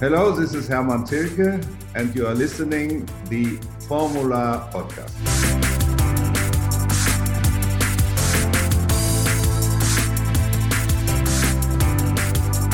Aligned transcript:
Hello, 0.00 0.32
this 0.32 0.54
is 0.54 0.66
Hermann 0.66 1.04
Tilke, 1.04 1.62
and 1.94 2.14
you 2.14 2.26
are 2.26 2.34
listening 2.34 3.04
the 3.28 3.58
Formula 3.86 4.68
Podcast. 4.72 5.14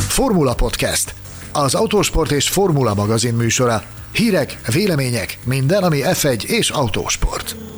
Formula 0.08 0.54
Podcast, 0.54 1.14
az 1.52 1.74
autósport 1.74 2.30
és 2.30 2.48
formula 2.48 2.94
magazin 2.94 3.34
műsora. 3.34 3.82
Hírek, 4.12 4.58
vélemények, 4.72 5.38
minden, 5.44 5.82
ami 5.82 6.00
F1 6.02 6.44
és 6.44 6.70
autósport. 6.70 7.75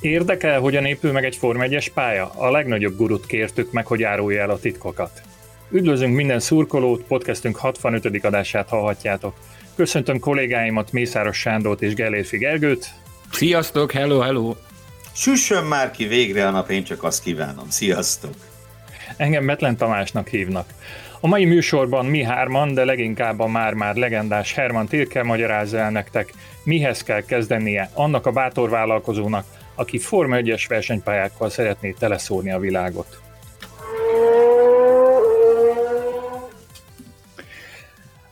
Érdekel, 0.00 0.60
hogyan 0.60 0.84
épül 0.84 1.12
meg 1.12 1.24
egy 1.24 1.36
Form 1.36 1.60
1 1.60 1.92
pálya? 1.94 2.30
A 2.34 2.50
legnagyobb 2.50 2.96
gurut 2.96 3.26
kértük 3.26 3.72
meg, 3.72 3.86
hogy 3.86 4.02
árulja 4.02 4.40
el 4.40 4.50
a 4.50 4.58
titkokat. 4.58 5.22
Üdvözlünk 5.70 6.14
minden 6.14 6.40
szurkolót, 6.40 7.02
podcastünk 7.02 7.56
65. 7.56 8.24
adását 8.24 8.68
hallhatjátok. 8.68 9.34
Köszöntöm 9.76 10.18
kollégáimat, 10.18 10.92
Mészáros 10.92 11.38
Sándort 11.38 11.82
és 11.82 11.94
Gellérfi 11.94 12.36
Gergőt. 12.36 12.90
Sziasztok, 13.32 13.92
hello, 13.92 14.18
hello! 14.18 14.54
Süssön 15.12 15.64
már 15.64 15.90
ki 15.90 16.06
végre 16.06 16.46
a 16.46 16.50
nap, 16.50 16.70
én 16.70 16.84
csak 16.84 17.02
azt 17.02 17.22
kívánom. 17.22 17.70
Sziasztok! 17.70 18.34
Engem 19.16 19.44
Metlen 19.44 19.76
Tamásnak 19.76 20.28
hívnak. 20.28 20.68
A 21.20 21.26
mai 21.26 21.44
műsorban 21.44 22.06
mi 22.06 22.22
hárman, 22.22 22.74
de 22.74 22.84
leginkább 22.84 23.40
a 23.40 23.46
már-már 23.46 23.94
legendás 23.94 24.54
Herman 24.54 24.86
Tirke 24.86 25.22
magyarázza 25.22 25.78
el 25.78 25.90
nektek, 25.90 26.32
mihez 26.62 27.02
kell 27.02 27.20
kezdenie 27.20 27.90
annak 27.94 28.26
a 28.26 28.30
bátor 28.30 28.70
vállalkozónak, 28.70 29.44
aki 29.76 29.98
Forma 29.98 30.36
1-es 30.38 30.64
versenypályákkal 30.68 31.50
szeretné 31.50 31.94
teleszórni 31.98 32.50
a 32.50 32.58
világot. 32.58 33.20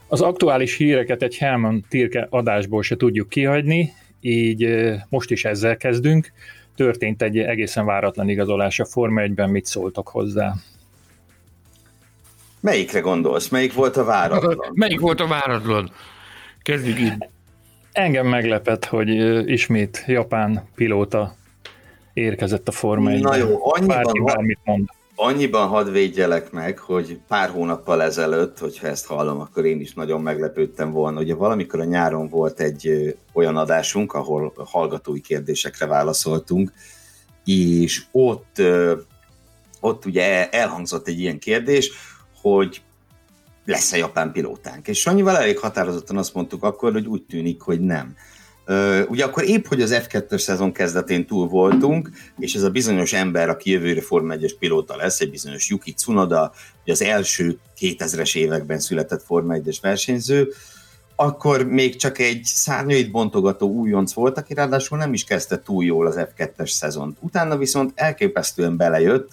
Az 0.06 0.20
aktuális 0.20 0.76
híreket 0.76 1.22
egy 1.22 1.36
Helman 1.36 1.84
Tirke 1.88 2.26
adásból 2.30 2.82
se 2.82 2.96
tudjuk 2.96 3.28
kihagyni, 3.28 3.92
így 4.20 4.68
most 5.08 5.30
is 5.30 5.44
ezzel 5.44 5.76
kezdünk. 5.76 6.32
Történt 6.76 7.22
egy 7.22 7.38
egészen 7.38 7.84
váratlan 7.84 8.28
igazolás 8.28 8.80
a 8.80 8.84
Forma 8.84 9.22
1-ben, 9.24 9.50
mit 9.50 9.64
szóltak 9.64 10.08
hozzá? 10.08 10.54
Melyikre 12.60 13.00
gondolsz? 13.00 13.48
Melyik 13.48 13.72
volt 13.72 13.96
a 13.96 14.04
váratlan? 14.04 14.72
Melyik 14.72 15.00
volt 15.00 15.20
a 15.20 15.26
váratlan? 15.26 15.90
Kezdjük 16.62 17.00
így. 17.00 17.28
Engem 17.94 18.26
meglepett, 18.26 18.84
hogy 18.84 19.08
ismét 19.50 20.04
japán 20.06 20.68
pilóta 20.74 21.34
érkezett 22.12 22.68
a 22.68 22.72
Forma 22.72 23.10
1 23.10 23.22
Na 23.22 23.36
jó, 23.36 23.58
annyiban, 23.60 23.96
Bárki 23.96 24.20
bármit 24.20 24.58
mond. 24.64 24.88
annyiban 25.14 25.68
hadd 25.68 25.92
védjelek 25.92 26.50
meg, 26.50 26.78
hogy 26.78 27.18
pár 27.28 27.48
hónappal 27.48 28.02
ezelőtt, 28.02 28.58
hogyha 28.58 28.86
ezt 28.86 29.06
hallom, 29.06 29.40
akkor 29.40 29.64
én 29.64 29.80
is 29.80 29.94
nagyon 29.94 30.22
meglepődtem 30.22 30.90
volna. 30.92 31.20
Ugye 31.20 31.34
valamikor 31.34 31.80
a 31.80 31.84
nyáron 31.84 32.28
volt 32.28 32.60
egy 32.60 33.16
olyan 33.32 33.56
adásunk, 33.56 34.12
ahol 34.12 34.52
hallgatói 34.56 35.20
kérdésekre 35.20 35.86
válaszoltunk, 35.86 36.72
és 37.44 38.02
ott, 38.12 38.62
ott 39.80 40.04
ugye 40.04 40.50
elhangzott 40.50 41.08
egy 41.08 41.20
ilyen 41.20 41.38
kérdés, 41.38 41.90
hogy 42.40 42.82
lesz-e 43.64 43.96
japán 43.96 44.32
pilótánk. 44.32 44.88
És 44.88 45.06
annyival 45.06 45.36
elég 45.36 45.58
határozottan 45.58 46.16
azt 46.16 46.34
mondtuk 46.34 46.62
akkor, 46.62 46.92
hogy 46.92 47.06
úgy 47.06 47.22
tűnik, 47.22 47.60
hogy 47.60 47.80
nem. 47.80 48.16
Ugye 49.08 49.24
akkor 49.24 49.44
épp, 49.44 49.66
hogy 49.66 49.82
az 49.82 50.00
F2-es 50.02 50.38
szezon 50.38 50.72
kezdetén 50.72 51.26
túl 51.26 51.48
voltunk, 51.48 52.10
és 52.38 52.54
ez 52.54 52.62
a 52.62 52.70
bizonyos 52.70 53.12
ember, 53.12 53.48
aki 53.48 53.70
jövőre 53.70 54.00
Forma 54.00 54.34
1-es 54.36 54.54
pilóta 54.58 54.96
lesz, 54.96 55.20
egy 55.20 55.30
bizonyos 55.30 55.68
Yuki 55.68 55.92
Tsunoda, 55.92 56.52
az 56.86 57.02
első 57.02 57.58
2000-es 57.80 58.36
években 58.36 58.78
született 58.78 59.22
Forma 59.22 59.54
1-es 59.56 59.76
versenyző, 59.80 60.52
akkor 61.16 61.66
még 61.66 61.96
csak 61.96 62.18
egy 62.18 62.40
szárnyait 62.44 63.10
bontogató 63.10 63.70
újonc 63.70 64.12
volt, 64.12 64.38
aki 64.38 64.54
ráadásul 64.54 64.98
nem 64.98 65.12
is 65.12 65.24
kezdte 65.24 65.62
túl 65.62 65.84
jól 65.84 66.06
az 66.06 66.14
F2-es 66.18 66.70
szezont. 66.70 67.16
Utána 67.20 67.56
viszont 67.56 67.92
elképesztően 67.94 68.76
belejött, 68.76 69.28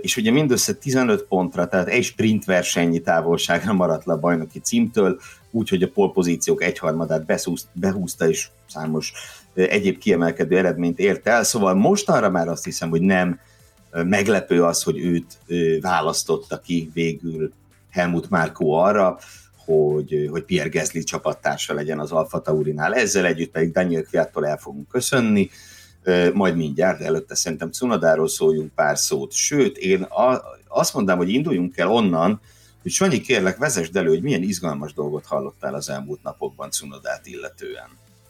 és 0.00 0.16
ugye 0.16 0.30
mindössze 0.30 0.72
15 0.74 1.22
pontra, 1.22 1.68
tehát 1.68 1.88
egy 1.88 2.04
sprint 2.04 2.44
versenyi 2.44 3.00
távolságra 3.00 3.72
maradt 3.72 4.04
le 4.04 4.12
a 4.12 4.18
bajnoki 4.18 4.60
címtől, 4.60 5.20
úgyhogy 5.50 5.82
a 5.82 5.88
polpozíciók 5.88 6.62
egyharmadát 6.62 7.26
beszúzt, 7.26 7.66
behúzta, 7.72 8.28
és 8.28 8.48
számos 8.66 9.12
egyéb 9.54 9.98
kiemelkedő 9.98 10.56
eredményt 10.56 10.98
ért 10.98 11.26
el, 11.26 11.44
szóval 11.44 11.74
mostanra 11.74 12.30
már 12.30 12.48
azt 12.48 12.64
hiszem, 12.64 12.90
hogy 12.90 13.00
nem 13.00 13.40
meglepő 13.92 14.64
az, 14.64 14.82
hogy 14.82 14.98
őt 14.98 15.38
választotta 15.80 16.60
ki 16.60 16.90
végül 16.94 17.52
Helmut 17.90 18.30
Márkó 18.30 18.72
arra, 18.72 19.18
hogy, 19.64 20.28
hogy 20.30 20.42
Pierre 20.42 20.68
Gasly 20.68 20.98
csapattársa 20.98 21.74
legyen 21.74 21.98
az 21.98 22.12
Alfa 22.12 22.40
Taurinál. 22.40 22.94
Ezzel 22.94 23.26
együtt 23.26 23.50
pedig 23.50 23.72
Daniel 23.72 24.02
Kviattól 24.02 24.46
el 24.46 24.56
fogunk 24.56 24.88
köszönni, 24.88 25.50
majd 26.32 26.56
mindjárt, 26.56 27.00
előtte 27.00 27.34
szerintem 27.34 27.70
Cunodáról 27.70 28.28
szóljunk 28.28 28.74
pár 28.74 28.98
szót. 28.98 29.32
Sőt, 29.32 29.76
én 29.76 30.06
azt 30.68 30.94
mondám, 30.94 31.16
hogy 31.16 31.28
induljunk 31.28 31.76
el 31.76 31.90
onnan, 31.90 32.40
hogy 32.82 32.90
Sanyi, 32.90 33.20
kérlek, 33.20 33.58
vezesd 33.58 33.96
elő, 33.96 34.08
hogy 34.08 34.22
milyen 34.22 34.42
izgalmas 34.42 34.92
dolgot 34.92 35.26
hallottál 35.26 35.74
az 35.74 35.90
elmúlt 35.90 36.22
napokban 36.22 36.70
Cunodát 36.70 37.26
illetően. 37.26 37.88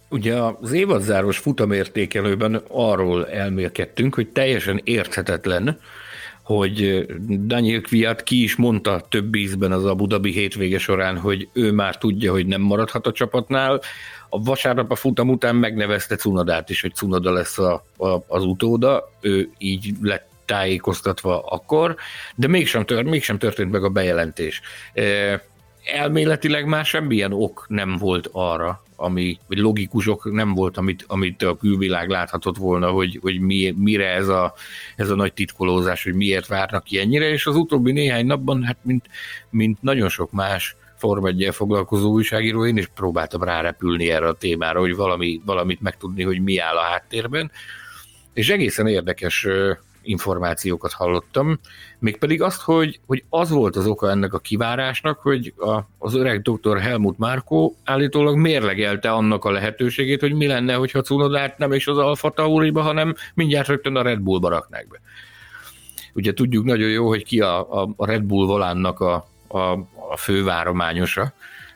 Ugye 0.08 0.34
az 0.60 0.72
évadzáros 0.72 1.38
futamértékelőben 1.38 2.62
arról 2.69 3.28
elmélkedtünk, 3.28 4.14
hogy 4.14 4.28
teljesen 4.28 4.81
érthetetlen, 4.84 5.78
hogy 6.42 7.06
Daniel 7.47 7.81
Kviat 7.81 8.22
ki 8.22 8.42
is 8.42 8.56
mondta 8.56 9.06
több 9.08 9.34
ízben 9.34 9.72
az 9.72 9.84
Abu 9.84 10.06
Dhabi 10.06 10.31
hétvége 10.31 10.78
során, 10.78 11.19
hogy 11.19 11.48
ő 11.52 11.72
már 11.72 11.98
tudja, 11.98 12.32
hogy 12.32 12.47
nem 12.47 12.60
maradhat 12.60 13.06
a 13.06 13.12
csapatnál. 13.12 13.81
A 14.31 14.43
vasárnap 14.43 14.91
a 14.91 14.95
futam 14.95 15.29
után 15.29 15.57
megnevezte 15.57 16.17
Cunodát 16.17 16.71
is, 16.71 16.81
hogy 16.81 16.95
Cunoda 16.95 17.33
lesz 17.33 17.59
a, 17.59 17.85
a, 17.97 18.25
az 18.27 18.45
utóda, 18.45 19.11
ő 19.21 19.51
így 19.59 19.93
lett 20.03 20.29
tájékoztatva 20.45 21.43
akkor, 21.43 21.97
de 22.35 22.49
mégsem, 22.49 22.85
tört, 22.85 23.09
mégsem 23.09 23.39
történt 23.39 23.71
meg 23.71 23.85
a 23.85 23.89
bejelentés. 23.89 24.61
Elméletileg 25.85 26.67
már 26.67 26.85
semmilyen 26.85 27.33
ok 27.33 27.65
nem 27.69 27.97
volt 27.97 28.29
arra, 28.33 28.83
ami, 28.97 29.39
vagy 29.47 29.59
logikus 29.59 30.07
ok 30.07 30.33
nem 30.33 30.55
volt, 30.55 30.77
amit, 30.77 31.05
amit 31.09 31.43
a 31.43 31.57
külvilág 31.57 32.09
láthatott 32.09 32.57
volna, 32.57 32.91
hogy, 32.91 33.19
hogy 33.23 33.41
mi, 33.41 33.75
mire 33.77 34.09
ez 34.09 34.29
a, 34.29 34.55
ez 34.97 35.11
a 35.11 35.15
nagy 35.15 35.33
titkolózás, 35.33 36.05
hogy 36.05 36.15
miért 36.15 36.47
várnak 36.47 36.85
ki 36.85 36.99
ennyire, 36.99 37.29
és 37.29 37.47
az 37.47 37.57
utóbbi 37.57 37.93
néhány 37.93 38.27
napban, 38.27 38.62
hát 38.62 38.79
mint, 38.83 39.07
mint 39.51 39.83
nagyon 39.83 40.09
sok 40.09 40.31
más 40.33 40.77
Form 41.00 41.27
1 41.27 41.49
foglalkozó 41.53 42.11
újságíró, 42.11 42.66
én 42.66 42.77
is 42.77 42.87
próbáltam 42.87 43.43
rárepülni 43.43 44.11
erre 44.11 44.28
a 44.28 44.33
témára, 44.33 44.81
hogy 44.81 44.97
valami, 44.97 45.41
valamit 45.44 45.81
megtudni, 45.81 46.22
hogy 46.22 46.43
mi 46.43 46.59
áll 46.59 46.77
a 46.77 46.83
háttérben, 46.83 47.50
és 48.33 48.49
egészen 48.49 48.87
érdekes 48.87 49.47
információkat 50.03 50.93
hallottam, 50.93 51.59
mégpedig 51.99 52.43
azt, 52.43 52.61
hogy, 52.61 53.00
hogy 53.06 53.25
az 53.28 53.50
volt 53.50 53.77
az 53.77 53.87
oka 53.87 54.11
ennek 54.11 54.33
a 54.34 54.38
kivárásnak, 54.38 55.19
hogy 55.19 55.55
a, 55.56 55.78
az 55.99 56.15
öreg 56.15 56.43
dr. 56.43 56.78
Helmut 56.78 57.19
Márkó 57.19 57.77
állítólag 57.84 58.37
mérlegelte 58.37 59.11
annak 59.12 59.44
a 59.44 59.50
lehetőségét, 59.50 60.21
hogy 60.21 60.34
mi 60.34 60.47
lenne, 60.47 60.75
hogyha 60.75 61.00
Cunodát 61.00 61.59
nem 61.59 61.72
is 61.72 61.87
az 61.87 61.99
Alfa 61.99 62.31
Tauriba, 62.31 62.81
hanem 62.81 63.15
mindjárt 63.34 63.69
rögtön 63.69 63.97
a 63.97 64.03
Red 64.03 64.21
Bullba 64.21 64.49
raknák 64.49 64.88
be. 64.88 65.00
Ugye 66.15 66.32
tudjuk 66.32 66.65
nagyon 66.65 66.88
jó, 66.88 67.09
hogy 67.09 67.25
ki 67.25 67.41
a, 67.41 67.82
a 67.97 68.06
Red 68.06 68.22
Bull 68.22 68.47
volánnak 68.47 69.00
a, 69.00 69.30
a, 69.59 69.72
a 70.11 70.16
fővárományosa, 70.16 71.33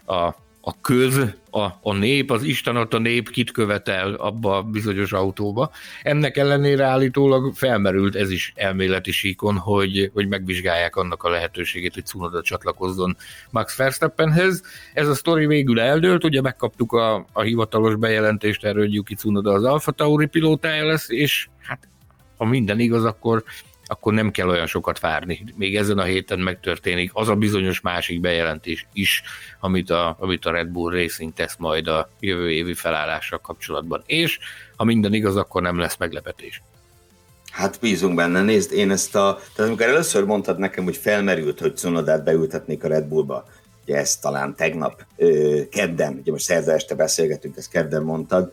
a 0.07 0.35
a 0.67 0.81
köz, 0.81 1.19
a, 1.51 1.61
a 1.83 1.93
nép, 1.93 2.31
az 2.31 2.43
Isten 2.43 2.77
a 2.77 2.99
nép 2.99 3.31
kit 3.31 3.50
követel 3.50 4.15
abba 4.15 4.56
a 4.56 4.62
bizonyos 4.62 5.12
autóba. 5.12 5.71
Ennek 6.03 6.37
ellenére 6.37 6.85
állítólag 6.85 7.55
felmerült 7.55 8.15
ez 8.15 8.31
is 8.31 8.53
elméleti 8.56 9.11
síkon, 9.11 9.56
hogy, 9.56 10.11
hogy 10.15 10.29
megvizsgálják 10.29 10.97
annak 10.97 11.23
a 11.23 11.29
lehetőségét, 11.29 11.94
hogy 11.94 12.06
Cunoda 12.06 12.43
csatlakozzon 12.43 13.17
Max 13.50 13.76
Verstappenhez. 13.76 14.62
Ez 14.94 15.09
a 15.09 15.15
sztori 15.15 15.47
végül 15.47 15.81
eldőlt, 15.81 16.25
ugye 16.25 16.41
megkaptuk 16.41 16.93
a, 16.93 17.26
a 17.32 17.43
hivatalos 17.43 17.94
bejelentést 17.94 18.65
erről, 18.65 18.82
hogy 18.82 18.94
Yuki 18.94 19.15
Cunoda 19.15 19.53
az 19.53 19.65
Alfa 19.65 19.91
Tauri 19.91 20.26
pilótája 20.26 20.87
lesz, 20.87 21.11
és 21.11 21.49
hát 21.61 21.88
ha 22.37 22.44
minden 22.44 22.79
igaz, 22.79 23.05
akkor 23.05 23.44
akkor 23.87 24.13
nem 24.13 24.31
kell 24.31 24.49
olyan 24.49 24.67
sokat 24.67 25.01
várni. 25.01 25.45
Még 25.57 25.77
ezen 25.77 25.99
a 25.99 26.03
héten 26.03 26.39
megtörténik 26.39 27.11
az 27.15 27.29
a 27.29 27.35
bizonyos 27.35 27.81
másik 27.81 28.21
bejelentés 28.21 28.87
is, 28.93 29.23
amit 29.61 29.91
a, 29.91 30.17
amit 30.21 30.45
a 30.45 30.51
Red 30.51 30.69
Bull 30.69 30.93
Racing 30.93 31.33
tesz 31.33 31.57
majd 31.59 31.87
a 31.87 32.09
jövő 32.21 32.51
évi 32.51 32.75
felállással 32.75 33.39
kapcsolatban. 33.39 34.03
És 34.07 34.39
ha 34.77 34.85
minden 34.85 35.15
igaz, 35.15 35.37
akkor 35.37 35.63
nem 35.63 35.79
lesz 35.79 35.97
meglepetés. 35.97 36.63
Hát 37.51 37.79
bízunk 37.81 38.15
benne, 38.15 38.43
nézd, 38.43 38.73
én 38.73 38.91
ezt 38.91 39.15
a... 39.15 39.39
Tehát 39.55 39.71
amikor 39.71 39.87
először 39.87 40.25
mondtad 40.25 40.59
nekem, 40.59 40.85
hogy 40.85 40.97
felmerült, 40.97 41.61
hogy 41.61 41.77
Cunodát 41.77 42.25
beültetnék 42.25 42.85
a 42.85 42.89
Red 42.89 43.05
Bullba, 43.05 43.45
ugye 43.83 43.97
ezt 43.97 44.21
talán 44.21 44.55
tegnap, 44.57 45.07
ö, 45.17 45.61
kedden, 45.71 46.19
ugye 46.21 46.33
most 46.33 46.45
szerda 46.45 46.73
este 46.73 46.95
beszélgetünk, 46.95 47.57
ezt 47.57 47.71
kedden 47.71 48.03
mondtad, 48.03 48.53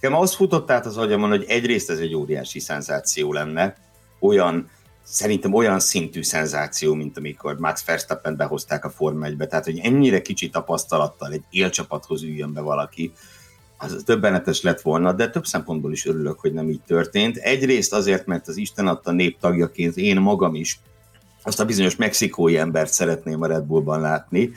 Nekem 0.00 0.18
az 0.18 0.34
futott 0.34 0.70
át 0.70 0.86
az 0.86 0.96
agyamon, 0.96 1.28
hogy 1.28 1.44
egyrészt 1.48 1.90
ez 1.90 1.98
egy 1.98 2.14
óriási 2.14 2.60
szenzáció 2.60 3.32
lenne, 3.32 3.76
olyan, 4.20 4.70
szerintem 5.02 5.54
olyan 5.54 5.80
szintű 5.80 6.22
szenzáció, 6.22 6.94
mint 6.94 7.16
amikor 7.16 7.58
Max 7.58 7.84
Verstappen 7.84 8.36
behozták 8.36 8.84
a 8.84 8.90
Forma 8.90 9.24
1 9.24 9.36
tehát 9.36 9.64
hogy 9.64 9.78
ennyire 9.78 10.22
kicsi 10.22 10.48
tapasztalattal 10.48 11.32
egy 11.32 11.44
élcsapathoz 11.50 12.22
üljön 12.22 12.52
be 12.52 12.60
valaki, 12.60 13.12
az 13.78 14.02
többenetes 14.04 14.62
lett 14.62 14.80
volna, 14.80 15.12
de 15.12 15.30
több 15.30 15.46
szempontból 15.46 15.92
is 15.92 16.06
örülök, 16.06 16.40
hogy 16.40 16.52
nem 16.52 16.68
így 16.68 16.82
történt. 16.86 17.36
Egyrészt 17.36 17.92
azért, 17.92 18.26
mert 18.26 18.48
az 18.48 18.56
Isten 18.56 18.86
adta 18.86 19.10
nép 19.10 19.38
tagjaként 19.38 19.96
én 19.96 20.20
magam 20.20 20.54
is 20.54 20.80
azt 21.42 21.60
a 21.60 21.64
bizonyos 21.64 21.96
mexikói 21.96 22.56
embert 22.56 22.92
szeretném 22.92 23.42
a 23.42 23.46
Red 23.46 23.64
Bullban 23.64 24.00
látni, 24.00 24.52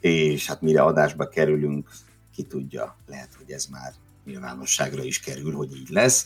és 0.00 0.46
hát 0.46 0.60
mire 0.60 0.82
adásba 0.82 1.28
kerülünk, 1.28 1.88
ki 2.34 2.42
tudja, 2.42 2.96
lehet, 3.06 3.28
hogy 3.36 3.50
ez 3.50 3.66
már 3.66 3.92
nyilvánosságra 4.24 5.02
is 5.02 5.20
kerül, 5.20 5.54
hogy 5.54 5.76
így 5.76 5.88
lesz. 5.88 6.24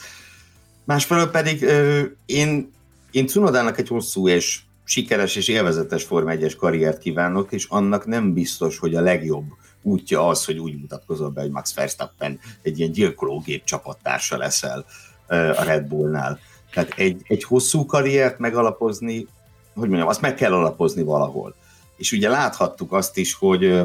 Másfelől 0.85 1.31
pedig 1.31 1.63
ö, 1.63 2.03
én, 2.27 2.73
én 3.11 3.27
Cunodának 3.27 3.79
egy 3.79 3.89
hosszú 3.89 4.29
és 4.29 4.61
sikeres 4.85 5.37
és 5.37 5.49
élvezetes 5.49 6.05
Forma 6.05 6.31
1 6.31 6.57
karriert 6.57 6.99
kívánok, 6.99 7.53
és 7.53 7.67
annak 7.69 8.07
nem 8.07 8.33
biztos, 8.33 8.79
hogy 8.79 8.95
a 8.95 9.01
legjobb 9.01 9.45
útja 9.83 10.29
az, 10.29 10.45
hogy 10.45 10.59
úgy 10.59 10.81
mutatkozol 10.81 11.31
be, 11.31 11.41
hogy 11.41 11.51
Max 11.51 11.75
Verstappen 11.75 12.41
egy 12.63 12.79
ilyen 12.79 12.93
gyilkológép 12.93 13.65
csapattársa 13.65 14.37
leszel 14.37 14.85
a 15.29 15.63
Red 15.63 15.87
Bullnál. 15.87 16.39
Tehát 16.73 16.93
egy, 16.97 17.23
egy 17.27 17.45
hosszú 17.45 17.87
karriert 17.87 18.39
megalapozni, 18.39 19.27
hogy 19.75 19.89
mondjam, 19.89 20.09
azt 20.09 20.21
meg 20.21 20.35
kell 20.35 20.53
alapozni 20.53 21.03
valahol. 21.03 21.55
És 21.97 22.13
ugye 22.13 22.29
láthattuk 22.29 22.93
azt 22.93 23.17
is, 23.17 23.35
hogy, 23.35 23.83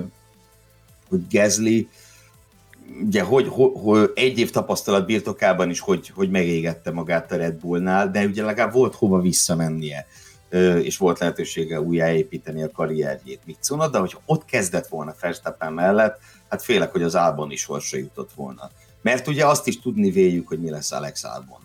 hogy 1.10 1.28
Gezli 1.30 1.90
ugye, 3.06 3.24
hogy, 3.24 3.48
hogy, 3.48 3.72
hogy 3.74 4.12
egy 4.16 4.40
év 4.40 4.52
tapasztalat 4.52 5.06
birtokában 5.06 5.70
is, 5.70 5.80
hogy, 5.80 6.10
hogy 6.10 6.30
megégette 6.30 6.92
magát 6.92 7.32
a 7.32 7.36
Red 7.36 7.56
Bullnál, 7.56 8.12
de 8.12 8.26
ugye 8.26 8.44
legalább 8.44 8.74
volt 8.74 8.96
hova 8.96 9.20
visszamennie 9.20 10.08
és 10.82 10.98
volt 10.98 11.20
lehetősége 11.20 11.82
újjáépíteni 11.82 12.64
a 12.64 12.72
karrierjét. 12.72 13.42
Mit 13.46 13.92
de 13.92 13.98
hogyha 13.98 14.22
ott 14.26 14.46
kezdett 14.46 14.88
volna 14.88 15.16
Verstappen 15.22 15.74
mellett, 15.74 16.20
hát 16.50 16.64
félek, 16.64 16.92
hogy 16.92 17.04
az 17.04 17.16
Albon 17.16 17.52
is 17.52 17.62
sorsa 17.62 17.98
jutott 17.98 18.32
volna. 18.36 18.70
Mert 19.02 19.28
ugye 19.28 19.46
azt 19.46 19.68
is 19.68 19.80
tudni 19.80 20.12
véljük, 20.12 20.48
hogy 20.48 20.60
mi 20.60 20.70
lesz 20.70 20.92
Alex 20.92 21.24
Albon 21.24 21.60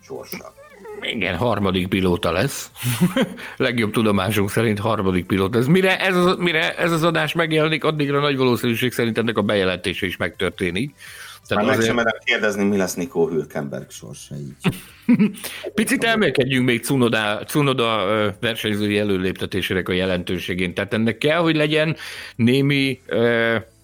sorsa. 0.00 0.54
Igen, 1.02 1.36
harmadik 1.36 1.88
pilóta 1.88 2.32
lesz. 2.32 2.70
Legjobb 3.56 3.92
tudomásunk 3.92 4.50
szerint 4.50 4.78
harmadik 4.78 5.26
pilóta. 5.26 5.58
Ez 5.58 5.66
mire 5.66 6.00
ez, 6.00 6.16
az, 6.16 6.36
mire 6.38 6.74
ez 6.76 6.92
az 6.92 7.04
adás 7.04 7.32
megjelenik, 7.32 7.84
addigra 7.84 8.20
nagy 8.20 8.36
valószínűség 8.36 8.92
szerint 8.92 9.18
ennek 9.18 9.38
a 9.38 9.42
bejelentése 9.42 10.06
is 10.06 10.16
megtörténik. 10.16 10.94
Tehát 11.48 11.64
Már 11.64 11.76
azért... 11.76 11.94
meg 11.94 12.06
sem 12.08 12.18
kérdezni, 12.24 12.64
mi 12.64 12.76
lesz 12.76 12.94
Nikó 12.94 13.28
Hülkenberg 13.28 13.90
sorsa 13.90 14.34
így. 14.34 14.74
Picit 15.74 16.04
elmélkedjünk 16.04 16.66
még 16.66 16.84
Cunoda, 16.84 17.42
Cunoda 17.46 18.06
versenyzői 18.40 18.98
előléptetésének 18.98 19.88
a 19.88 19.92
jelentőségén. 19.92 20.74
Tehát 20.74 20.94
ennek 20.94 21.18
kell, 21.18 21.38
hogy 21.38 21.56
legyen 21.56 21.96
némi 22.36 23.00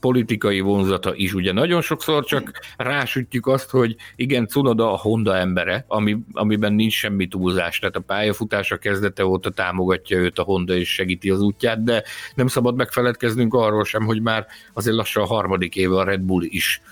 politikai 0.05 0.61
vonzata 0.61 1.15
is. 1.15 1.35
Ugye 1.35 1.53
nagyon 1.53 1.81
sokszor 1.83 2.25
csak 2.25 2.61
rásütjük 2.77 3.47
azt, 3.47 3.71
hogy 3.71 3.97
igen, 4.17 4.47
Cunoda 4.47 4.93
a 4.93 4.97
Honda 4.97 5.37
embere, 5.37 5.85
ami, 5.89 6.19
amiben 6.33 6.73
nincs 6.73 6.93
semmi 6.93 7.27
túlzás. 7.27 7.79
Tehát 7.79 7.97
a 7.97 8.01
pályafutása 8.01 8.77
kezdete 8.77 9.27
óta 9.27 9.51
támogatja 9.51 10.19
őt 10.19 10.39
a 10.39 10.43
Honda 10.43 10.75
és 10.75 10.93
segíti 10.93 11.31
az 11.31 11.41
útját, 11.41 11.85
de 11.85 12.03
nem 12.35 12.47
szabad 12.47 12.77
megfeledkeznünk 12.77 13.55
arról 13.55 13.85
sem, 13.85 14.05
hogy 14.05 14.23
már 14.23 14.47
azért 14.73 14.97
lassan 14.97 15.23
a 15.23 15.27
harmadik 15.27 15.77
éve 15.77 15.97
a 15.97 16.05
Red 16.05 16.21
Bull 16.21 16.43
is 16.43 16.83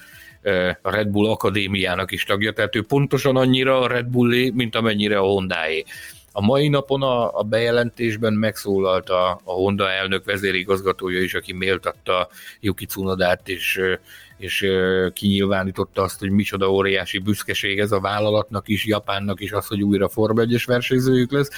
a 0.83 0.91
Red 0.91 1.09
Bull 1.09 1.31
Akadémiának 1.31 2.13
is 2.13 2.25
tagja, 2.25 2.53
tehát 2.53 2.77
ő 2.77 2.83
pontosan 2.83 3.37
annyira 3.37 3.81
a 3.81 3.87
Red 3.87 4.07
Bullé, 4.07 4.51
mint 4.51 4.75
amennyire 4.75 5.19
a 5.19 5.23
Hondáé. 5.25 5.85
A 6.33 6.41
mai 6.41 6.69
napon 6.69 7.03
a, 7.03 7.39
a 7.39 7.43
bejelentésben 7.43 8.33
megszólalt 8.33 9.09
a, 9.09 9.31
a 9.45 9.53
Honda 9.53 9.91
elnök 9.91 10.25
vezérigazgatója 10.25 11.21
is, 11.21 11.35
aki 11.35 11.53
méltatta 11.53 12.29
Yuki 12.61 12.87
Tsunodát, 12.87 13.49
és, 13.49 13.81
és 14.37 14.67
kinyilvánította 15.13 16.03
azt, 16.03 16.19
hogy 16.19 16.31
micsoda 16.31 16.71
óriási 16.71 17.19
büszkeség 17.19 17.79
ez 17.79 17.93
a 17.93 18.01
vállalatnak 18.01 18.69
is, 18.69 18.87
Japánnak 18.87 19.41
is 19.41 19.53
az, 19.53 19.67
hogy 19.67 19.83
újra 19.83 20.09
Forma 20.09 20.41
1 20.41 20.63
versenyzőjük 20.67 21.33
lesz. 21.33 21.51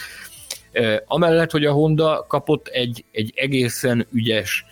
Amellett, 1.07 1.51
hogy 1.51 1.65
a 1.65 1.73
Honda 1.73 2.25
kapott 2.29 2.69
egy, 2.69 3.05
egy 3.11 3.33
egészen 3.37 4.07
ügyes 4.13 4.65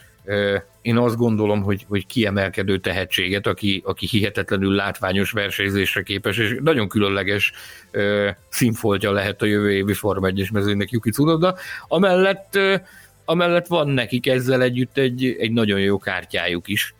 én 0.82 0.96
azt 0.96 1.16
gondolom, 1.16 1.62
hogy, 1.62 1.84
hogy 1.88 2.06
kiemelkedő 2.06 2.78
tehetséget, 2.78 3.46
aki, 3.46 3.82
aki 3.84 4.06
hihetetlenül 4.06 4.74
látványos 4.74 5.30
versenyzésre 5.30 6.02
képes, 6.02 6.36
és 6.38 6.56
nagyon 6.62 6.88
különleges 6.88 7.52
ö, 7.90 8.30
színfoltja 8.48 9.12
lehet 9.12 9.42
a 9.42 9.46
jövő 9.46 9.72
évi 9.72 9.92
Forma 9.92 10.28
1-es 10.30 10.52
mezőnek 10.52 10.90
Yuki 10.90 11.10
Tsunoda. 11.10 11.56
Amellett, 11.88 12.54
ö, 12.54 12.74
amellett 13.24 13.66
van 13.66 13.88
nekik 13.88 14.26
ezzel 14.26 14.62
együtt 14.62 14.98
egy, 14.98 15.36
egy 15.38 15.52
nagyon 15.52 15.80
jó 15.80 15.98
kártyájuk 15.98 16.68
is, 16.68 16.94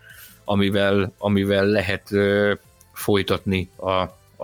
amivel, 0.44 1.12
amivel 1.18 1.66
lehet 1.66 2.12
ö, 2.12 2.52
folytatni 2.92 3.70
a, 3.76 3.90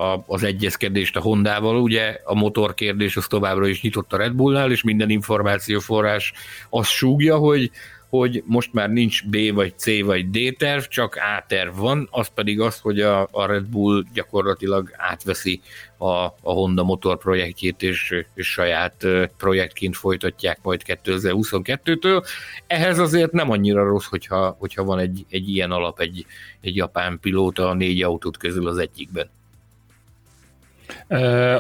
a, 0.03 0.25
az 0.27 0.43
egyezkedést 0.43 1.17
a 1.17 1.21
Hondával. 1.21 1.81
Ugye 1.81 2.21
a 2.25 2.35
motor 2.35 2.75
kérdés 2.75 3.17
az 3.17 3.27
továbbra 3.27 3.67
is 3.67 3.83
nyitott 3.83 4.13
a 4.13 4.17
Red 4.17 4.33
Bullnál, 4.33 4.71
és 4.71 4.83
minden 4.83 5.11
információforrás 5.11 6.33
azt 6.69 6.91
súgja, 6.91 7.37
hogy 7.37 7.71
hogy 8.09 8.43
most 8.47 8.73
már 8.73 8.91
nincs 8.91 9.27
B 9.27 9.37
vagy 9.55 9.79
C 9.79 10.03
vagy 10.05 10.31
D 10.31 10.57
terv, 10.57 10.83
csak 10.83 11.15
A 11.15 11.45
terv 11.49 11.77
van, 11.77 12.09
az 12.11 12.29
pedig 12.35 12.61
az, 12.61 12.79
hogy 12.81 13.01
a, 13.01 13.29
a 13.31 13.47
Red 13.47 13.65
Bull 13.65 14.05
gyakorlatilag 14.15 14.91
átveszi 14.97 15.61
a, 15.97 16.07
a 16.25 16.33
Honda 16.43 16.83
motor 16.83 17.19
projektjét, 17.19 17.83
és, 17.83 18.25
és 18.35 18.47
saját 18.51 19.07
projektként 19.37 19.97
folytatják 19.97 20.59
majd 20.63 20.83
2022-től. 20.87 22.27
Ehhez 22.67 22.99
azért 22.99 23.33
nem 23.33 23.51
annyira 23.51 23.85
rossz, 23.85 24.07
hogyha, 24.07 24.57
hogyha 24.59 24.85
van 24.85 24.99
egy, 24.99 25.25
egy 25.29 25.49
ilyen 25.49 25.71
alap, 25.71 26.01
egy, 26.01 26.27
egy 26.61 26.77
japán 26.77 27.19
pilóta 27.21 27.69
a 27.69 27.75
négy 27.75 28.03
autót 28.03 28.37
közül 28.37 28.69
az 28.69 28.79
egyikben. 28.79 29.31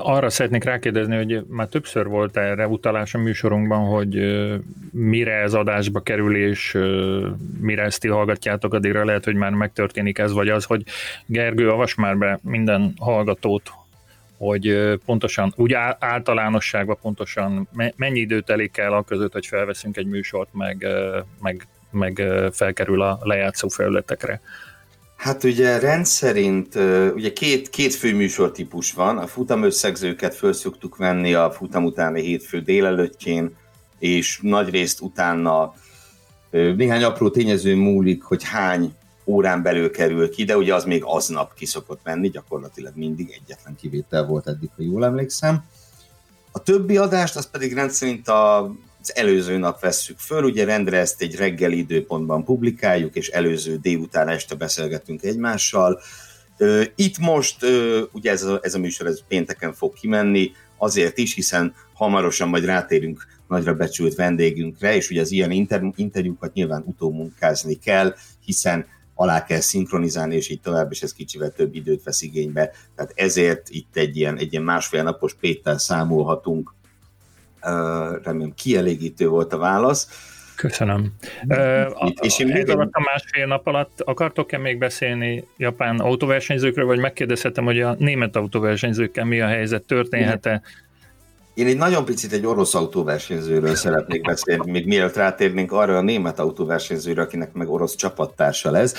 Arra 0.02 0.30
szeretnék 0.30 0.64
rákérdezni, 0.64 1.16
hogy 1.16 1.44
már 1.48 1.66
többször 1.66 2.06
volt 2.06 2.36
erre 2.36 2.66
utalás 2.66 3.14
a 3.14 3.18
műsorunkban, 3.18 3.86
hogy 3.86 4.18
mire 4.92 5.32
ez 5.32 5.54
adásba 5.54 6.00
kerül, 6.00 6.36
és 6.36 6.78
mire 7.60 7.82
ezt 7.82 8.00
ti 8.00 8.08
hallgatjátok, 8.08 8.74
addigra 8.74 9.04
lehet, 9.04 9.24
hogy 9.24 9.34
már 9.34 9.50
megtörténik 9.50 10.18
ez 10.18 10.32
vagy 10.32 10.48
az, 10.48 10.64
hogy 10.64 10.82
Gergő, 11.26 11.70
avas 11.70 11.94
már 11.94 12.16
be 12.16 12.38
minden 12.42 12.92
hallgatót, 12.98 13.72
hogy 14.38 14.94
pontosan, 15.04 15.52
úgy 15.56 15.72
általánosságban 15.98 16.98
pontosan 17.02 17.68
mennyi 17.96 18.18
időt 18.18 18.44
telik 18.44 18.76
el 18.76 18.92
a 18.92 19.02
között, 19.02 19.32
hogy 19.32 19.46
felveszünk 19.46 19.96
egy 19.96 20.06
műsort, 20.06 20.48
meg, 20.52 20.86
meg, 21.40 21.66
meg 21.90 22.22
felkerül 22.52 23.02
a 23.02 23.18
lejátszó 23.22 23.68
felületekre. 23.68 24.40
Hát 25.18 25.44
ugye 25.44 25.78
rendszerint, 25.78 26.74
ugye 27.14 27.32
két, 27.32 27.70
két 27.70 27.94
fő 27.94 28.14
műsortípus 28.14 28.92
van, 28.92 29.18
a 29.18 29.26
futamösszegzőket 29.26 30.34
föl 30.34 30.52
szoktuk 30.52 30.96
venni 30.96 31.34
a 31.34 31.50
futam 31.50 31.84
utáni 31.84 32.22
hétfő 32.22 32.60
délelőttjén, 32.60 33.56
és 33.98 34.38
nagy 34.42 34.70
részt 34.70 35.00
utána 35.00 35.74
néhány 36.50 37.02
apró 37.02 37.30
tényező 37.30 37.76
múlik, 37.76 38.22
hogy 38.22 38.44
hány 38.44 38.94
órán 39.26 39.62
belül 39.62 39.90
kerül 39.90 40.30
ki, 40.30 40.44
de 40.44 40.56
ugye 40.56 40.74
az 40.74 40.84
még 40.84 41.02
aznap 41.04 41.54
ki 41.54 41.66
szokott 41.66 42.00
menni, 42.04 42.28
gyakorlatilag 42.28 42.92
mindig 42.96 43.40
egyetlen 43.42 43.76
kivétel 43.76 44.26
volt 44.26 44.46
eddig, 44.46 44.70
ha 44.76 44.82
jól 44.82 45.04
emlékszem. 45.04 45.64
A 46.52 46.62
többi 46.62 46.96
adást, 46.96 47.36
az 47.36 47.50
pedig 47.50 47.74
rendszerint 47.74 48.28
a 48.28 48.72
előző 49.08 49.56
nap 49.56 49.80
vesszük 49.80 50.18
föl, 50.18 50.42
ugye 50.42 50.64
rendre 50.64 50.98
ezt 50.98 51.22
egy 51.22 51.36
reggeli 51.36 51.78
időpontban 51.78 52.44
publikáljuk, 52.44 53.14
és 53.14 53.28
előző 53.28 53.76
délután 53.76 54.28
este 54.28 54.54
beszélgetünk 54.54 55.22
egymással. 55.22 56.00
Itt 56.94 57.18
most, 57.18 57.56
ugye 58.12 58.30
ez 58.30 58.42
a, 58.42 58.60
ez 58.62 58.74
a 58.74 58.78
műsor 58.78 59.06
ez 59.06 59.20
pénteken 59.28 59.72
fog 59.72 59.92
kimenni, 59.92 60.50
azért 60.76 61.18
is, 61.18 61.34
hiszen 61.34 61.74
hamarosan 61.92 62.48
majd 62.48 62.64
rátérünk 62.64 63.26
nagyra 63.48 63.74
becsült 63.74 64.14
vendégünkre, 64.14 64.96
és 64.96 65.10
ugye 65.10 65.20
az 65.20 65.30
ilyen 65.30 65.50
inter- 65.50 65.92
interjúkat 65.96 66.52
nyilván 66.52 66.82
utómunkázni 66.86 67.74
kell, 67.74 68.14
hiszen 68.44 68.86
alá 69.14 69.44
kell 69.44 69.60
szinkronizálni, 69.60 70.34
és 70.34 70.48
így 70.48 70.60
tovább, 70.60 70.92
és 70.92 71.02
ez 71.02 71.12
kicsivel 71.12 71.50
több 71.50 71.74
időt 71.74 72.02
vesz 72.02 72.22
igénybe. 72.22 72.70
Tehát 72.96 73.12
ezért 73.14 73.68
itt 73.68 73.96
egy 73.96 74.16
ilyen, 74.16 74.38
egy 74.38 74.52
ilyen 74.52 74.64
másfél 74.64 75.02
napos 75.02 75.34
péttel 75.34 75.78
számolhatunk 75.78 76.74
remélem 78.22 78.54
kielégítő 78.54 79.28
volt 79.28 79.52
a 79.52 79.58
válasz. 79.58 80.08
Köszönöm. 80.56 81.12
Itt, 82.00 82.24
és 82.24 82.38
én 82.38 82.50
ez 82.50 82.68
alatt 82.68 82.92
a 82.92 83.00
másfél 83.12 83.46
nap 83.46 83.66
alatt 83.66 84.00
akartok-e 84.00 84.58
még 84.58 84.78
beszélni 84.78 85.48
japán 85.56 85.98
autóversenyzőkről, 85.98 86.86
vagy 86.86 86.98
megkérdezhetem, 86.98 87.64
hogy 87.64 87.80
a 87.80 87.94
német 87.98 88.36
autóversenyzőkkel 88.36 89.24
mi 89.24 89.40
a 89.40 89.46
helyzet, 89.46 89.82
történhet-e? 89.82 90.62
Én 91.54 91.66
egy 91.66 91.76
nagyon 91.76 92.04
picit 92.04 92.32
egy 92.32 92.46
orosz 92.46 92.74
autóversenyzőről 92.74 93.74
szeretnék 93.74 94.22
beszélni, 94.22 94.70
még 94.70 94.86
mielőtt 94.86 95.16
rátérnénk 95.16 95.72
arra 95.72 95.96
a 95.96 96.02
német 96.02 96.38
autóversenyzőre, 96.38 97.22
akinek 97.22 97.52
meg 97.52 97.68
orosz 97.68 97.94
csapattársa 97.94 98.70
lesz. 98.70 98.94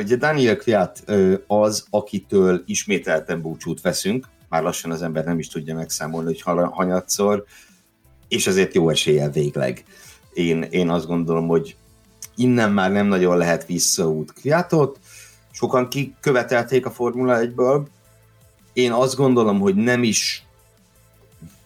Ugye 0.00 0.16
Daniel 0.16 0.56
Kviat 0.56 1.02
az, 1.46 1.86
akitől 1.90 2.62
ismételten 2.66 3.40
búcsút 3.40 3.80
veszünk, 3.80 4.26
már 4.48 4.62
lassan 4.62 4.90
az 4.90 5.02
ember 5.02 5.24
nem 5.24 5.38
is 5.38 5.48
tudja 5.48 5.74
megszámolni, 5.74 6.26
hogy 6.26 6.70
hanyatszor, 6.70 7.44
és 8.28 8.46
azért 8.46 8.74
jó 8.74 8.90
eséllyel 8.90 9.30
végleg. 9.30 9.84
Én, 10.32 10.62
én 10.62 10.88
azt 10.88 11.06
gondolom, 11.06 11.46
hogy 11.46 11.76
innen 12.36 12.72
már 12.72 12.92
nem 12.92 13.06
nagyon 13.06 13.36
lehet 13.36 13.66
visszaút 13.66 14.32
Kviatot, 14.32 14.98
sokan 15.50 15.88
kikövetelték 15.88 16.86
a 16.86 16.90
Formula 16.90 17.38
1-ből, 17.40 17.82
én 18.72 18.92
azt 18.92 19.16
gondolom, 19.16 19.60
hogy 19.60 19.74
nem 19.74 20.02
is 20.02 20.42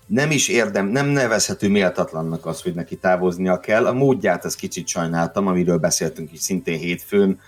nem 0.07 0.31
is 0.31 0.49
érdem, 0.49 0.87
nem 0.87 1.07
nevezhető 1.07 1.69
méltatlannak 1.69 2.47
az, 2.47 2.62
hogy 2.62 2.75
neki 2.75 2.97
távoznia 2.97 3.61
kell. 3.61 3.87
A 3.87 3.92
módját 3.92 4.45
az 4.45 4.54
kicsit 4.54 4.88
sajnáltam, 4.88 5.47
amiről 5.47 5.78
beszéltünk 5.78 6.33
is 6.33 6.40
szintén 6.40 6.78
hétfőn. 6.78 7.40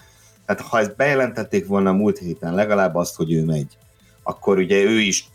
Tehát 0.46 0.62
ha 0.62 0.78
ezt 0.78 0.96
bejelentették 0.96 1.66
volna 1.66 1.92
múlt 1.92 2.18
héten 2.18 2.54
legalább 2.54 2.94
azt, 2.94 3.16
hogy 3.16 3.32
ő 3.32 3.44
megy, 3.44 3.76
akkor 4.22 4.58
ugye 4.58 4.82
ő 4.82 5.00
is 5.00 5.28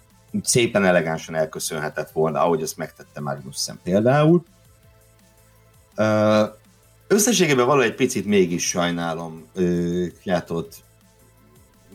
szépen 0.44 0.86
elegánsan 0.86 1.36
elköszönhetett 1.36 2.12
volna, 2.12 2.44
ahogy 2.44 2.62
azt 2.62 2.78
megtette 2.78 3.22
Magnussen 3.22 3.80
például. 3.84 4.44
Összességében 7.08 7.66
valahogy 7.66 7.90
egy 7.90 7.96
picit 7.96 8.26
mégis 8.26 8.68
sajnálom 8.68 9.48
Kjátot, 10.22 10.76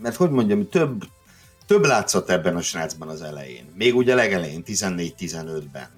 mert 0.01 0.15
hogy 0.15 0.29
mondjam, 0.29 0.69
több, 0.69 1.03
több 1.65 1.85
látszott 1.85 2.29
ebben 2.29 2.55
a 2.55 2.61
srácban 2.61 3.07
az 3.07 3.21
elején. 3.21 3.71
Még 3.73 3.95
ugye 3.95 4.15
legelején, 4.15 4.63
14-15-ben. 4.67 5.89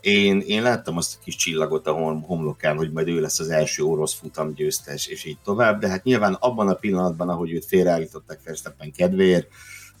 Én, 0.00 0.40
én 0.40 0.62
láttam 0.62 0.96
azt 0.96 1.16
a 1.20 1.22
kis 1.24 1.36
csillagot 1.36 1.86
a 1.86 1.92
homlokán, 2.26 2.76
hogy 2.76 2.92
majd 2.92 3.08
ő 3.08 3.20
lesz 3.20 3.38
az 3.38 3.48
első 3.48 3.82
orosz 3.82 4.14
futam 4.14 4.54
győztes, 4.54 5.06
és 5.06 5.24
így 5.24 5.38
tovább, 5.44 5.80
de 5.80 5.88
hát 5.88 6.04
nyilván 6.04 6.32
abban 6.32 6.68
a 6.68 6.74
pillanatban, 6.74 7.28
ahogy 7.28 7.52
őt 7.52 7.64
félreállították 7.64 8.40
Verstappen 8.44 8.92
kedvéért, 8.92 9.48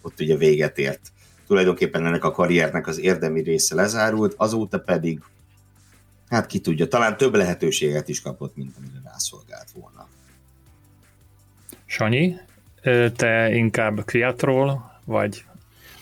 ott 0.02 0.20
ugye 0.20 0.36
véget 0.36 0.78
ért. 0.78 1.12
Tulajdonképpen 1.46 2.06
ennek 2.06 2.24
a 2.24 2.30
karriernek 2.30 2.86
az 2.86 2.98
érdemi 2.98 3.40
része 3.40 3.74
lezárult, 3.74 4.34
azóta 4.36 4.78
pedig, 4.80 5.22
hát 6.28 6.46
ki 6.46 6.58
tudja, 6.58 6.88
talán 6.88 7.16
több 7.16 7.34
lehetőséget 7.34 8.08
is 8.08 8.20
kapott, 8.20 8.56
mint 8.56 8.76
amire 8.76 9.00
rászolgált 9.04 9.70
volna. 9.70 10.08
Sanyi, 11.84 12.36
te 13.16 13.54
inkább 13.54 14.04
Kviatról, 14.04 15.00
vagy, 15.04 15.44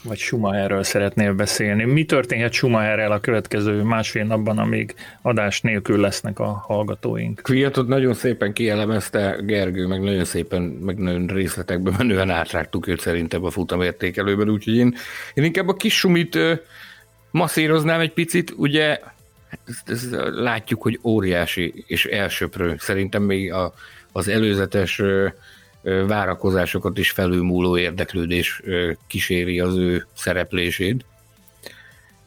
vagy 0.03 0.19
Schumacherről 0.19 0.83
szeretnél 0.83 1.33
beszélni. 1.33 1.85
Mi 1.85 2.05
történhet 2.05 2.53
Schumacherrel 2.53 3.13
a 3.13 3.21
következő 3.21 3.83
másfél 3.83 4.25
napban, 4.25 4.59
amíg 4.59 4.95
adás 5.23 5.61
nélkül 5.61 6.01
lesznek 6.01 6.39
a 6.39 6.65
hallgatóink? 6.67 7.41
Kviatot 7.43 7.89
nagyon 7.89 8.15
szépen 8.15 8.53
kielemezte 8.53 9.37
Gergő, 9.41 9.87
meg 9.87 10.01
nagyon 10.01 10.25
szépen, 10.25 10.63
meg 10.63 10.97
nagyon 10.99 11.27
részletekben 11.27 11.95
menően 11.99 12.31
átrágtuk 12.31 12.87
őt 12.87 13.01
szerintem 13.01 13.45
a 13.45 13.51
futamértékelőben, 13.51 14.49
úgyhogy 14.49 14.77
én, 14.77 14.95
én 15.35 15.45
inkább 15.45 15.69
a 15.69 15.75
kis 15.75 15.99
Sumit 15.99 16.39
masszíroznám 17.31 18.01
egy 18.01 18.13
picit, 18.13 18.55
ugye 18.57 19.01
ezt, 19.65 19.91
ezt 19.91 20.17
látjuk, 20.35 20.83
hogy 20.83 20.99
óriási 21.03 21.85
és 21.87 22.05
elsöprő. 22.05 22.75
Szerintem 22.79 23.23
még 23.23 23.53
a, 23.53 23.75
az 24.13 24.29
előzetes 24.29 25.03
várakozásokat 25.83 26.99
is 26.99 27.11
felülmúló 27.11 27.79
érdeklődés 27.79 28.62
kíséri 29.07 29.61
az 29.61 29.77
ő 29.77 30.07
szereplését, 30.12 31.05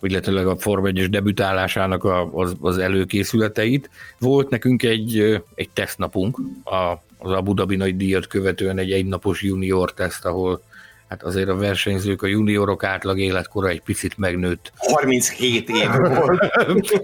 illetőleg 0.01 0.47
a 0.47 0.57
Form 0.57 0.85
1 0.85 1.09
debütálásának 1.09 2.03
a, 2.03 2.33
az, 2.33 2.55
az 2.62 2.77
előkészületeit. 2.77 3.89
Volt 4.19 4.50
nekünk 4.50 4.83
egy, 4.83 5.41
egy 5.55 5.69
tesztnapunk, 5.74 6.38
a, 6.63 7.03
az 7.17 7.31
Abu 7.31 7.53
Dhabi 7.53 7.75
nagy 7.75 7.97
díjat 7.97 8.27
követően 8.27 8.77
egy 8.77 8.91
egynapos 8.91 9.41
junior 9.41 9.93
teszt, 9.93 10.25
ahol 10.25 10.62
hát 11.09 11.24
azért 11.24 11.50
a 11.50 11.55
versenyzők, 11.55 12.21
a 12.21 12.27
juniorok 12.27 12.83
átlag 12.83 13.19
életkora 13.19 13.67
egy 13.67 13.81
picit 13.81 14.17
megnőtt. 14.17 14.71
37 14.75 15.69
év 15.69 15.89
volt. 16.15 17.01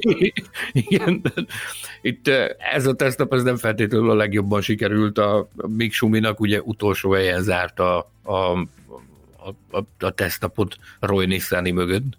Igen, 0.71 1.21
itt 2.01 2.27
eh, 2.27 2.47
ez 2.73 2.85
a 2.85 2.93
tesztnap 2.93 3.33
ez 3.33 3.43
nem 3.43 3.57
feltétlenül 3.57 4.09
a 4.09 4.15
legjobban 4.15 4.61
sikerült, 4.61 5.17
a 5.17 5.49
Mick 5.67 5.93
Schuminak 5.93 6.39
ugye 6.39 6.61
utolsó 6.61 7.11
helyen 7.11 7.41
zárt 7.41 7.79
a, 7.79 8.11
a, 8.23 8.33
a, 8.33 9.49
a, 9.71 9.83
a 9.99 10.09
tesztnapot 10.09 10.75
Roy 10.99 11.25
Nissani 11.25 11.71
mögött. 11.71 12.17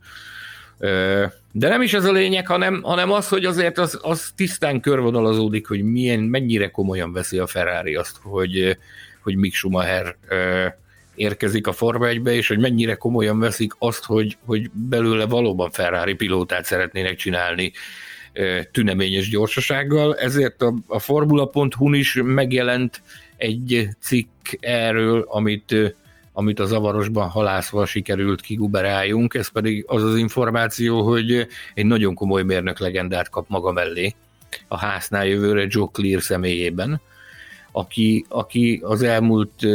Eh, 0.79 1.31
de 1.53 1.69
nem 1.69 1.83
is 1.83 1.95
ez 1.95 2.05
a 2.05 2.12
lényeg, 2.12 2.47
hanem, 2.47 2.83
hanem 2.83 3.12
az, 3.12 3.29
hogy 3.29 3.45
azért 3.45 3.79
az, 3.79 3.99
az 4.03 4.33
tisztán 4.37 4.81
körvonalazódik, 4.81 5.67
hogy 5.67 5.83
milyen, 5.83 6.21
mennyire 6.21 6.71
komolyan 6.71 7.12
veszi 7.12 7.39
a 7.39 7.47
Ferrari 7.47 7.95
azt, 7.95 8.17
hogy, 8.23 8.79
hogy 9.23 9.37
Mick 9.37 9.55
Schumacher 9.55 10.17
eh, 10.29 10.73
érkezik 11.23 11.67
a 11.67 11.73
Forma 11.73 12.07
1 12.07 12.26
és 12.26 12.49
hogy 12.49 12.59
mennyire 12.59 12.95
komolyan 12.95 13.38
veszik 13.38 13.73
azt, 13.79 14.05
hogy, 14.05 14.37
hogy 14.47 14.71
belőle 14.71 15.26
valóban 15.26 15.71
Ferrari 15.71 16.14
pilótát 16.14 16.64
szeretnének 16.64 17.17
csinálni 17.17 17.73
tüneményes 18.73 19.29
gyorsasággal, 19.29 20.17
ezért 20.17 20.62
a, 20.62 20.75
a 20.87 20.99
Formula.hu-n 20.99 21.95
is 21.95 22.21
megjelent 22.25 23.02
egy 23.37 23.88
cikk 24.00 24.49
erről, 24.61 25.26
amit, 25.29 25.75
amit 26.33 26.61
a 26.61 26.67
zavarosban 26.67 27.29
halászva 27.29 27.87
sikerült 27.87 28.41
kiguberáljunk, 28.41 29.35
ez 29.35 29.49
pedig 29.49 29.85
az 29.87 30.02
az 30.02 30.17
információ, 30.17 31.02
hogy 31.02 31.47
egy 31.75 31.87
nagyon 31.87 32.14
komoly 32.14 32.43
mérnök 32.43 32.79
legendát 32.79 33.29
kap 33.29 33.49
maga 33.49 33.73
mellé 33.73 34.14
a 34.69 34.79
háznál 34.79 35.26
jövőre 35.26 35.67
Joe 35.69 35.88
Clear 35.93 36.23
személyében, 36.23 37.00
aki, 37.73 38.25
aki 38.29 38.81
az 38.85 39.02
elmúlt 39.02 39.67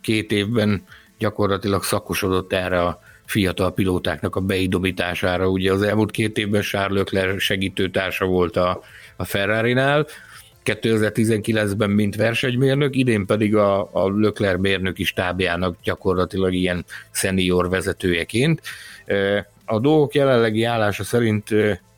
két 0.00 0.32
évben 0.32 0.84
gyakorlatilag 1.18 1.82
szakosodott 1.82 2.52
erre 2.52 2.82
a 2.82 3.00
fiatal 3.24 3.74
pilótáknak 3.74 4.36
a 4.36 4.40
beidomítására. 4.40 5.48
Ugye 5.48 5.72
az 5.72 5.82
elmúlt 5.82 6.10
két 6.10 6.38
évben 6.38 6.62
Charles 6.62 6.98
Leclerc 6.98 7.40
segítőtársa 7.42 8.24
volt 8.24 8.56
a, 8.56 8.82
a 9.16 9.24
Ferrari-nál, 9.24 10.06
2019-ben 10.64 11.90
mint 11.90 12.16
versenymérnök, 12.16 12.96
idén 12.96 13.26
pedig 13.26 13.56
a, 13.56 13.88
a 13.92 14.10
Leclerc 14.10 14.60
mérnöki 14.60 15.04
stábjának 15.04 15.76
gyakorlatilag 15.82 16.52
ilyen 16.54 16.84
senior 17.10 17.68
vezetőjeként. 17.68 18.60
A 19.64 19.78
dolgok 19.78 20.14
jelenlegi 20.14 20.64
állása 20.64 21.04
szerint 21.04 21.48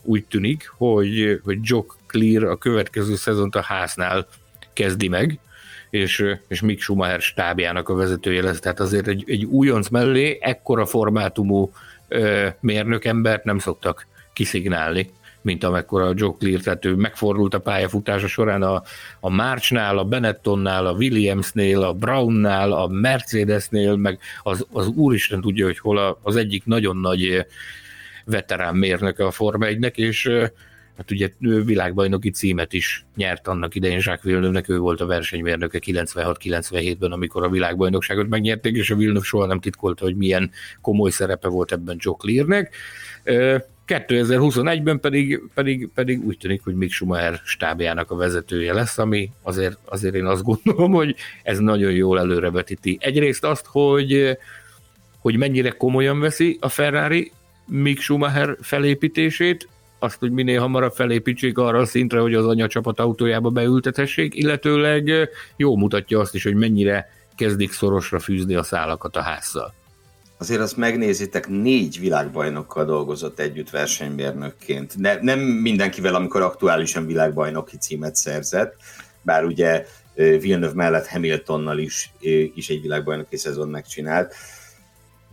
úgy 0.02 0.24
tűnik, 0.24 0.72
hogy, 0.76 1.40
hogy 1.44 1.58
Jock 1.62 1.96
Clear 2.06 2.44
a 2.44 2.56
következő 2.56 3.14
szezont 3.14 3.54
a 3.54 3.60
háznál 3.60 4.26
kezdi 4.72 5.08
meg, 5.08 5.38
és, 5.90 6.24
és 6.48 6.60
Mick 6.60 6.80
Schumacher 6.80 7.20
stábjának 7.20 7.88
a 7.88 7.94
vezetője 7.94 8.42
lesz. 8.42 8.60
Tehát 8.60 8.80
azért 8.80 9.06
egy, 9.06 9.24
egy 9.26 9.44
újonc 9.44 9.88
mellé 9.88 10.38
ekkora 10.40 10.86
formátumú 10.86 11.72
ö, 12.08 12.48
mérnökembert 12.60 13.44
nem 13.44 13.58
szoktak 13.58 14.06
kiszignálni 14.32 15.10
mint 15.42 15.64
amekkora 15.64 16.06
a 16.06 16.12
Joe 16.16 16.34
Clear, 16.38 16.60
tehát 16.60 16.84
ő 16.84 16.94
megfordult 16.94 17.54
a 17.54 17.60
pályafutása 17.60 18.26
során 18.26 18.62
a, 18.62 18.82
a 19.20 19.30
Marchnál, 19.30 19.98
a 19.98 20.04
Benettonnál, 20.04 20.86
a 20.86 20.92
Williamsnél, 20.92 21.82
a 21.82 21.92
Brownnál, 21.92 22.72
a 22.72 22.86
Mercedesnél, 22.86 23.96
meg 23.96 24.18
az, 24.42 24.66
az 24.72 24.86
úristen 24.86 25.40
tudja, 25.40 25.64
hogy 25.64 25.78
hol 25.78 25.98
a, 25.98 26.18
az 26.22 26.36
egyik 26.36 26.64
nagyon 26.64 26.96
nagy 26.96 27.46
veterán 28.24 28.74
mérnöke 28.74 29.26
a 29.26 29.30
Forma 29.30 29.66
1 29.66 29.90
és 29.94 30.30
hát 31.00 31.10
ugye 31.10 31.30
világbajnoki 31.64 32.30
címet 32.30 32.72
is 32.72 33.04
nyert 33.16 33.48
annak 33.48 33.74
idején 33.74 33.96
Jacques 33.96 34.22
Villeneuve-nek, 34.22 34.68
ő 34.68 34.78
volt 34.78 35.00
a 35.00 35.06
versenymérnöke 35.06 35.78
96-97-ben, 35.86 37.12
amikor 37.12 37.44
a 37.44 37.48
világbajnokságot 37.48 38.28
megnyerték, 38.28 38.76
és 38.76 38.90
a 38.90 38.96
Villeneuve 38.96 39.26
soha 39.26 39.46
nem 39.46 39.60
titkolta, 39.60 40.04
hogy 40.04 40.16
milyen 40.16 40.50
komoly 40.80 41.10
szerepe 41.10 41.48
volt 41.48 41.72
ebben 41.72 41.96
Joe 41.98 42.14
Clearnek. 42.18 42.74
2021-ben 43.86 45.00
pedig, 45.00 45.40
pedig, 45.54 45.88
pedig 45.94 46.24
úgy 46.24 46.38
tűnik, 46.38 46.64
hogy 46.64 46.74
Mick 46.74 46.92
Schumacher 46.92 47.40
stábjának 47.44 48.10
a 48.10 48.16
vezetője 48.16 48.72
lesz, 48.72 48.98
ami 48.98 49.30
azért, 49.42 49.78
azért 49.84 50.14
én 50.14 50.26
azt 50.26 50.42
gondolom, 50.42 50.92
hogy 50.92 51.16
ez 51.42 51.58
nagyon 51.58 51.92
jól 51.92 52.18
előrevetíti. 52.18 52.98
Egyrészt 53.00 53.44
azt, 53.44 53.66
hogy, 53.66 54.38
hogy 55.18 55.36
mennyire 55.36 55.70
komolyan 55.70 56.20
veszi 56.20 56.58
a 56.60 56.68
Ferrari 56.68 57.32
Mick 57.66 58.00
Schumacher 58.00 58.56
felépítését, 58.60 59.68
azt, 60.02 60.18
hogy 60.18 60.30
minél 60.30 60.60
hamarabb 60.60 60.92
felépítsék 60.92 61.58
arra 61.58 61.78
a 61.78 61.86
szintre, 61.86 62.20
hogy 62.20 62.34
az 62.34 62.46
anyacsapat 62.46 63.00
autójába 63.00 63.50
beültetessék, 63.50 64.34
illetőleg 64.34 65.28
jó 65.56 65.76
mutatja 65.76 66.20
azt 66.20 66.34
is, 66.34 66.42
hogy 66.42 66.54
mennyire 66.54 67.08
kezdik 67.36 67.72
szorosra 67.72 68.18
fűzni 68.18 68.54
a 68.54 68.62
szálakat 68.62 69.16
a 69.16 69.20
házzal. 69.20 69.74
Azért 70.38 70.60
azt 70.60 70.76
megnézitek, 70.76 71.48
négy 71.48 72.00
világbajnokkal 72.00 72.84
dolgozott 72.84 73.38
együtt 73.38 73.70
versenymérnökként. 73.70 74.96
Ne, 74.96 75.20
nem 75.20 75.38
mindenkivel, 75.38 76.14
amikor 76.14 76.42
aktuálisan 76.42 77.06
világbajnoki 77.06 77.76
címet 77.76 78.16
szerzett, 78.16 78.76
bár 79.22 79.44
ugye 79.44 79.86
Villeneuve 80.14 80.74
mellett 80.74 81.06
Hamiltonnal 81.06 81.78
is, 81.78 82.12
is 82.54 82.68
egy 82.68 82.80
világbajnoki 82.80 83.36
szezon 83.36 83.68
megcsinált 83.68 84.34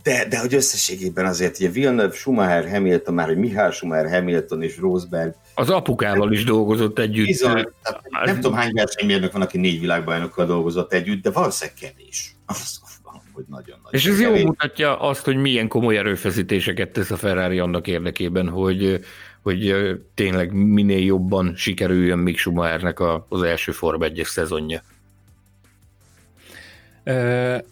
de, 0.08 0.24
de 0.28 0.38
hogy 0.38 0.54
összességében 0.54 1.26
azért, 1.26 1.58
ugye 1.58 1.70
Villeneuve, 1.70 2.14
Schumacher, 2.14 2.70
Hamilton, 2.70 3.14
már 3.14 3.26
hogy 3.26 3.36
Mihály 3.36 3.70
Schumacher, 3.72 4.10
Hamilton 4.10 4.62
és 4.62 4.78
Rosberg. 4.78 5.34
Az 5.54 5.70
apukával 5.70 6.32
is 6.32 6.44
dolgozott 6.44 6.98
együtt. 6.98 7.26
Bizony, 7.26 7.68
tehát 7.82 8.24
nem 8.24 8.34
tudom 8.34 8.52
hány 8.52 8.72
versenymérnök 8.72 9.32
van, 9.32 9.42
aki 9.42 9.58
négy 9.58 9.80
világbajnokkal 9.80 10.46
dolgozott 10.46 10.92
együtt, 10.92 11.22
de 11.22 11.30
valószínűleg 11.30 11.78
kevés. 11.80 12.36
Az 12.46 12.80
van, 13.02 13.22
hogy 13.32 13.44
nagyon 13.48 13.78
nagy. 13.82 13.94
És 13.94 14.06
ez 14.06 14.20
jó 14.20 14.34
mutatja 14.34 15.00
azt, 15.00 15.24
hogy 15.24 15.36
milyen 15.36 15.68
komoly 15.68 15.96
erőfeszítéseket 15.96 16.92
tesz 16.92 17.10
a 17.10 17.16
Ferrari 17.16 17.58
annak 17.58 17.86
érdekében, 17.86 18.48
hogy, 18.48 19.00
hogy 19.42 19.74
tényleg 20.14 20.52
minél 20.52 21.04
jobban 21.04 21.52
sikerüljön 21.56 22.18
Mick 22.18 22.38
Schumachernek 22.38 22.98
az 23.28 23.42
első 23.42 23.72
Form 23.72 24.02
1 24.02 24.22
szezonja. 24.24 24.82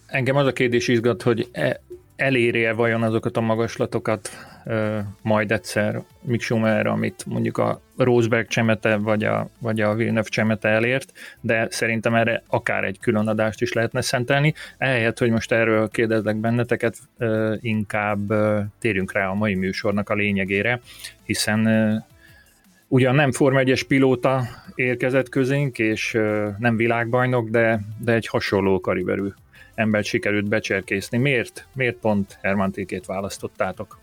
Engem 0.07 0.37
az 0.37 0.47
a 0.47 0.53
kérdés 0.53 0.89
izgat, 0.89 1.23
hogy 1.23 1.49
e, 1.53 1.81
eléri-e 2.17 2.73
vajon 2.73 3.03
azokat 3.03 3.37
a 3.37 3.41
magaslatokat 3.41 4.31
majd 5.23 5.53
egyszer 5.53 6.03
Mick 6.21 6.43
Schumacher, 6.43 6.87
amit 6.87 7.25
mondjuk 7.27 7.59
a 7.59 7.81
Rosberg 7.97 8.47
csemete 8.47 8.97
vagy 8.97 9.25
a, 9.25 9.49
vagy 9.59 9.81
a 9.81 9.95
Villeneuve 9.95 10.29
csemete 10.29 10.69
elért, 10.69 11.13
de 11.41 11.67
szerintem 11.71 12.15
erre 12.15 12.43
akár 12.47 12.85
egy 12.85 12.99
külön 13.01 13.29
adást 13.29 13.61
is 13.61 13.73
lehetne 13.73 14.01
szentelni. 14.01 14.55
Ehelyett, 14.79 15.19
hogy 15.19 15.31
most 15.31 15.53
erről 15.53 15.89
kérdezlek 15.89 16.37
benneteket, 16.37 16.97
inkább 17.61 18.33
térjünk 18.79 19.13
rá 19.13 19.29
a 19.29 19.35
mai 19.35 19.55
műsornak 19.55 20.09
a 20.09 20.15
lényegére, 20.15 20.81
hiszen 21.25 22.05
ugyan 22.89 23.15
nem 23.15 23.33
Forma 23.33 23.61
1-es 23.63 23.83
pilóta 23.89 24.43
érkezett 24.75 25.29
közénk, 25.29 25.79
és 25.79 26.19
nem 26.59 26.77
világbajnok, 26.77 27.49
de, 27.49 27.81
de 27.99 28.13
egy 28.13 28.27
hasonló 28.27 28.81
kariberű 28.81 29.29
embert 29.77 30.07
sikerült 30.07 30.49
becserkészni. 30.49 31.19
Miért? 31.19 31.67
Miért 31.73 31.97
pont 31.97 32.39
Herman 32.43 32.73
Tilkét 32.73 33.07
választottátok? 33.07 33.99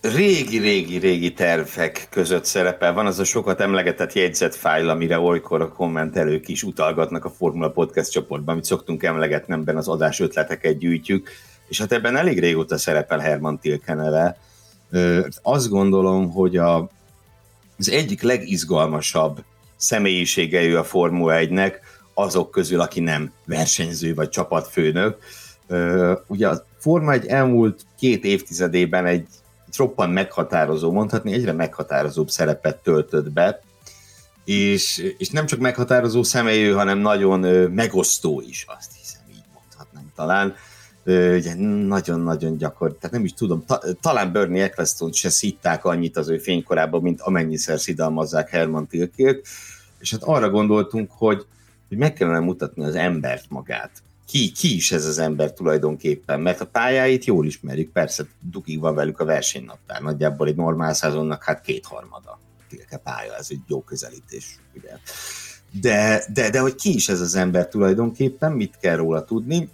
Régi-régi-régi 0.00 1.32
tervek 1.32 2.06
között 2.10 2.44
szerepel. 2.44 2.92
Van 2.92 3.06
az 3.06 3.18
a 3.18 3.24
sokat 3.24 3.60
emlegetett 3.60 4.12
jegyzetfájl, 4.12 4.88
amire 4.88 5.18
olykor 5.18 5.60
a 5.60 5.68
kommentelők 5.68 6.48
is 6.48 6.62
utalgatnak 6.62 7.24
a 7.24 7.30
Formula 7.30 7.70
Podcast 7.70 8.10
csoportban, 8.10 8.52
amit 8.52 8.64
szoktunk 8.64 9.02
emlegetni, 9.02 9.54
ebben 9.54 9.76
az 9.76 9.88
adás 9.88 10.20
ötleteket 10.20 10.78
gyűjtjük, 10.78 11.30
és 11.68 11.78
hát 11.78 11.92
ebben 11.92 12.16
elég 12.16 12.38
régóta 12.38 12.78
szerepel 12.78 13.18
Herman 13.18 13.58
Tilke 13.58 13.94
neve. 13.94 14.36
Azt 15.42 15.68
gondolom, 15.68 16.30
hogy 16.30 16.56
a, 16.56 16.90
az 17.78 17.90
egyik 17.90 18.22
legizgalmasabb 18.22 19.44
személyisége 19.76 20.62
ő 20.62 20.78
a 20.78 20.84
Formula 20.84 21.34
1-nek, 21.36 21.72
azok 22.20 22.50
közül, 22.50 22.80
aki 22.80 23.00
nem 23.00 23.32
versenyző 23.46 24.14
vagy 24.14 24.28
csapatfőnök. 24.28 25.18
Ugye 26.26 26.48
a 26.48 26.64
Forma 26.78 27.12
egy 27.12 27.26
elmúlt 27.26 27.84
két 27.98 28.24
évtizedében 28.24 29.06
egy, 29.06 29.26
egy 29.66 29.76
roppan 29.76 30.10
meghatározó, 30.10 30.92
mondhatni 30.92 31.32
egyre 31.32 31.52
meghatározóbb 31.52 32.28
szerepet 32.28 32.76
töltött 32.76 33.30
be, 33.30 33.60
és, 34.44 35.14
és 35.18 35.28
nem 35.28 35.46
csak 35.46 35.58
meghatározó 35.58 36.22
személyű, 36.22 36.72
hanem 36.72 36.98
nagyon 36.98 37.40
megosztó 37.70 38.42
is, 38.48 38.64
azt 38.78 38.90
hiszem, 39.00 39.22
így 39.30 39.44
mondhatnám 39.54 40.12
talán. 40.16 40.54
Ugye 41.36 41.54
nagyon-nagyon 41.86 42.56
gyakori, 42.56 42.94
tehát 42.94 43.16
nem 43.16 43.24
is 43.24 43.32
tudom, 43.32 43.64
ta, 43.66 43.80
talán 44.00 44.32
Bernie 44.32 44.62
Eccleston 44.62 45.12
se 45.12 45.28
szitták 45.28 45.84
annyit 45.84 46.16
az 46.16 46.28
ő 46.28 46.38
fénykorában, 46.38 47.02
mint 47.02 47.20
amennyiszer 47.20 47.80
szidalmazzák 47.80 48.50
Herman 48.50 48.86
Tilkét, 48.86 49.48
és 49.98 50.10
hát 50.10 50.22
arra 50.22 50.50
gondoltunk, 50.50 51.10
hogy 51.12 51.46
hogy 51.90 51.98
meg 51.98 52.12
kellene 52.12 52.38
mutatni 52.38 52.84
az 52.84 52.94
embert 52.94 53.44
magát. 53.48 53.90
Ki, 54.26 54.52
ki 54.52 54.74
is 54.74 54.92
ez 54.92 55.04
az 55.04 55.18
ember 55.18 55.52
tulajdonképpen? 55.52 56.40
Mert 56.40 56.60
a 56.60 56.66
pályáit 56.66 57.24
jól 57.24 57.46
ismerjük, 57.46 57.92
persze 57.92 58.26
dugig 58.40 58.80
van 58.80 58.94
velük 58.94 59.20
a 59.20 59.24
versenynaptár, 59.24 60.00
nagyjából 60.00 60.48
egy 60.48 60.56
normál 60.56 60.94
szezonnak 60.94 61.44
hát 61.44 61.60
kétharmada 61.60 62.38
tilke 62.68 62.96
pálya, 62.96 63.36
ez 63.36 63.46
egy 63.50 63.60
jó 63.66 63.82
közelítés, 63.82 64.58
ugye. 64.76 64.90
De, 65.80 66.24
de, 66.32 66.50
de 66.50 66.60
hogy 66.60 66.74
ki 66.74 66.94
is 66.94 67.08
ez 67.08 67.20
az 67.20 67.34
ember 67.34 67.68
tulajdonképpen, 67.68 68.52
mit 68.52 68.78
kell 68.80 68.96
róla 68.96 69.24
tudni, 69.24 69.68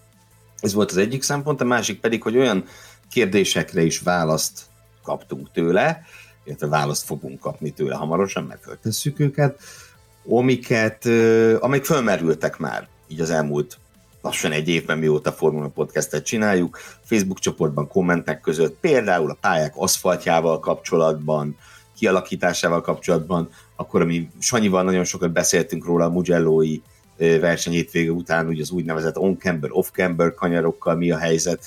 ez 0.58 0.72
volt 0.72 0.90
az 0.90 0.96
egyik 0.96 1.22
szempont, 1.22 1.60
a 1.60 1.64
másik 1.64 2.00
pedig, 2.00 2.22
hogy 2.22 2.36
olyan 2.36 2.64
kérdésekre 3.10 3.82
is 3.82 4.00
választ 4.00 4.62
kaptunk 5.02 5.50
tőle, 5.52 6.02
illetve 6.44 6.66
választ 6.66 7.04
fogunk 7.04 7.40
kapni 7.40 7.70
tőle 7.70 7.94
hamarosan, 7.94 8.44
mert 8.44 8.62
föltesszük 8.62 9.20
őket, 9.20 9.60
amiket, 10.28 11.06
amik 11.60 11.84
fölmerültek 11.84 12.58
már 12.58 12.88
így 13.08 13.20
az 13.20 13.30
elmúlt 13.30 13.78
lassan 14.26 14.52
egy 14.52 14.68
évben, 14.68 14.98
mióta 14.98 15.32
Formula 15.32 15.68
Podcastet 15.68 16.24
csináljuk, 16.24 16.78
Facebook 17.04 17.38
csoportban, 17.38 17.88
kommentek 17.88 18.40
között, 18.40 18.76
például 18.80 19.30
a 19.30 19.38
pályák 19.40 19.72
aszfaltjával 19.76 20.60
kapcsolatban, 20.60 21.56
kialakításával 21.98 22.80
kapcsolatban, 22.80 23.48
akkor 23.76 24.00
ami 24.00 24.28
Sanyival 24.38 24.82
nagyon 24.82 25.04
sokat 25.04 25.32
beszéltünk 25.32 25.84
róla 25.84 26.04
a 26.04 26.10
Mugello-i 26.10 26.82
verseny 27.16 27.72
hétvége 27.72 28.10
után, 28.10 28.46
ugye 28.46 28.62
az 28.62 28.70
úgynevezett 28.70 29.18
on-camber, 29.18 29.70
off-camber 29.72 30.34
kanyarokkal 30.34 30.94
mi 30.94 31.10
a 31.10 31.18
helyzet, 31.18 31.64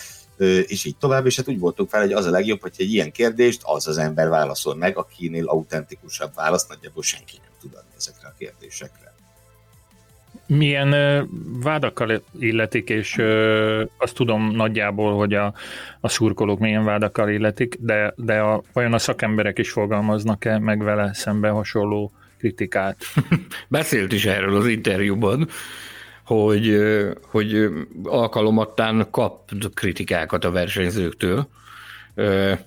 és 0.68 0.86
így 0.86 0.98
tovább, 0.98 1.26
és 1.26 1.36
hát 1.36 1.48
úgy 1.48 1.60
voltunk 1.60 1.90
fel, 1.90 2.02
hogy 2.02 2.14
az 2.14 2.26
a 2.26 2.30
legjobb, 2.30 2.62
hogy 2.62 2.74
egy 2.78 2.94
ilyen 2.94 3.12
kérdést 3.12 3.62
az 3.64 3.88
az 3.88 3.98
ember 3.98 4.30
válaszol 4.30 4.76
meg, 4.76 4.98
akinél 4.98 5.48
autentikusabb 5.48 6.32
választ 6.36 6.70
nagyjából 6.70 7.04
senki 7.04 7.40
tud 7.62 7.74
adni 7.74 7.94
ezekre 7.98 8.28
a 8.28 8.34
kérdésekre. 8.38 9.14
Milyen 10.48 10.96
vádakkal 11.62 12.22
illetik, 12.40 12.90
és 12.90 13.18
azt 13.98 14.16
tudom 14.16 14.52
nagyjából, 14.52 15.18
hogy 15.18 15.34
a, 15.34 15.54
a 16.00 16.10
szurkolók 16.10 16.60
milyen 16.60 16.84
vádakkal 16.84 17.30
illetik, 17.30 17.78
de, 17.80 18.14
de 18.16 18.40
a, 18.40 18.64
vajon 18.74 18.94
a 18.94 18.98
szakemberek 18.98 19.58
is 19.58 19.72
fogalmaznak-e 19.72 20.60
meg 20.60 20.84
vele 20.84 21.14
szembe 21.14 21.50
hasonló 21.50 22.12
kritikát? 22.38 22.98
Beszélt 23.68 24.12
is 24.12 24.26
erről 24.26 24.56
az 24.56 24.68
interjúban, 24.68 25.48
hogy, 26.24 26.78
hogy 27.22 27.70
alkalomattán 28.04 29.08
kap 29.12 29.52
kritikákat 29.74 30.46
a 30.46 30.52
versenyzőktől, 30.52 31.48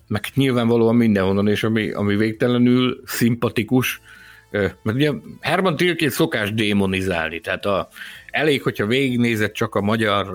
meg 0.09 0.25
nyilvánvalóan 0.35 0.97
mindenhonnan, 0.97 1.49
és 1.49 1.65
ami, 1.65 1.91
ami 1.91 2.17
végtelenül 2.17 3.01
szimpatikus, 3.05 4.01
mert 4.53 4.97
ugye 4.97 5.13
Herman 5.41 5.77
Tilkét 5.77 6.11
szokás 6.11 6.55
démonizálni, 6.55 7.41
tehát 7.41 7.67
a, 7.67 7.89
elég, 8.33 8.63
hogyha 8.63 8.87
végignézed 8.87 9.53
csak 9.53 9.75
a 9.75 9.81
magyar 9.81 10.27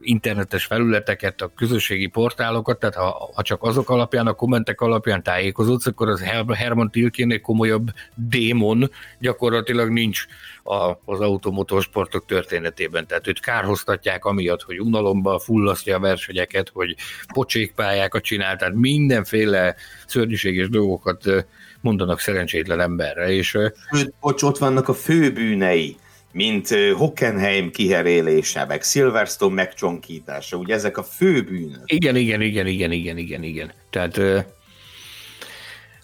internetes 0.00 0.64
felületeket, 0.64 1.40
a 1.40 1.52
közösségi 1.56 2.06
portálokat, 2.06 2.78
tehát 2.78 2.94
ha, 2.94 3.30
ha 3.34 3.42
csak 3.42 3.62
azok 3.62 3.90
alapján, 3.90 4.26
a 4.26 4.32
kommentek 4.32 4.80
alapján 4.80 5.22
tájékozódsz, 5.22 5.86
akkor 5.86 6.08
az 6.08 6.22
Herman 6.54 6.90
Tilkénél 6.90 7.40
komolyabb 7.40 7.88
démon 8.14 8.90
gyakorlatilag 9.18 9.90
nincs 9.90 10.24
a, 10.62 10.90
az 11.04 11.20
automotorsportok 11.20 12.26
történetében. 12.26 13.06
Tehát 13.06 13.26
őt 13.26 13.40
kárhoztatják 13.40 14.24
amiatt, 14.24 14.62
hogy 14.62 14.80
unalomba 14.80 15.38
fullasztja 15.38 15.96
a 15.96 16.00
versenyeket, 16.00 16.68
hogy 16.68 16.96
pocsékpályákat 17.32 18.22
csinál, 18.22 18.56
tehát 18.56 18.74
mindenféle 18.74 19.74
szörnyűséges 20.06 20.68
dolgokat 20.68 21.46
mondanak 21.80 22.20
szerencsétlen 22.20 22.80
emberre. 22.80 23.30
És, 23.30 23.48
Sőt, 23.48 24.14
bocs, 24.20 24.42
ott 24.42 24.58
vannak 24.58 24.88
a 24.88 24.94
főbűnei 24.94 25.96
mint 26.32 26.68
Hockenheim 26.96 27.70
kiherélése, 27.70 28.64
meg 28.64 28.82
Silverstone 28.82 29.54
megcsonkítása, 29.54 30.56
ugye 30.56 30.74
ezek 30.74 30.98
a 30.98 31.02
fő 31.02 31.42
bűnök. 31.42 31.80
Igen, 31.84 32.16
igen, 32.16 32.40
igen, 32.40 32.66
igen, 32.66 32.92
igen, 32.92 33.16
igen, 33.18 33.42
igen. 33.42 33.72
Tehát 33.90 34.20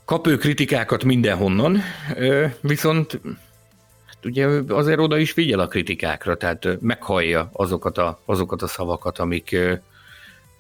kap 0.05 0.27
ő 0.27 0.37
kritikákat 0.37 1.05
mindenhonnan, 1.05 1.83
viszont 2.61 3.21
hát 4.07 4.25
ugye 4.25 4.47
azért 4.69 4.99
oda 4.99 5.19
is 5.19 5.33
figyel 5.33 5.59
a 5.59 5.67
kritikákra, 5.67 6.37
tehát 6.37 6.81
meghallja 6.81 7.51
azokat 7.53 7.99
a, 7.99 8.21
azokat 8.25 8.63
a 8.63 8.67
szavakat, 8.67 9.19
amik 9.19 9.57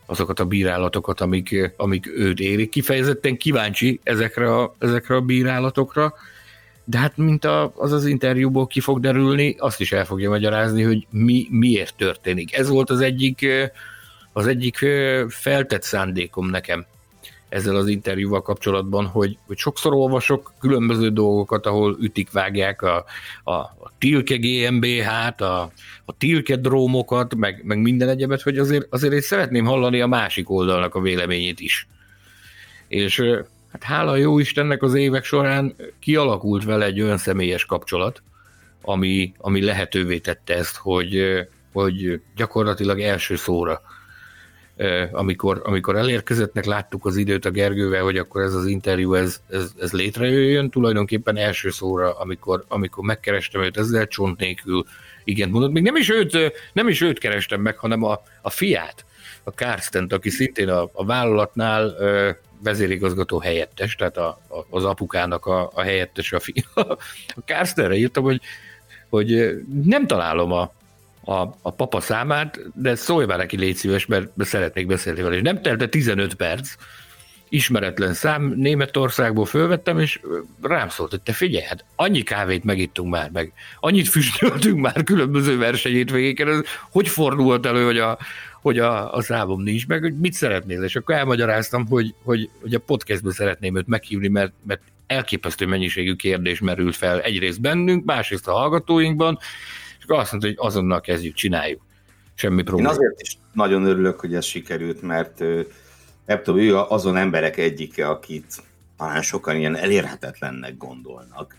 azokat 0.07 0.40
a 0.40 0.45
bírálatokat, 0.45 1.21
amik, 1.21 1.73
amik 1.77 2.07
őt 2.07 2.38
érik. 2.38 2.71
Kifejezetten 2.71 3.37
kíváncsi 3.37 4.01
ezekre 4.03 4.55
a, 4.55 4.75
ezekre 4.79 5.14
a 5.14 5.21
bírálatokra, 5.21 6.14
de 6.85 6.99
hát 6.99 7.17
mint 7.17 7.45
a, 7.45 7.73
az 7.77 7.93
az 7.93 8.07
interjúból 8.07 8.67
ki 8.67 8.81
fog 8.81 9.01
derülni, 9.01 9.57
azt 9.59 9.81
is 9.81 9.93
el 9.93 10.05
fogja 10.05 10.31
magyarázni, 10.31 10.83
hogy 10.83 11.07
mi, 11.11 11.47
miért 11.51 11.97
történik. 11.97 12.57
Ez 12.57 12.69
volt 12.69 12.90
az 12.90 13.01
egyik, 13.01 13.47
az 14.33 14.47
egyik 14.47 14.87
feltett 15.29 15.83
szándékom 15.83 16.51
nekem 16.51 16.87
ezzel 17.55 17.77
az 17.77 17.88
interjúval 17.88 18.43
kapcsolatban, 18.43 19.07
hogy, 19.07 19.38
hogy 19.47 19.59
sokszor 19.59 19.93
olvasok 19.93 20.53
különböző 20.61 21.11
dolgokat, 21.11 21.67
ahol 21.67 21.97
ütik, 22.01 22.33
vágják 22.33 22.83
a, 22.83 23.05
a, 23.45 23.53
a 23.53 23.93
Tilke 23.99 24.37
GmbH-t, 24.37 25.40
a, 25.40 25.73
a 26.05 26.17
Tilke 26.19 26.57
drómokat, 26.57 27.35
meg, 27.35 27.61
meg 27.64 27.79
minden 27.79 28.09
egyebet, 28.09 28.43
hogy 28.43 28.59
azért, 28.59 28.87
azért 28.90 29.12
én 29.12 29.21
szeretném 29.21 29.64
hallani 29.64 30.01
a 30.01 30.07
másik 30.07 30.51
oldalnak 30.51 30.95
a 30.95 31.01
véleményét 31.01 31.61
is. 31.61 31.88
És 32.88 33.23
hát 33.73 33.83
hála 33.83 34.17
jó 34.17 34.38
Istennek 34.38 34.83
az 34.83 34.95
évek 34.95 35.25
során 35.25 35.77
kialakult 35.99 36.64
vele 36.64 36.85
egy 36.85 37.01
olyan 37.01 37.19
személyes 37.19 37.64
kapcsolat, 37.64 38.23
ami, 38.83 39.33
ami 39.38 39.62
lehetővé 39.62 40.19
tette 40.19 40.55
ezt, 40.55 40.77
hogy, 40.77 41.23
hogy 41.73 42.21
gyakorlatilag 42.37 43.01
első 43.01 43.37
szóra 43.37 43.83
amikor, 45.12 45.62
amikor 45.64 45.96
elérkezettnek 45.96 46.64
láttuk 46.64 47.06
az 47.06 47.16
időt 47.16 47.44
a 47.44 47.50
Gergővel, 47.50 48.02
hogy 48.02 48.18
akkor 48.18 48.42
ez 48.42 48.54
az 48.54 48.66
interjú 48.66 49.14
ez, 49.14 49.40
ez, 49.50 49.72
ez 49.80 49.92
létrejöjjön, 49.92 50.70
tulajdonképpen 50.70 51.37
első 51.37 51.70
szóra, 51.70 52.18
amikor, 52.18 52.64
amikor 52.68 53.04
megkerestem 53.04 53.62
őt 53.62 53.76
ezzel 53.76 54.06
csont 54.06 54.38
nélkül, 54.38 54.84
igen 55.24 55.48
mondott, 55.48 55.72
még 55.72 55.82
nem 55.82 55.96
is 55.96 56.10
őt, 56.10 56.52
nem 56.72 56.88
is 56.88 57.00
őt 57.00 57.18
kerestem 57.18 57.60
meg, 57.60 57.78
hanem 57.78 58.02
a, 58.02 58.22
a 58.42 58.50
fiát, 58.50 59.04
a 59.44 59.50
Kársztent, 59.50 60.12
aki 60.12 60.30
szintén 60.30 60.68
a, 60.68 60.90
a 60.92 61.04
vállalatnál 61.04 61.96
vezérigazgató 62.62 63.38
helyettes, 63.38 63.94
tehát 63.94 64.16
a, 64.16 64.28
a, 64.28 64.66
az 64.70 64.84
apukának 64.84 65.46
a, 65.46 65.70
a 65.74 65.80
helyettes 65.80 66.32
a 66.32 66.40
fia. 66.40 66.64
A 67.37 67.44
Kársztenre 67.44 67.94
írtam, 67.94 68.24
hogy, 68.24 68.40
hogy 69.08 69.58
nem 69.84 70.06
találom 70.06 70.52
a, 70.52 70.72
a, 71.24 71.40
a 71.62 71.70
papa 71.70 72.00
számát, 72.00 72.60
de 72.74 72.94
szólj 72.94 73.26
már 73.26 73.38
neki, 73.38 73.56
légy 73.56 73.76
szíves, 73.76 74.06
mert 74.06 74.30
szeretnék 74.38 74.87
beszélni 74.87 75.22
vele. 75.22 75.34
És 75.34 75.42
nem 75.42 75.62
telte 75.62 75.88
15 75.88 76.34
perc, 76.34 76.74
ismeretlen 77.48 78.14
szám, 78.14 78.52
Németországból 78.56 79.44
fölvettem, 79.44 79.98
és 79.98 80.20
rám 80.62 80.88
szólt, 80.88 81.10
hogy 81.10 81.20
te 81.20 81.32
figyelj, 81.32 81.64
hát 81.64 81.84
annyi 81.96 82.22
kávét 82.22 82.64
megittunk 82.64 83.10
már, 83.10 83.30
meg. 83.30 83.52
Annyit 83.80 84.08
füstöltünk 84.08 84.80
már 84.80 85.04
különböző 85.04 85.58
versenyét 85.58 86.10
végéken, 86.10 86.64
hogy 86.90 87.08
fordult 87.08 87.66
elő, 87.66 87.84
hogy 87.84 87.98
a, 87.98 88.18
hogy 88.62 88.78
a, 88.78 89.14
a 89.14 89.22
számom 89.22 89.62
nincs 89.62 89.87
meg, 89.87 90.00
hogy 90.00 90.18
mit 90.18 90.32
szeretnél, 90.32 90.82
és 90.82 90.96
akkor 90.96 91.14
elmagyaráztam, 91.14 91.87
hogy, 91.87 92.14
hogy, 92.22 92.50
hogy 92.60 92.74
a 92.74 92.78
podcastből 92.78 93.32
szeretném 93.32 93.76
őt 93.76 93.87
meghívni, 93.87 94.28
mert, 94.28 94.52
mert 94.66 94.80
elképesztő 95.06 95.66
mennyiségű 95.66 96.14
kérdés 96.14 96.60
merült 96.60 96.96
fel 96.96 97.20
egyrészt 97.20 97.60
bennünk, 97.60 98.04
másrészt 98.04 98.48
a 98.48 98.52
hallgatóinkban, 98.52 99.38
akkor 100.05 100.19
azt 100.19 100.31
mondta, 100.31 100.49
hogy 100.49 100.59
azonnal 100.59 101.01
kezdjük, 101.01 101.35
csináljuk. 101.35 101.81
Semmi 102.35 102.62
probléma. 102.62 102.90
Én 102.90 102.97
azért 102.97 103.21
is 103.21 103.38
nagyon 103.53 103.85
örülök, 103.85 104.21
hogy 104.21 104.35
ez 104.35 104.45
sikerült, 104.45 105.03
mert 105.03 105.38
nem 106.27 106.43
tudom, 106.43 106.61
ő 106.61 106.77
azon 106.77 107.17
emberek 107.17 107.57
egyike, 107.57 108.09
akit 108.09 108.62
talán 108.97 109.23
sokan 109.23 109.57
ilyen 109.57 109.77
elérhetetlennek 109.77 110.77
gondolnak, 110.77 111.57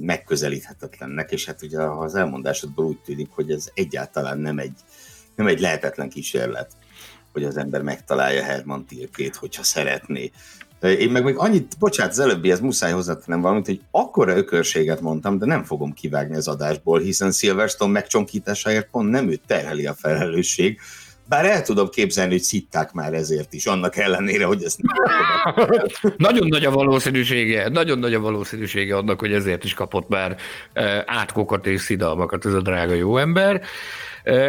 megközelíthetetlennek, 0.00 1.32
és 1.32 1.46
hát 1.46 1.62
ugye 1.62 1.82
az 1.82 2.14
elmondásodból 2.14 2.84
úgy 2.84 2.98
tűnik, 2.98 3.28
hogy 3.30 3.50
ez 3.50 3.70
egyáltalán 3.74 4.38
nem 4.38 4.58
egy, 4.58 4.78
nem 5.34 5.46
egy 5.46 5.60
lehetetlen 5.60 6.08
kísérlet, 6.08 6.72
hogy 7.32 7.44
az 7.44 7.56
ember 7.56 7.82
megtalálja 7.82 8.42
Herman 8.42 8.86
Tilkét, 8.86 9.36
hogyha 9.36 9.62
szeretné. 9.62 10.30
Én 10.80 11.10
meg 11.10 11.24
még 11.24 11.36
annyit, 11.36 11.76
bocsánat, 11.78 12.12
az 12.12 12.18
előbbi, 12.18 12.50
ez 12.50 12.60
muszáj 12.60 12.92
hozzátenem 12.92 13.40
valamit, 13.40 13.66
hogy 13.66 13.80
akkora 13.90 14.36
ökörséget 14.36 15.00
mondtam, 15.00 15.38
de 15.38 15.46
nem 15.46 15.64
fogom 15.64 15.92
kivágni 15.92 16.36
az 16.36 16.48
adásból, 16.48 17.00
hiszen 17.00 17.32
Silverstone 17.32 17.92
megcsonkításáért 17.92 18.88
pont 18.90 19.10
nem 19.10 19.30
őt 19.30 19.42
terheli 19.46 19.86
a 19.86 19.94
felelősség, 19.94 20.80
bár 21.30 21.44
el 21.44 21.62
tudom 21.62 21.88
képzelni, 21.88 22.30
hogy 22.30 22.42
szitták 22.42 22.92
már 22.92 23.14
ezért 23.14 23.52
is, 23.52 23.66
annak 23.66 23.96
ellenére, 23.96 24.44
hogy 24.44 24.62
ezt 24.64 24.80
nem 24.82 25.66
Nagyon 26.16 26.46
nagy 26.48 26.64
a 26.64 26.70
valószínűsége, 26.70 27.68
nagyon 27.68 27.98
nagy 27.98 28.14
a 28.14 28.20
valószínűsége 28.20 28.96
annak, 28.96 29.20
hogy 29.20 29.32
ezért 29.32 29.64
is 29.64 29.74
kapott 29.74 30.08
már 30.08 30.36
átkokat 31.06 31.66
és 31.66 31.80
szidalmakat 31.80 32.46
ez 32.46 32.52
a 32.52 32.60
drága 32.60 32.94
jó 32.94 33.18
ember. 33.18 33.62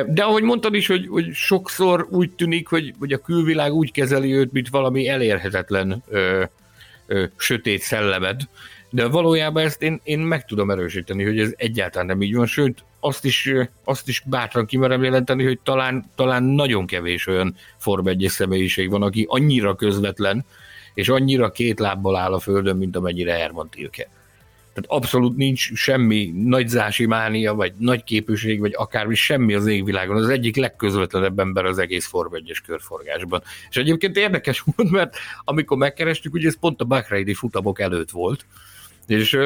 De 0.08 0.24
ahogy 0.24 0.44
mondtad 0.44 0.74
is, 0.74 0.88
hogy, 0.88 1.08
hogy 1.08 1.34
sokszor 1.34 2.08
úgy 2.10 2.32
tűnik, 2.32 2.68
hogy, 2.68 2.94
hogy 3.00 3.14
a 3.14 3.18
külvilág 3.18 3.74
úgy 3.74 3.92
kezeli 3.92 4.34
őt, 4.34 4.52
mint 4.52 4.70
valami 4.70 5.08
elérhetetlen 5.08 6.04
ö, 6.10 6.44
ö, 7.08 7.24
sötét 7.38 7.82
szellemed, 7.82 8.42
de 8.90 9.08
valójában 9.08 9.64
ezt 9.64 9.82
én, 9.82 10.00
én 10.04 10.20
meg 10.20 10.46
tudom 10.46 10.72
erősíteni, 10.72 11.24
hogy 11.24 11.40
ez 11.40 11.54
egyáltalán 11.56 12.08
nem 12.08 12.22
így 12.22 12.36
van, 12.36 12.46
sőt, 12.46 12.84
azt 13.00 13.26
is, 13.26 13.54
azt 13.84 14.08
is 14.08 14.24
bátran 14.26 14.66
kimerem 14.66 15.04
jelenteni, 15.04 15.44
hogy 15.44 15.60
talán, 15.64 16.06
talán 16.16 16.44
nagyon 16.44 16.86
kevés 16.86 17.28
olyan 17.28 17.56
Form 17.78 18.08
1 18.08 18.26
személyiség 18.30 18.90
van, 18.90 19.02
aki 19.02 19.26
annyira 19.30 19.76
közvetlen, 19.76 20.46
és 20.94 21.10
annyira 21.10 21.52
két 21.52 21.80
lábbal 21.80 22.16
áll 22.16 22.34
a 22.34 22.40
földön, 22.40 22.78
mint 22.78 22.96
amennyire 22.96 23.34
Herman 23.34 23.70
Tilke. 23.70 24.10
Tehát 24.74 25.04
abszolút 25.04 25.38
nincs 25.38 25.74
semmi 25.74 26.34
nagyzási 26.36 27.06
mánia, 27.06 27.54
vagy 27.54 27.74
nagy 27.78 28.04
képűség, 28.04 28.60
vagy 28.60 28.74
akármi, 28.76 29.16
semmi 29.16 29.54
az 29.54 29.68
égvilágon. 29.68 30.16
Az 30.16 30.30
egyik 30.30 30.56
legközvetlenebb 30.56 31.40
ember 31.40 31.66
az 31.66 31.78
egész 31.78 32.06
Form 32.06 32.34
1 32.34 32.62
körforgásban. 32.66 33.42
És 33.70 33.78
egyébként 33.78 34.18
érdekes 34.18 34.60
volt, 34.76 34.92
mert 34.92 35.18
amikor 35.44 35.78
megkerestük, 35.78 36.34
ugye 36.34 36.48
ez 36.48 36.60
pont 36.60 36.82
a 36.82 36.86
Bahreini 36.86 37.34
futamok 37.34 37.80
előtt 37.80 38.10
volt, 38.10 38.46
és 39.08 39.38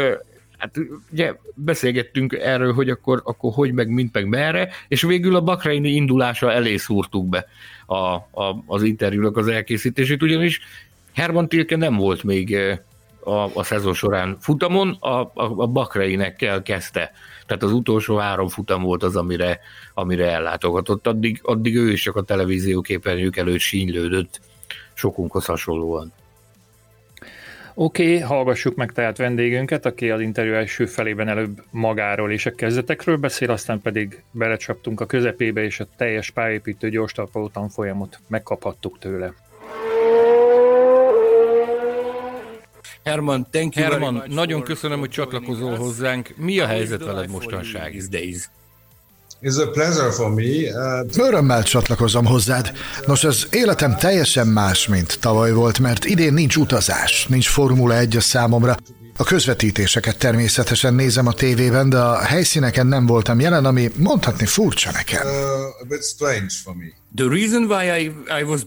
hát 0.58 0.78
ugye 1.12 1.34
beszélgettünk 1.56 2.34
erről, 2.34 2.74
hogy 2.74 2.90
akkor, 2.90 3.22
akkor 3.24 3.54
hogy 3.54 3.74
meg, 3.74 3.90
mint 3.90 4.14
meg 4.14 4.28
merre, 4.28 4.70
és 4.88 5.02
végül 5.02 5.36
a 5.36 5.42
Bahreini 5.42 5.90
indulása 5.90 6.52
elé 6.52 6.78
szúrtuk 6.78 7.30
be 7.30 7.46
a, 7.86 7.96
a, 7.96 8.64
az 8.66 8.84
interjúnak 8.84 9.38
az 9.38 9.48
elkészítését, 9.48 10.22
ugyanis 10.22 10.60
Herman 11.14 11.50
Tilke 11.50 11.76
nem 11.76 11.96
volt 11.96 12.24
még 12.24 12.58
a, 13.26 13.50
a 13.54 13.64
szezon 13.64 13.94
során 13.94 14.38
futamon, 14.40 14.98
a, 15.00 15.22
a, 15.22 15.32
a 15.34 15.68
Bakreinekkel 15.68 16.62
kezdte. 16.62 17.12
Tehát 17.46 17.64
az 17.64 17.72
utolsó 17.72 18.16
három 18.16 18.48
futam 18.48 18.82
volt 18.82 19.04
az, 19.04 19.16
amire, 19.16 19.60
amire 19.94 20.32
ellátogatott. 20.32 21.08
Addig, 21.08 21.40
addig 21.44 21.76
ő 21.76 21.92
is 21.92 22.02
csak 22.02 22.16
a 22.16 22.24
televízió 22.24 22.82
képernyők 22.82 23.38
előtt 23.38 23.60
sínylődött, 23.60 24.40
sokunkhoz 24.94 25.46
hasonlóan. 25.46 26.14
Oké, 27.78 28.04
okay, 28.04 28.20
hallgassuk 28.20 28.76
meg 28.76 28.92
tehát 28.92 29.18
vendégünket, 29.18 29.86
aki 29.86 30.10
az 30.10 30.22
interjú 30.22 30.54
első 30.54 30.86
felében 30.86 31.28
előbb 31.28 31.64
magáról 31.72 32.32
és 32.32 32.46
a 32.46 32.56
kezdetekről 32.56 33.18
beszél, 33.18 33.52
aztán 33.52 33.82
pedig 33.82 34.24
belecsaptunk 34.32 35.02
a 35.02 35.06
közepébe, 35.06 35.64
és 35.64 35.80
a 35.80 35.88
teljes 35.98 36.30
pályépítő 36.30 36.90
gyors 36.90 37.14
folyamot 37.70 38.20
megkaphattuk 38.28 39.00
tőle. 39.00 39.34
Herman, 43.06 43.48
thank 43.52 43.76
you 43.76 43.86
Herman, 43.86 44.24
nagyon 44.28 44.63
köszönöm, 44.63 45.00
hogy 45.00 45.10
csatlakozol 45.10 45.76
hozzánk. 45.76 46.34
Mi 46.38 46.60
a 46.60 46.65
helyzet 46.65 47.04
veled 47.04 47.30
mostanság? 47.30 47.94
It's 49.41 49.68
a 49.68 49.70
pleasure 49.70 50.12
for 50.12 50.34
me. 50.34 50.44
Uh... 50.44 51.26
Örömmel 51.28 51.63
csatlakozom 51.63 52.26
hozzád. 52.26 52.72
Nos, 53.06 53.24
az 53.24 53.48
életem 53.52 53.96
teljesen 53.96 54.48
más, 54.48 54.88
mint 54.88 55.20
tavaly 55.20 55.52
volt, 55.52 55.80
mert 55.80 56.06
idén 56.06 56.34
nincs 56.34 56.56
utazás, 56.56 57.28
nincs 57.28 57.48
Formula 57.48 57.98
1 57.98 58.15
a 58.15 58.22
számomra. 58.22 58.78
A 59.18 59.24
közvetítéseket 59.24 60.18
természetesen 60.18 60.94
nézem 60.94 61.28
a 61.28 61.34
tévében, 61.34 61.89
de 61.89 61.98
a 61.98 62.18
helyszíneken 62.18 62.88
nem 62.88 63.06
voltam 63.06 63.39
jelen, 63.39 63.65
ami 63.65 63.91
mondhatni 63.98 64.46
furcsa 64.46 64.91
nekem. 64.91 65.28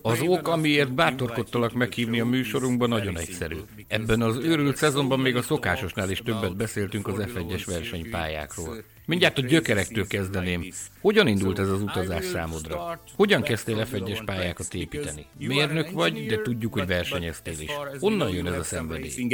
Az 0.02 0.20
ok, 0.20 0.48
amiért 0.48 0.92
bátorkodtalak 0.92 1.72
meghívni 1.72 2.20
a 2.20 2.24
műsorunkba, 2.24 2.86
nagyon 2.86 3.18
egyszerű. 3.18 3.56
Ebben 3.88 4.22
az 4.22 4.36
őrült 4.36 4.76
szezonban 4.76 5.20
még 5.20 5.36
a 5.36 5.42
szokásosnál 5.42 6.10
is 6.10 6.22
többet 6.24 6.56
beszéltünk 6.56 7.08
az 7.08 7.14
F1-es 7.18 7.62
versenypályákról. 7.66 8.84
Mindjárt 9.06 9.38
a 9.38 9.40
gyökerektől 9.40 10.06
kezdeném. 10.06 10.64
Hogyan 11.00 11.26
indult 11.26 11.58
ez 11.58 11.68
az 11.68 11.82
utazás 11.82 12.24
számodra? 12.24 13.00
Hogyan 13.16 13.42
kezdtél 13.42 13.86
F1-es 13.92 14.22
pályákat 14.24 14.74
építeni? 14.74 15.26
Mérnök 15.38 15.90
vagy, 15.90 16.26
de 16.26 16.42
tudjuk, 16.42 16.72
hogy 16.72 16.86
versenyeztél 16.86 17.60
is. 17.60 17.70
Honnan 18.00 18.30
jön 18.30 18.46
ez 18.46 18.58
a 18.58 18.64
szenvedély? 18.64 19.28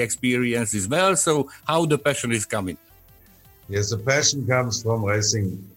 Yes, 3.68 3.87
the 3.87 3.96
passion 3.96 4.44
comes 4.46 4.81
from 4.81 5.05
racing 5.05 5.74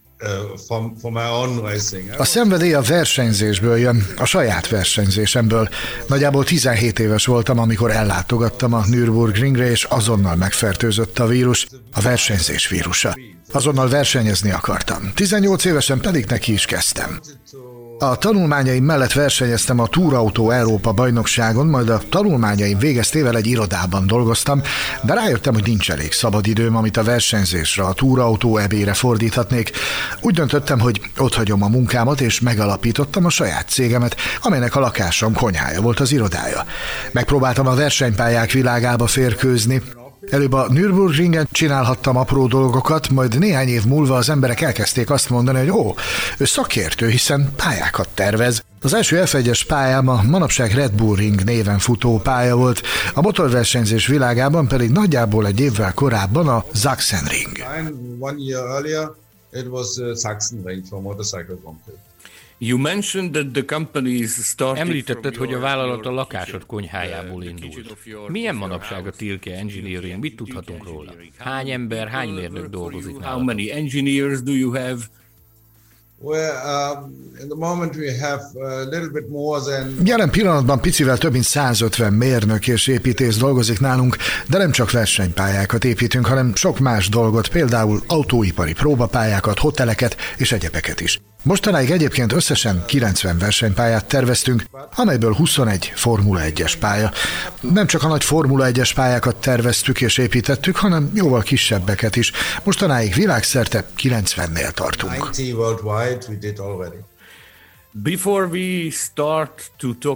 a 2.16 2.24
szenvedély 2.24 2.74
a 2.74 2.80
versenyzésből 2.80 3.78
jön, 3.78 4.06
a 4.16 4.24
saját 4.24 4.68
versenyzésemből. 4.68 5.68
Nagyjából 6.06 6.44
17 6.44 6.98
éves 6.98 7.26
voltam, 7.26 7.58
amikor 7.58 7.90
ellátogattam 7.90 8.72
a 8.72 8.84
Nürburgringre, 8.86 9.70
és 9.70 9.84
azonnal 9.84 10.36
megfertőzött 10.36 11.18
a 11.18 11.26
vírus, 11.26 11.66
a 11.92 12.00
versenyzés 12.00 12.68
vírusa. 12.68 13.16
Azonnal 13.52 13.88
versenyezni 13.88 14.50
akartam. 14.50 15.12
18 15.14 15.64
évesen 15.64 16.00
pedig 16.00 16.24
neki 16.24 16.52
is 16.52 16.64
kezdtem. 16.64 17.20
A 18.00 18.16
tanulmányaim 18.16 18.84
mellett 18.84 19.12
versenyeztem 19.12 19.78
a 19.78 19.86
Túrautó 19.86 20.50
Európa 20.50 20.92
bajnokságon, 20.92 21.66
majd 21.66 21.88
a 21.88 22.00
tanulmányaim 22.08 22.78
végeztével 22.78 23.36
egy 23.36 23.46
irodában 23.46 24.06
dolgoztam, 24.06 24.62
de 25.02 25.14
rájöttem, 25.14 25.54
hogy 25.54 25.66
nincs 25.66 25.90
elég 25.90 26.12
szabadidőm, 26.12 26.76
amit 26.76 26.96
a 26.96 27.02
versenyzésre, 27.02 27.84
a 27.84 27.92
Túrautó 27.92 28.56
ebére 28.56 28.94
fordíthatnék. 28.94 29.70
Úgy 30.20 30.34
döntöttem, 30.34 30.80
hogy 30.80 31.00
otthagyom 31.18 31.62
a 31.62 31.68
munkámat, 31.68 32.20
és 32.20 32.40
megalapítottam 32.40 33.24
a 33.24 33.30
saját 33.30 33.68
cégemet, 33.68 34.16
amelynek 34.42 34.76
a 34.76 34.80
lakásom 34.80 35.32
konyhája 35.32 35.80
volt 35.80 36.00
az 36.00 36.12
irodája. 36.12 36.64
Megpróbáltam 37.12 37.66
a 37.66 37.74
versenypályák 37.74 38.50
világába 38.50 39.06
férkőzni, 39.06 39.82
Előbb 40.30 40.52
a 40.52 40.66
Nürburgringen 40.68 41.48
csinálhattam 41.50 42.16
apró 42.16 42.46
dolgokat, 42.46 43.08
majd 43.08 43.38
néhány 43.38 43.68
év 43.68 43.84
múlva 43.84 44.16
az 44.16 44.28
emberek 44.28 44.60
elkezdték 44.60 45.10
azt 45.10 45.30
mondani, 45.30 45.58
hogy 45.58 45.70
ó, 45.70 45.94
ő 46.38 46.44
szakértő, 46.44 47.08
hiszen 47.08 47.52
pályákat 47.56 48.08
tervez. 48.14 48.64
Az 48.82 48.94
első 48.94 49.22
F1-es 49.24 49.62
pályám 49.66 50.08
a 50.08 50.22
manapság 50.22 50.72
Red 50.74 50.92
Bull 50.92 51.16
Ring 51.16 51.44
néven 51.44 51.78
futó 51.78 52.18
pálya 52.18 52.56
volt, 52.56 52.82
a 53.14 53.20
motorversenyzés 53.20 54.06
világában 54.06 54.68
pedig 54.68 54.90
nagyjából 54.90 55.46
egy 55.46 55.60
évvel 55.60 55.92
korábban 55.94 56.48
a 56.48 56.64
Sachsenring. 56.74 57.56
One 58.18 58.36
year 58.38 58.66
earlier, 58.68 59.10
it 59.52 59.66
was 59.70 59.96
uh, 59.96 60.16
Sachsenring 60.16 60.84
for 60.88 61.00
motorcycle 61.00 61.56
Említetted, 64.74 65.36
hogy 65.36 65.54
a 65.54 65.58
vállalat 65.58 66.06
a 66.06 66.10
lakásod 66.10 66.66
konyhájából 66.66 67.44
indult. 67.44 67.96
Milyen 68.28 68.54
manapság 68.54 69.06
a 69.06 69.10
Tilke 69.10 69.56
Engineering? 69.56 70.20
Mit 70.20 70.36
tudhatunk 70.36 70.84
róla? 70.84 71.14
Hány 71.36 71.70
ember, 71.70 72.08
hány 72.08 72.28
mérnök 72.28 72.66
dolgozik 72.66 73.12
nálatok? 73.12 73.32
How 73.32 73.42
many 73.42 73.70
engineers 73.70 74.42
do 74.42 74.52
you 74.52 74.70
have? 74.70 74.98
Jelen 80.04 80.30
pillanatban 80.30 80.80
picivel 80.80 81.18
több 81.18 81.32
mint 81.32 81.44
150 81.44 82.12
mérnök 82.12 82.68
és 82.68 82.86
építész 82.86 83.36
dolgozik 83.36 83.80
nálunk, 83.80 84.16
de 84.48 84.58
nem 84.58 84.70
csak 84.70 84.90
versenypályákat 84.90 85.84
építünk, 85.84 86.26
hanem 86.26 86.54
sok 86.54 86.78
más 86.78 87.08
dolgot, 87.08 87.48
például 87.48 88.00
autóipari 88.06 88.72
próbapályákat, 88.72 89.58
hoteleket 89.58 90.16
és 90.36 90.52
egyebeket 90.52 91.00
is. 91.00 91.20
Mostanáig 91.48 91.90
egyébként 91.90 92.32
összesen 92.32 92.84
90 92.86 93.38
versenypályát 93.38 94.04
terveztünk, 94.04 94.64
amelyből 94.94 95.34
21 95.34 95.92
Formula 95.94 96.40
1-es 96.44 96.74
pálya. 96.80 97.10
Nem 97.60 97.86
csak 97.86 98.02
a 98.02 98.08
nagy 98.08 98.24
Formula 98.24 98.66
1-es 98.70 98.90
pályákat 98.94 99.36
terveztük 99.36 100.00
és 100.00 100.18
építettük, 100.18 100.76
hanem 100.76 101.10
jóval 101.14 101.42
kisebbeket 101.42 102.16
is. 102.16 102.32
Mostanáig 102.64 103.14
világszerte 103.14 103.86
90-nél 103.98 104.70
tartunk. 104.70 105.30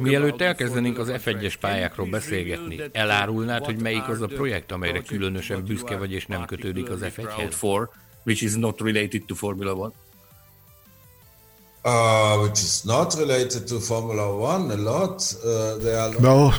Mielőtt 0.00 0.40
elkezdenénk 0.40 0.98
az 0.98 1.12
F1-es 1.24 1.54
pályákról 1.60 2.06
beszélgetni, 2.06 2.80
elárulnád, 2.92 3.64
hogy 3.64 3.80
melyik 3.82 4.08
az 4.08 4.20
a 4.20 4.26
projekt, 4.26 4.72
amelyre 4.72 5.00
különösen 5.00 5.64
büszke 5.64 5.96
vagy 5.96 6.12
és 6.12 6.26
nem 6.26 6.44
kötődik 6.44 6.90
az 6.90 6.98
F1-hez? 7.16 7.88
Which 8.24 8.42
is 8.42 8.54
not 8.54 8.80
related 8.80 9.22
to 9.26 9.34
Formula 9.34 9.86
1? 9.86 10.01
Uh, 11.84 12.38
which 12.42 12.62
is 12.62 12.82
not 12.84 13.14
related 13.14 13.66
to 13.66 13.80
Formula 13.80 14.26
One 14.26 14.72
a 14.72 14.76
lot. 14.76 15.36
Uh, 15.44 15.82
there 15.82 15.98
are 15.98 16.14
no, 16.20 16.50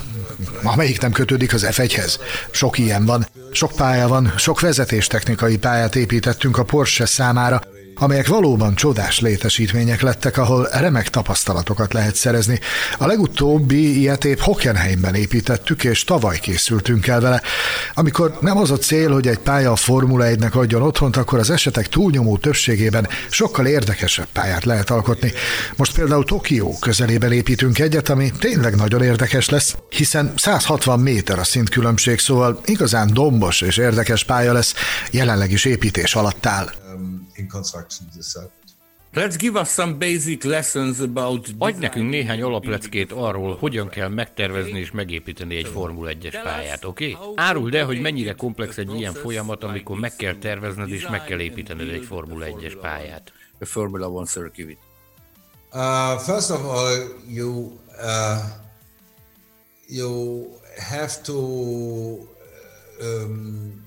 amelyik 0.63 1.01
nem 1.01 1.11
kötődik 1.11 1.53
az 1.53 1.67
F1-hez. 1.71 2.19
Sok 2.51 2.77
ilyen 2.77 3.05
van. 3.05 3.27
Sok 3.51 3.71
pálya 3.71 4.07
van, 4.07 4.33
sok 4.37 4.59
vezetéstechnikai 4.59 5.57
pályát 5.57 5.95
építettünk 5.95 6.57
a 6.57 6.63
Porsche 6.63 7.05
számára, 7.05 7.61
amelyek 7.95 8.27
valóban 8.27 8.75
csodás 8.75 9.19
létesítmények 9.19 10.01
lettek, 10.01 10.37
ahol 10.37 10.67
remek 10.71 11.09
tapasztalatokat 11.09 11.93
lehet 11.93 12.15
szerezni. 12.15 12.59
A 12.97 13.05
legutóbbi 13.05 13.99
ilyet 13.99 14.25
épp 14.25 14.39
Hockenheimben 14.39 15.15
építettük, 15.15 15.83
és 15.83 16.03
tavaly 16.03 16.39
készültünk 16.39 17.07
el 17.07 17.21
vele. 17.21 17.41
Amikor 17.93 18.37
nem 18.41 18.57
az 18.57 18.71
a 18.71 18.77
cél, 18.77 19.11
hogy 19.13 19.27
egy 19.27 19.37
pálya 19.37 19.71
a 19.71 19.75
Formula 19.75 20.25
1-nek 20.27 20.51
adjon 20.51 20.81
otthont, 20.81 21.17
akkor 21.17 21.39
az 21.39 21.49
esetek 21.49 21.87
túlnyomó 21.87 22.37
többségében 22.37 23.07
sokkal 23.29 23.65
érdekesebb 23.65 24.27
pályát 24.33 24.65
lehet 24.65 24.89
alkotni. 24.89 25.31
Most 25.75 25.95
például 25.95 26.25
Tokió 26.25 26.77
közelében 26.79 27.31
építünk 27.31 27.79
egyet, 27.79 28.09
ami 28.09 28.31
tényleg 28.39 28.75
nagyon 28.75 29.01
érdekes 29.01 29.49
lesz, 29.49 29.75
hiszen 29.89 30.33
160 30.35 30.99
méter 30.99 31.39
a 31.39 31.43
szintkülönbség, 31.43 32.19
szóval 32.19 32.61
igazán 32.65 33.13
dombos 33.13 33.61
és 33.61 33.77
érdekes 33.77 34.23
pálya 34.23 34.53
lesz, 34.53 34.73
jelenleg 35.11 35.51
is 35.51 35.65
építés 35.65 36.15
alatt 36.15 36.45
áll 36.45 36.71
in 37.35 37.47
construction 37.47 38.07
Let's 39.13 39.37
give 39.37 39.59
us 39.59 39.69
some 39.69 39.93
basic 39.93 40.43
lessons 40.43 40.99
about 40.99 41.49
Adj 41.57 41.79
nekünk 41.79 42.09
néhány 42.09 42.41
alapleckét 42.41 43.11
arról, 43.11 43.55
hogyan 43.55 43.89
kell 43.89 44.07
megtervezni 44.07 44.79
és 44.79 44.91
megépíteni 44.91 45.55
egy 45.55 45.67
Formula 45.67 46.11
1-es 46.11 46.39
pályát, 46.43 46.85
oké? 46.85 47.11
Okay? 47.11 47.33
Áruld 47.35 47.75
el, 47.75 47.85
hogy 47.85 48.01
mennyire 48.01 48.33
komplex 48.33 48.77
egy 48.77 48.93
ilyen 48.95 49.13
folyamat, 49.13 49.63
amikor 49.63 49.99
meg 49.99 50.15
kell 50.15 50.35
tervezned 50.35 50.89
és 50.89 51.07
meg 51.07 51.23
kell 51.23 51.39
építened 51.39 51.89
egy 51.89 52.03
Formula 52.03 52.45
1-es 52.49 52.77
pályát. 52.81 53.31
A 53.59 53.65
Formula 53.65 54.21
1 54.21 54.27
circuit. 54.27 54.77
Uh, 55.73 56.19
first 56.19 56.49
of 56.49 56.65
all, 56.65 57.07
you 57.27 57.79
uh, 58.01 58.39
you 59.87 60.47
have 60.77 61.21
to 61.23 61.37
um, 63.01 63.82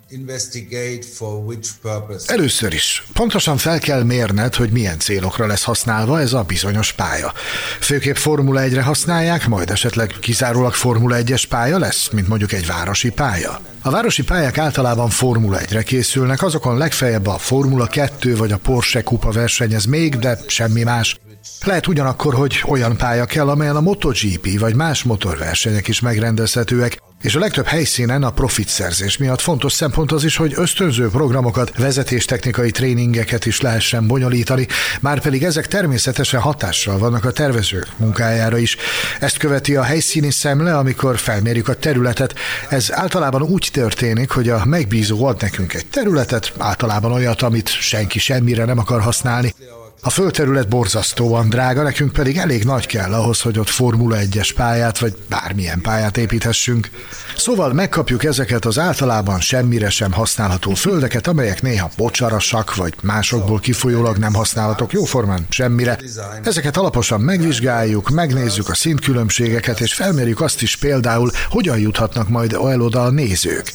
Először 2.27 2.73
is 2.73 3.05
pontosan 3.13 3.57
fel 3.57 3.79
kell 3.79 4.03
mérned, 4.03 4.55
hogy 4.55 4.71
milyen 4.71 4.99
célokra 4.99 5.47
lesz 5.47 5.63
használva 5.63 6.21
ez 6.21 6.33
a 6.33 6.43
bizonyos 6.43 6.93
pálya. 6.93 7.33
Főképp 7.81 8.15
Formula 8.15 8.61
1-re 8.61 8.83
használják, 8.83 9.47
majd 9.47 9.71
esetleg 9.71 10.15
kizárólag 10.21 10.75
Formula 10.75 11.17
1-es 11.19 11.45
pálya 11.49 11.79
lesz, 11.79 12.09
mint 12.13 12.29
mondjuk 12.29 12.53
egy 12.53 12.67
városi 12.67 13.11
pálya. 13.11 13.61
A 13.83 13.91
városi 13.91 14.23
pályák 14.23 14.59
általában 14.59 15.09
Formula 15.09 15.59
1-re 15.59 15.83
készülnek, 15.83 16.43
azokon 16.43 16.77
legfeljebb 16.77 17.27
a 17.27 17.39
Formula 17.39 17.87
2 17.87 18.37
vagy 18.37 18.53
a 18.53 18.59
Porsche 18.59 19.03
kupa 19.03 19.31
versenyez 19.31 19.85
még, 19.85 20.17
de 20.17 20.39
semmi 20.47 20.83
más. 20.83 21.19
Lehet 21.65 21.87
ugyanakkor, 21.87 22.35
hogy 22.35 22.63
olyan 22.67 22.97
pálya 22.97 23.25
kell, 23.25 23.49
amelyen 23.49 23.77
a 23.77 23.81
MotoGP 23.81 24.59
vagy 24.59 24.75
más 24.75 25.03
motorversenyek 25.03 25.89
is 25.89 26.01
megrendezhetőek, 26.01 26.99
és 27.23 27.35
a 27.35 27.39
legtöbb 27.39 27.67
helyszínen 27.67 28.23
a 28.23 28.31
profit 28.31 28.69
szerzés 28.69 29.17
miatt 29.17 29.41
fontos 29.41 29.73
szempont 29.73 30.13
az 30.13 30.25
is, 30.25 30.37
hogy 30.37 30.53
ösztönző 30.57 31.09
programokat, 31.09 31.77
vezetéstechnikai 31.77 32.71
tréningeket 32.71 33.47
is 33.47 33.61
lehessen 33.61 34.07
bonyolítani, 34.07 34.67
már 35.01 35.21
pedig 35.21 35.45
ezek 35.45 35.67
természetesen 35.67 36.41
hatással 36.41 36.99
vannak 36.99 37.25
a 37.25 37.31
tervező 37.31 37.85
munkájára 37.97 38.59
is. 38.59 38.77
Ezt 39.21 39.37
követi 39.37 39.77
a 39.77 39.83
helyszíni 39.83 40.31
szemle, 40.31 40.77
amikor 40.77 41.19
felmérjük 41.19 41.69
a 41.69 41.75
területet. 41.75 42.35
Ez 42.69 42.93
általában 42.93 43.43
úgy 43.43 43.69
történik, 43.73 44.31
hogy 44.31 44.49
a 44.49 44.65
megbízó 44.65 45.25
ad 45.25 45.41
nekünk 45.41 45.75
egy 45.75 45.87
területet, 45.87 46.53
általában 46.59 47.13
olyat, 47.13 47.43
amit 47.43 47.69
senki 47.69 48.19
semmire 48.19 48.65
nem 48.65 48.79
akar 48.79 49.01
használni. 49.01 49.55
A 50.01 50.11
földterület 50.11 50.69
borzasztóan 50.69 51.49
drága, 51.49 51.83
nekünk 51.83 52.13
pedig 52.13 52.37
elég 52.37 52.65
nagy 52.65 52.87
kell 52.87 53.13
ahhoz, 53.13 53.41
hogy 53.41 53.59
ott 53.59 53.69
Formula 53.69 54.17
1-es 54.21 54.51
pályát, 54.57 54.99
vagy 54.99 55.17
bármilyen 55.29 55.81
pályát 55.81 56.17
építhessünk. 56.17 56.91
Szóval 57.37 57.73
megkapjuk 57.73 58.25
ezeket 58.25 58.65
az 58.65 58.79
általában 58.79 59.41
semmire 59.41 59.91
sem 59.91 60.13
használható 60.13 60.75
földeket, 60.75 61.27
amelyek 61.27 61.63
néha 61.63 61.91
bocsarasak, 61.97 62.75
vagy 62.75 62.95
másokból 63.03 63.61
kifolyólag 63.61 64.17
nem 64.17 64.35
használhatók 64.35 64.93
jóformán 64.93 65.47
semmire. 65.49 65.99
Ezeket 66.43 66.77
alaposan 66.77 67.21
megvizsgáljuk, 67.21 68.09
megnézzük 68.09 68.69
a 68.69 68.75
szintkülönbségeket, 68.75 69.81
és 69.81 69.95
felmérjük 69.95 70.41
azt 70.41 70.63
is 70.63 70.77
például, 70.77 71.31
hogyan 71.49 71.79
juthatnak 71.79 72.29
majd 72.29 72.53
el 72.53 72.81
oda 72.81 73.03
a 73.03 73.11
nézők. 73.11 73.73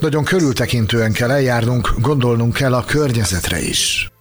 Nagyon 0.00 0.24
körültekintően 0.24 1.12
kell 1.12 1.30
eljárnunk, 1.30 1.94
gondolnunk 1.98 2.52
kell 2.52 2.74
a 2.74 2.84
környezetre 2.84 3.60
is. 3.60 4.11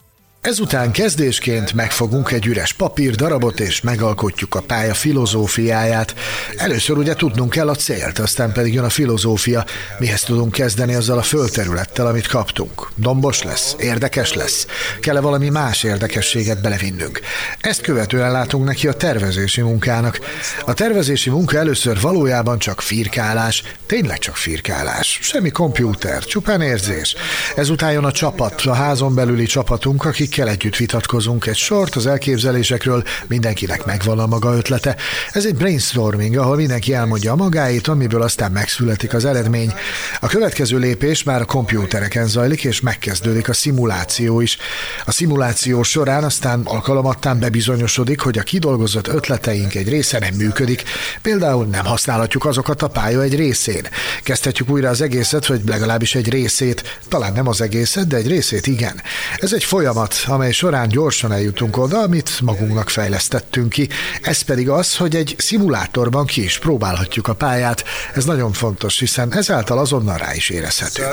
Ezután 0.42 0.92
kezdésként 0.92 1.74
megfogunk 1.74 2.32
egy 2.32 2.46
üres 2.46 2.74
papírdarabot, 2.74 3.60
és 3.60 3.82
megalkotjuk 3.82 4.56
a 4.56 4.62
pálya 4.62 4.94
filozófiáját. 4.94 6.16
Először 6.58 6.98
ugye 6.98 7.14
tudnunk 7.14 7.50
kell 7.50 7.70
a 7.70 7.76
célt, 7.76 8.20
aztán 8.20 8.52
pedig 8.52 8.74
jön 8.74 8.84
a 8.84 8.90
filozófia, 8.90 9.66
mihez 10.00 10.24
tudunk 10.24 10.52
kezdeni 10.52 10.94
azzal 10.94 11.18
a 11.18 11.22
földterülettel, 11.22 12.08
amit 12.08 12.28
kaptunk. 12.28 12.90
Dombos 12.96 13.44
lesz, 13.44 13.76
érdekes 13.80 14.34
lesz, 14.34 14.68
kell-e 15.00 15.20
valami 15.20 15.50
más 15.50 15.84
érdekességet 15.84 16.62
belevinnünk. 16.62 17.20
Ezt 17.60 17.82
követően 17.82 18.32
látunk 18.32 18.66
neki 18.66 18.88
a 18.88 18.94
tervezési 18.94 19.62
munkának. 19.62 20.20
A 20.66 20.74
tervezési 20.74 21.30
munka 21.30 21.58
először 21.58 22.00
valójában 22.02 22.60
csak 22.60 22.82
firkálás, 22.82 23.64
tényleg 23.86 24.18
csak 24.18 24.36
firkálás. 24.36 25.20
Semmi 25.22 25.50
kompjúter, 25.50 26.24
csupán 26.24 26.62
érzés. 26.62 27.16
Ezután 27.56 27.92
jön 27.92 28.04
a 28.04 28.12
csapat, 28.12 28.62
a 28.62 28.74
házon 28.74 29.16
belüli 29.16 29.46
csapatunk, 29.46 30.06
akik 30.06 30.30
akikkel 30.32 30.54
együtt 30.54 30.76
vitatkozunk 30.76 31.46
egy 31.46 31.56
sort 31.56 31.96
az 31.96 32.06
elképzelésekről, 32.06 33.04
mindenkinek 33.28 33.86
megvan 33.86 34.20
a 34.20 34.26
maga 34.26 34.56
ötlete. 34.56 34.96
Ez 35.32 35.46
egy 35.46 35.56
brainstorming, 35.56 36.38
ahol 36.38 36.56
mindenki 36.56 36.94
elmondja 36.94 37.32
a 37.32 37.36
magáit, 37.36 37.88
amiből 37.88 38.22
aztán 38.22 38.52
megszületik 38.52 39.14
az 39.14 39.26
eredmény. 39.26 39.74
A 40.20 40.28
következő 40.28 40.78
lépés 40.78 41.24
már 41.24 41.42
a 41.42 41.46
kompjútereken 41.46 42.28
zajlik, 42.28 42.64
és 42.64 42.82
megkezdődik 42.82 43.50
a 43.50 43.54
szimuláció 43.54 44.42
is. 44.42 44.58
A 45.06 45.12
szimuláció 45.12 45.84
során 45.84 46.24
aztán 46.24 46.62
alkalomattán 46.64 47.40
bebizonyosodik, 47.40 48.20
hogy 48.20 48.38
a 48.38 48.44
kidolgozott 48.44 49.08
ötleteink 49.08 49.76
egy 49.76 49.90
része 49.90 50.20
nem 50.20 50.34
működik, 50.34 50.84
például 51.22 51.66
nem 51.66 51.86
használhatjuk 51.86 52.46
azokat 52.46 52.82
a 52.82 52.88
pálya 52.88 53.22
egy 53.22 53.36
részén. 53.36 53.88
Kezdhetjük 54.24 54.70
újra 54.70 54.90
az 54.90 55.02
egészet, 55.02 55.46
vagy 55.46 55.62
legalábbis 55.66 56.16
egy 56.16 56.30
részét, 56.30 57.00
talán 57.08 57.34
nem 57.34 57.48
az 57.48 57.62
egészet, 57.62 58.08
de 58.08 58.18
egy 58.18 58.28
részét 58.28 58.68
igen. 58.68 59.02
Ez 59.38 59.54
egy 59.54 59.64
folyamat, 59.64 60.21
amely 60.28 60.52
során 60.52 60.88
gyorsan 60.88 61.32
eljutunk 61.32 61.78
oda, 61.78 62.00
amit 62.00 62.42
magunknak 62.42 62.90
fejlesztettünk 62.90 63.70
ki. 63.70 63.90
Ez 64.22 64.42
pedig 64.42 64.70
az, 64.70 64.98
hogy 64.98 65.16
egy 65.16 65.36
szimulátorban 65.38 66.26
ki 66.26 66.44
is 66.44 66.60
próbálhatjuk 66.60 67.28
a 67.28 67.34
pályát. 67.34 67.84
Ez 68.14 68.26
nagyon 68.26 68.52
fontos, 68.52 69.00
hiszen 69.00 69.34
ezáltal 69.34 69.78
azonnal 69.78 70.18
rá 70.18 70.34
is 70.36 70.50
érezhetünk. 70.50 71.08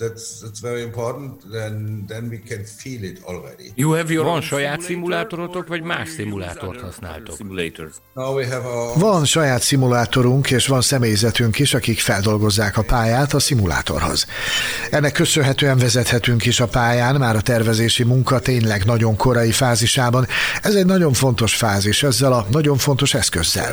That's, 0.00 0.40
that's 0.42 0.60
very 0.60 0.82
important, 0.82 1.50
then, 1.52 2.04
then 2.08 2.28
we 2.30 2.38
can 2.48 2.64
feel 2.64 3.02
it 3.04 3.18
already. 3.24 3.72
You 3.74 3.92
have 3.92 4.12
your 4.12 4.24
Van 4.24 4.40
saját 4.40 4.80
szimulátorotok, 4.80 5.68
vagy 5.68 5.82
más 5.82 6.08
szimulátort 6.08 6.80
használtok? 6.80 7.36
Van 8.94 9.24
saját 9.24 9.62
szimulátorunk, 9.62 10.50
és 10.50 10.66
van 10.66 10.80
személyzetünk 10.80 11.58
is, 11.58 11.74
akik 11.74 12.00
feldolgozzák 12.00 12.76
a 12.76 12.82
pályát 12.82 13.32
a 13.32 13.38
szimulátorhoz. 13.38 14.26
Ennek 14.90 15.12
köszönhetően 15.12 15.78
vezethetünk 15.78 16.46
is 16.46 16.60
a 16.60 16.66
pályán, 16.68 17.16
már 17.16 17.36
a 17.36 17.40
tervezési 17.40 18.04
munka 18.04 18.38
tényleg 18.38 18.84
nagyon 18.84 19.16
korai 19.16 19.52
fázisában. 19.52 20.26
Ez 20.62 20.74
egy 20.74 20.86
nagyon 20.86 21.12
fontos 21.12 21.56
fázis 21.56 22.02
ezzel 22.02 22.32
a 22.32 22.46
nagyon 22.50 22.76
fontos 22.76 23.14
eszközzel. 23.14 23.72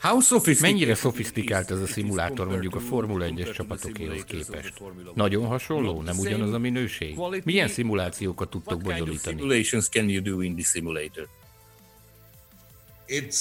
How 0.00 0.20
sophisticated? 0.20 0.72
Mennyire 0.72 0.94
szofisztikált 0.94 1.70
ez 1.70 1.80
a 1.80 1.86
szimulátor 1.86 2.48
mondjuk 2.48 2.74
a 2.74 2.80
Formula 2.80 3.26
1-es 3.28 3.52
csapatokéhoz 3.54 4.24
képest? 4.24 4.72
Nagyon 5.14 5.46
hasonló, 5.46 6.02
nem 6.02 6.18
ugyanaz 6.18 6.52
a 6.52 6.58
minőség? 6.58 7.18
Milyen 7.44 7.68
szimulációkat 7.68 8.50
tudtok 8.50 8.82
bonyolítani? 8.82 9.64
It's 13.08 13.40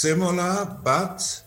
similar, 0.00 0.80
but 0.82 1.45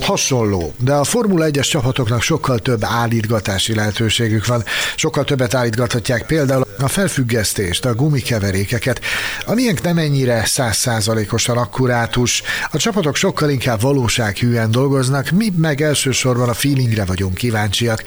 Hasonló, 0.00 0.74
de 0.78 0.92
a 0.92 1.04
Formula 1.04 1.46
1-es 1.48 1.68
csapatoknak 1.70 2.22
sokkal 2.22 2.58
több 2.58 2.84
állítgatási 2.84 3.74
lehetőségük 3.74 4.46
van. 4.46 4.64
Sokkal 4.96 5.24
többet 5.24 5.54
állítgathatják 5.54 6.26
például 6.26 6.66
a 6.78 6.88
felfüggesztést, 6.88 7.84
a 7.84 7.94
gumikeverékeket, 7.94 9.00
amilyenk 9.46 9.82
nem 9.82 9.98
ennyire 9.98 10.44
százszázalékosan 10.44 11.56
akkurátus. 11.56 12.42
A 12.70 12.76
csapatok 12.76 13.16
sokkal 13.16 13.50
inkább 13.50 13.80
valósághűen 13.80 14.70
dolgoznak, 14.70 15.30
mi 15.30 15.52
meg 15.56 15.80
elsősorban 15.80 16.48
a 16.48 16.54
feelingre 16.54 17.04
vagyunk 17.04 17.34
kíváncsiak. 17.34 18.02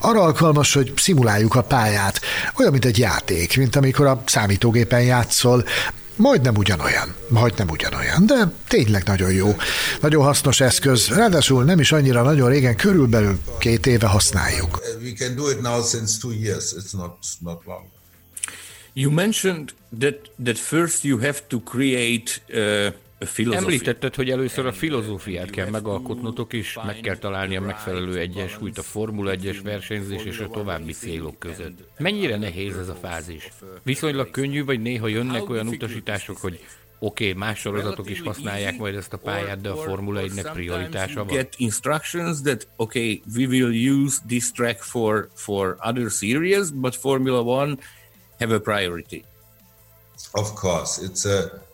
Arra 0.00 0.20
alkalmas, 0.20 0.74
hogy 0.74 0.92
szimuláljuk 0.96 1.54
a 1.54 1.62
pályát, 1.62 2.20
olyan, 2.58 2.72
mint 2.72 2.84
egy 2.84 2.98
játék, 2.98 3.56
mint 3.56 3.76
amikor 3.76 4.06
a 4.06 4.22
számítógépen 4.26 5.02
játszol, 5.02 5.64
majdnem 6.20 6.56
ugyanolyan, 6.56 7.14
majdnem 7.28 7.68
ugyanolyan, 7.68 8.26
de 8.26 8.52
tényleg 8.68 9.02
nagyon 9.04 9.32
jó. 9.32 9.56
Nagyon 10.00 10.24
hasznos 10.24 10.60
eszköz, 10.60 11.08
ráadásul 11.08 11.64
nem 11.64 11.80
is 11.80 11.92
annyira 11.92 12.22
nagyon 12.22 12.48
régen, 12.48 12.76
körülbelül 12.76 13.38
két 13.58 13.86
éve 13.86 14.06
használjuk. 14.06 14.82
You 18.92 19.10
mentioned 19.10 19.72
that, 19.98 20.30
that 20.44 20.58
first 20.58 21.04
you 21.04 21.18
have 21.18 21.38
to 21.48 21.60
create 21.60 22.30
uh, 22.48 22.92
Említetted, 23.50 24.14
hogy 24.14 24.30
először 24.30 24.66
a 24.66 24.72
filozófiát 24.72 25.50
kell 25.50 25.70
megalkotnotok, 25.70 26.52
és 26.52 26.78
meg 26.86 27.00
kell 27.00 27.16
találni 27.16 27.56
a 27.56 27.60
megfelelő 27.60 28.18
egyensúlyt 28.18 28.78
a 28.78 28.82
Formula 28.82 29.32
1-es 29.34 29.58
versenyzés 29.62 30.24
és 30.24 30.38
a 30.38 30.48
további 30.48 30.92
célok 30.92 31.38
között. 31.38 31.78
Mennyire 31.98 32.36
nehéz 32.36 32.76
ez 32.76 32.88
a 32.88 32.94
fázis? 32.94 33.48
Viszonylag 33.82 34.30
könnyű, 34.30 34.64
vagy 34.64 34.80
néha 34.80 35.08
jönnek 35.08 35.50
olyan 35.50 35.68
utasítások, 35.68 36.36
hogy 36.36 36.60
oké, 36.98 37.28
okay, 37.28 37.38
más 37.38 37.58
sorozatok 37.58 38.10
is 38.10 38.20
használják 38.20 38.78
majd 38.78 38.94
ezt 38.94 39.12
a 39.12 39.16
pályát, 39.16 39.60
de 39.60 39.68
a 39.68 39.76
Formula 39.76 40.20
1-nek 40.24 40.50
prioritása 40.52 41.24
van. 41.24 41.36
Get 41.36 41.54
instructions 41.56 42.40
that, 42.40 42.68
okay, 42.76 43.22
we 43.36 43.46
will 43.46 43.92
use 43.92 44.18
this 44.26 44.52
track 44.52 44.82
for, 44.82 45.28
for 45.34 45.76
other 45.80 46.10
series, 46.10 46.70
but 46.70 46.96
Formula 46.96 47.62
1 47.62 47.78
have 48.38 48.54
a 48.54 48.60
priority. 48.60 49.24
Of 50.32 50.54
course, 50.54 51.06
it's 51.06 51.24
a 51.24 51.68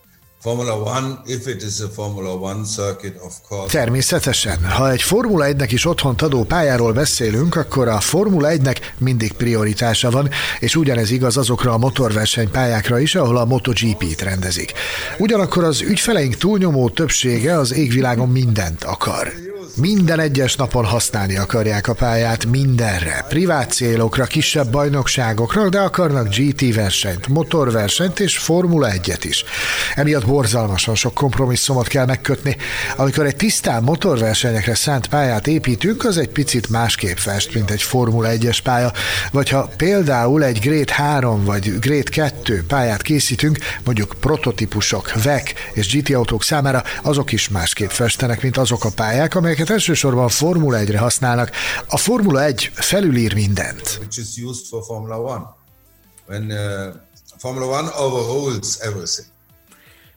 Természetesen, 3.71 4.65
ha 4.71 4.91
egy 4.91 5.03
Formula 5.03 5.47
1-nek 5.49 5.69
is 5.71 5.87
otthont 5.87 6.23
adó 6.23 6.45
pályáról 6.45 6.93
beszélünk, 6.93 7.57
akkor 7.57 7.89
a 7.89 8.01
Formula 8.01 8.49
1-nek 8.53 8.77
mindig 8.99 9.33
prioritása 9.33 10.11
van, 10.11 10.31
és 10.61 10.77
ugyanez 10.77 11.11
igaz 11.11 11.37
azokra 11.37 11.73
a 11.73 11.79
motorversenypályákra 11.79 12.99
is, 12.99 13.15
ahol 13.15 13.37
a 13.37 13.45
MotoGP-t 13.45 14.21
rendezik. 14.21 14.73
Ugyanakkor 15.19 15.65
az 15.65 15.81
ügyfeleink 15.81 16.37
túlnyomó 16.37 16.89
többsége 16.89 17.59
az 17.59 17.73
égvilágon 17.73 18.29
mindent 18.29 18.85
akar. 18.85 19.33
Minden 19.81 20.21
egyes 20.21 20.57
napon 20.57 20.85
használni 20.85 21.37
akarják 21.37 21.89
a 21.89 21.95
pályát 21.95 22.47
mindenre, 22.47 23.25
privát 23.29 23.73
célokra, 23.73 24.25
kisebb 24.25 24.71
bajnokságokra, 24.71 25.69
de 25.69 25.79
akarnak 25.79 26.35
GT 26.35 26.75
versenyt, 26.75 27.29
motorversenyt 27.29 28.21
és 28.21 28.39
Formula 28.39 28.89
1-et 28.91 29.21
is. 29.23 29.45
Emiatt 29.95 30.27
borzalmasan 30.27 30.95
sok 30.95 31.15
kompromisszumot 31.15 31.87
kell 31.87 32.07
megkötni. 32.07 32.57
Amikor 32.97 33.27
egy 33.27 33.37
tisztán 33.37 33.83
motorversenyekre 33.83 34.75
szánt 34.75 35.07
pályát 35.07 35.47
építünk, 35.47 36.05
az 36.05 36.19
egy 36.19 36.29
picit 36.29 36.69
másképp 36.69 37.17
fest, 37.17 37.55
mint 37.55 37.71
egy 37.71 37.83
Formula 37.83 38.29
1-es 38.33 38.59
pálya, 38.63 38.93
vagy 39.33 39.49
ha 39.49 39.71
például 39.77 40.45
egy 40.45 40.59
Grade 40.59 40.95
3 40.95 41.45
vagy 41.45 41.79
Grade 41.79 42.11
2 42.11 42.65
pályát 42.69 43.03
készítünk, 43.03 43.59
mondjuk 43.85 44.15
prototípusok, 44.21 45.23
VEC 45.23 45.51
és 45.73 45.97
GT 45.97 46.15
autók 46.15 46.43
számára, 46.43 46.83
azok 47.03 47.33
is 47.33 47.49
másképp 47.49 47.91
festenek, 47.91 48.43
mint 48.43 48.57
azok 48.57 48.85
a 48.85 48.91
pályák, 48.91 49.35
amelyeket 49.35 49.66
amelyeket 49.67 49.71
elsősorban 49.71 50.25
a 50.25 50.29
Formula 50.29 50.79
1-re 50.79 50.99
használnak. 50.99 51.51
A 51.89 51.97
Formula 51.97 52.45
1 52.45 52.71
felülír 52.75 53.35
mindent. 53.35 53.99
Which 54.01 54.19
is 54.19 54.37
used 54.37 54.67
for 54.69 54.83
Formula 54.83 55.17
1. 55.17 55.43
When 56.27 56.51
uh, 56.51 56.95
Formula 57.39 57.67
1 57.67 57.91
overrules 57.99 58.81
everything. 58.81 59.27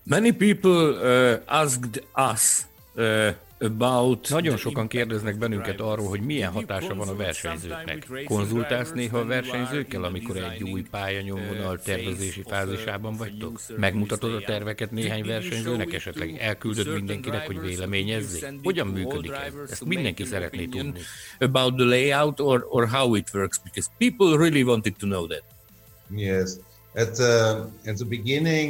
Many 0.03 0.31
people 0.31 0.95
uh, 0.95 1.39
asked 1.45 2.03
us 2.15 2.65
uh, 2.95 3.31
About 3.61 4.29
Nagyon 4.29 4.57
sokan 4.57 4.87
kérdeznek 4.87 5.37
bennünket 5.37 5.79
arról, 5.79 6.07
hogy 6.07 6.21
milyen 6.21 6.51
hatása 6.51 6.95
van 6.95 7.07
a 7.07 7.15
versenyzőknek. 7.15 8.07
Konzultálsz 8.25 8.91
néha 8.91 9.17
a 9.17 9.25
versenyzőkkel, 9.25 10.03
amikor 10.03 10.37
egy 10.37 10.63
új 10.63 10.83
pályanyomvonal 10.91 11.79
tervezési 11.79 12.43
fázisában 12.47 13.15
vagytok? 13.15 13.61
Megmutatod 13.77 14.33
a 14.33 14.39
terveket 14.39 14.91
néhány 14.91 15.25
versenyzőnek, 15.25 15.93
esetleg 15.93 16.37
elküldöd 16.37 16.93
mindenkinek, 16.93 17.45
hogy 17.45 17.59
véleményezzék? 17.59 18.45
Hogyan 18.63 18.87
működik 18.87 19.31
ez? 19.31 19.53
Ezt 19.69 19.85
mindenki 19.85 20.23
szeretné 20.23 20.65
tudni. 20.65 20.99
About 21.39 21.75
the 21.75 21.85
layout 21.85 22.39
or, 22.39 22.65
or 22.69 22.87
how 22.87 23.15
it 23.15 23.29
works, 23.33 23.57
because 23.63 23.89
people 23.97 24.37
really 24.37 24.63
wanted 24.63 24.95
to 24.99 25.05
know 25.05 25.27
that. 25.27 25.43
Yes. 26.15 26.57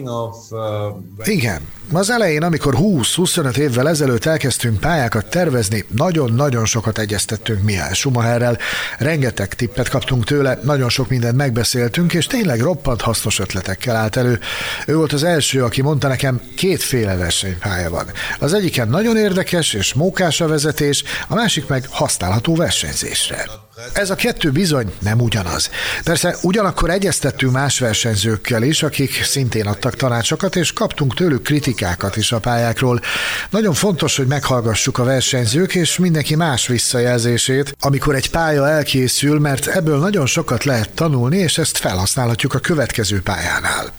Of, 0.10 0.52
uh, 0.52 1.28
Igen. 1.28 1.68
Az 1.92 2.10
elején, 2.10 2.44
amikor 2.44 2.76
20-25 2.78 3.58
évvel 3.58 3.90
ezelőtt 3.90 4.26
elkezdtünk 4.26 4.80
pályákat 4.80 5.30
tervezni, 5.30 5.86
nagyon-nagyon 5.96 6.66
sokat 6.66 6.98
egyeztettünk 6.98 7.64
Mihály 7.64 7.94
Schumacherrel, 7.94 8.58
rengeteg 8.98 9.54
tippet 9.54 9.90
kaptunk 9.90 10.26
tőle, 10.26 10.60
nagyon 10.64 10.90
sok 10.90 11.10
mindent 11.10 11.36
megbeszéltünk, 11.36 12.14
és 12.14 12.28
tényleg 12.28 12.60
roppant 12.60 13.02
hasznos 13.02 13.40
ötletekkel 13.40 13.96
állt 13.96 14.16
elő. 14.16 14.40
Ő 14.88 14.96
volt 14.96 15.14
az 15.14 15.24
első, 15.24 15.64
aki 15.64 15.82
mondta 15.82 16.08
nekem, 16.08 16.42
kétféle 16.56 17.16
versenypálya 17.16 17.90
van. 17.90 18.06
Az 18.40 18.54
egyiken 18.54 18.90
nagyon 18.90 19.18
érdekes 19.18 19.74
és 19.74 19.94
mókás 19.94 20.42
a 20.42 20.48
vezetés, 20.48 21.04
a 21.28 21.36
másik 21.36 21.68
meg 21.68 21.86
használható 21.90 22.56
versenyzésre. 22.56 23.69
Ez 23.94 24.10
a 24.10 24.16
kettő 24.16 24.52
bizony 24.52 24.94
nem 25.00 25.20
ugyanaz. 25.20 25.70
Persze 26.04 26.36
ugyanakkor 26.42 26.90
egyeztettünk 26.90 27.52
más 27.52 27.80
versenyzőkkel 27.80 28.64
is, 28.64 28.84
akik 28.84 29.24
szintén 29.24 29.68
adtak 29.68 29.96
tanácsokat, 29.96 30.56
és 30.56 30.74
kaptunk 30.74 31.16
tőlük 31.16 31.44
kritikákat 31.44 32.16
is 32.16 32.32
a 32.32 32.40
pályákról. 32.40 33.02
Nagyon 33.50 33.74
fontos, 33.74 34.18
hogy 34.18 34.28
meghallgassuk 34.28 34.98
a 34.98 35.04
versenyzők 35.04 35.76
és 35.76 35.98
mindenki 35.98 36.36
más 36.36 36.68
visszajelzését, 36.68 37.76
amikor 37.80 38.16
egy 38.16 38.30
pálya 38.30 38.70
elkészül, 38.70 39.40
mert 39.40 39.68
ebből 39.68 40.00
nagyon 40.00 40.26
sokat 40.26 40.64
lehet 40.64 40.90
tanulni, 40.90 41.38
és 41.38 41.58
ezt 41.58 41.78
felhasználhatjuk 41.78 42.54
a 42.54 42.60
következő 42.60 43.22
pályánál. 43.22 43.92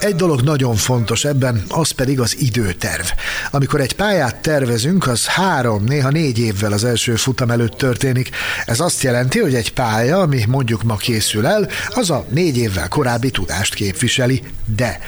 Egy 0.00 0.14
dolog 0.16 0.40
nagyon 0.40 0.74
fontos 0.74 1.24
ebben, 1.24 1.64
az 1.68 1.90
pedig 1.90 2.20
az 2.20 2.36
időterv. 2.38 3.04
Amikor 3.50 3.80
egy 3.80 3.94
pályát 3.94 4.36
tervezünk, 4.36 5.06
az 5.06 5.26
három, 5.26 5.84
néha 5.84 6.10
négy 6.10 6.38
évvel 6.38 6.72
az 6.72 6.84
első 6.84 7.14
futam 7.14 7.50
előtt 7.50 7.76
történik. 7.76 8.30
Ez 8.66 8.80
azt 8.80 9.02
jelenti, 9.02 9.38
hogy 9.38 9.54
egy 9.54 9.72
pálya, 9.72 10.20
ami 10.20 10.44
mondjuk 10.48 10.82
ma 10.82 10.96
készül 10.96 11.46
el, 11.46 11.68
az 11.88 12.10
a 12.10 12.24
négy 12.28 12.56
évvel 12.56 12.88
korábbi 12.88 13.30
tudást 13.30 13.74
képviseli. 13.74 14.42
De 14.76 14.98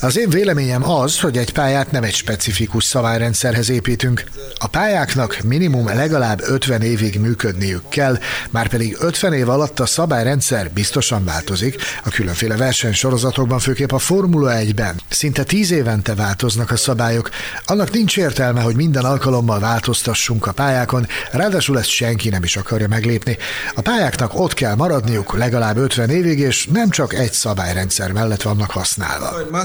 az 0.00 0.18
én 0.18 0.30
véleményem 0.30 0.90
az, 0.90 1.20
hogy 1.20 1.36
egy 1.36 1.52
pályát 1.52 1.90
nem 1.90 2.02
egy 2.02 2.14
specifikus 2.14 2.84
szabályrendszerhez 2.84 3.70
építünk. 3.70 4.24
A 4.58 4.66
pályáknak 4.66 5.38
minimum 5.44 5.86
legalább 5.86 6.40
50 6.42 6.82
évig 6.82 7.20
működniük 7.20 7.88
kell, 7.88 8.18
már 8.50 8.68
pedig 8.68 8.96
50 9.00 9.32
év 9.32 9.48
alatt 9.48 9.80
a 9.80 9.86
szabályrendszer 9.86 10.70
biztosan 10.70 11.24
változik. 11.24 11.82
A 12.04 12.08
különféle 12.08 12.56
versenysorozatokban, 12.56 13.58
főképp 13.58 13.92
a 13.92 13.98
Formula 13.98 14.37
Formula 14.38 14.64
1-ben. 14.64 15.00
Szinte 15.08 15.44
tíz 15.44 15.70
évente 15.70 16.14
változnak 16.14 16.70
a 16.70 16.76
szabályok. 16.76 17.30
Annak 17.64 17.90
nincs 17.90 18.16
értelme, 18.16 18.60
hogy 18.60 18.76
minden 18.76 19.04
alkalommal 19.04 19.58
változtassunk 19.60 20.46
a 20.46 20.52
pályákon, 20.52 21.06
ráadásul 21.32 21.78
ezt 21.78 21.88
senki 21.88 22.28
nem 22.28 22.42
is 22.42 22.56
akarja 22.56 22.88
meglépni. 22.88 23.36
A 23.74 23.80
pályáknak 23.80 24.34
ott 24.34 24.54
kell 24.54 24.74
maradniuk 24.74 25.36
legalább 25.36 25.76
50 25.76 26.10
évig, 26.10 26.38
és 26.38 26.66
nem 26.66 26.90
csak 26.90 27.14
egy 27.14 27.32
szabályrendszer 27.32 28.12
mellett 28.12 28.42
vannak 28.42 28.70
használva. 28.70 29.30
So 29.30 29.64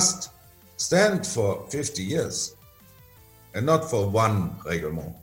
stand 0.78 1.26
for 1.26 1.66
50 1.72 2.06
years, 2.10 2.36
and 3.54 3.66
not 3.66 3.88
for 3.90 4.10
one 4.12 4.58
reglement. 4.64 5.23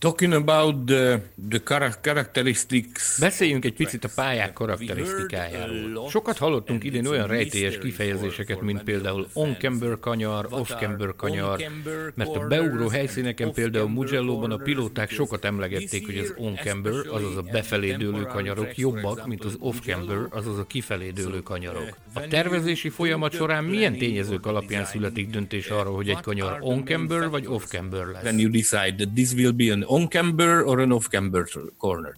Talking 0.00 0.32
about 0.32 0.86
the, 0.86 1.22
the 1.48 1.60
characteristics... 2.00 3.18
Beszéljünk 3.18 3.64
egy 3.64 3.72
picit 3.72 4.04
a 4.04 4.08
pályák 4.14 4.52
karakterisztikájáról. 4.52 6.08
Sokat 6.08 6.38
hallottunk 6.38 6.84
idén 6.84 7.06
olyan 7.06 7.26
rejtélyes 7.26 7.78
kifejezéseket, 7.78 8.60
mint 8.60 8.82
például 8.82 9.28
on-camber 9.32 9.98
kanyar, 9.98 10.46
off-camber 10.50 11.16
kanyar, 11.16 11.70
mert 12.14 12.36
a 12.36 12.46
beugró 12.46 12.88
helyszíneken 12.88 13.52
például 13.52 13.88
Mugello-ban 13.88 14.50
a 14.50 14.56
pilóták 14.56 15.10
sokat 15.10 15.44
emlegették, 15.44 16.06
hogy 16.06 16.18
az 16.18 16.34
on-camber, 16.36 16.92
azaz 16.92 17.36
a 17.36 17.42
befelé 17.42 17.92
dőlő 17.92 18.22
kanyarok 18.22 18.76
jobbak, 18.76 19.26
mint 19.26 19.44
az 19.44 19.56
off-camber, 19.58 20.18
azaz 20.30 20.58
a 20.58 20.66
kifelé 20.66 21.10
dőlő 21.10 21.40
kanyarok. 21.40 21.96
A 22.12 22.20
tervezési 22.28 22.88
folyamat 22.88 23.32
során 23.34 23.64
milyen 23.64 23.98
tényezők 23.98 24.46
alapján 24.46 24.84
születik 24.84 25.30
döntés 25.30 25.68
arról, 25.68 25.94
hogy 25.94 26.08
egy 26.08 26.20
kanyar 26.20 26.58
on-camber 26.60 27.28
vagy 27.28 27.46
off-camber 27.46 28.06
lesz? 28.06 28.22
When 28.22 28.38
you 28.38 28.50
decide 28.50 28.94
that 28.96 29.08
this 29.14 29.32
will 29.32 29.52
be 29.52 29.72
an 29.72 29.88
on-camber 29.90 30.64
or 30.64 30.80
an 30.80 30.92
off-camber 30.92 31.44
corner? 31.78 32.14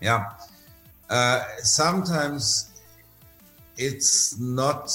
Yeah. 0.00 0.22
Uh, 1.08 1.40
sometimes 1.62 2.70
it's 3.76 4.36
not 4.38 4.90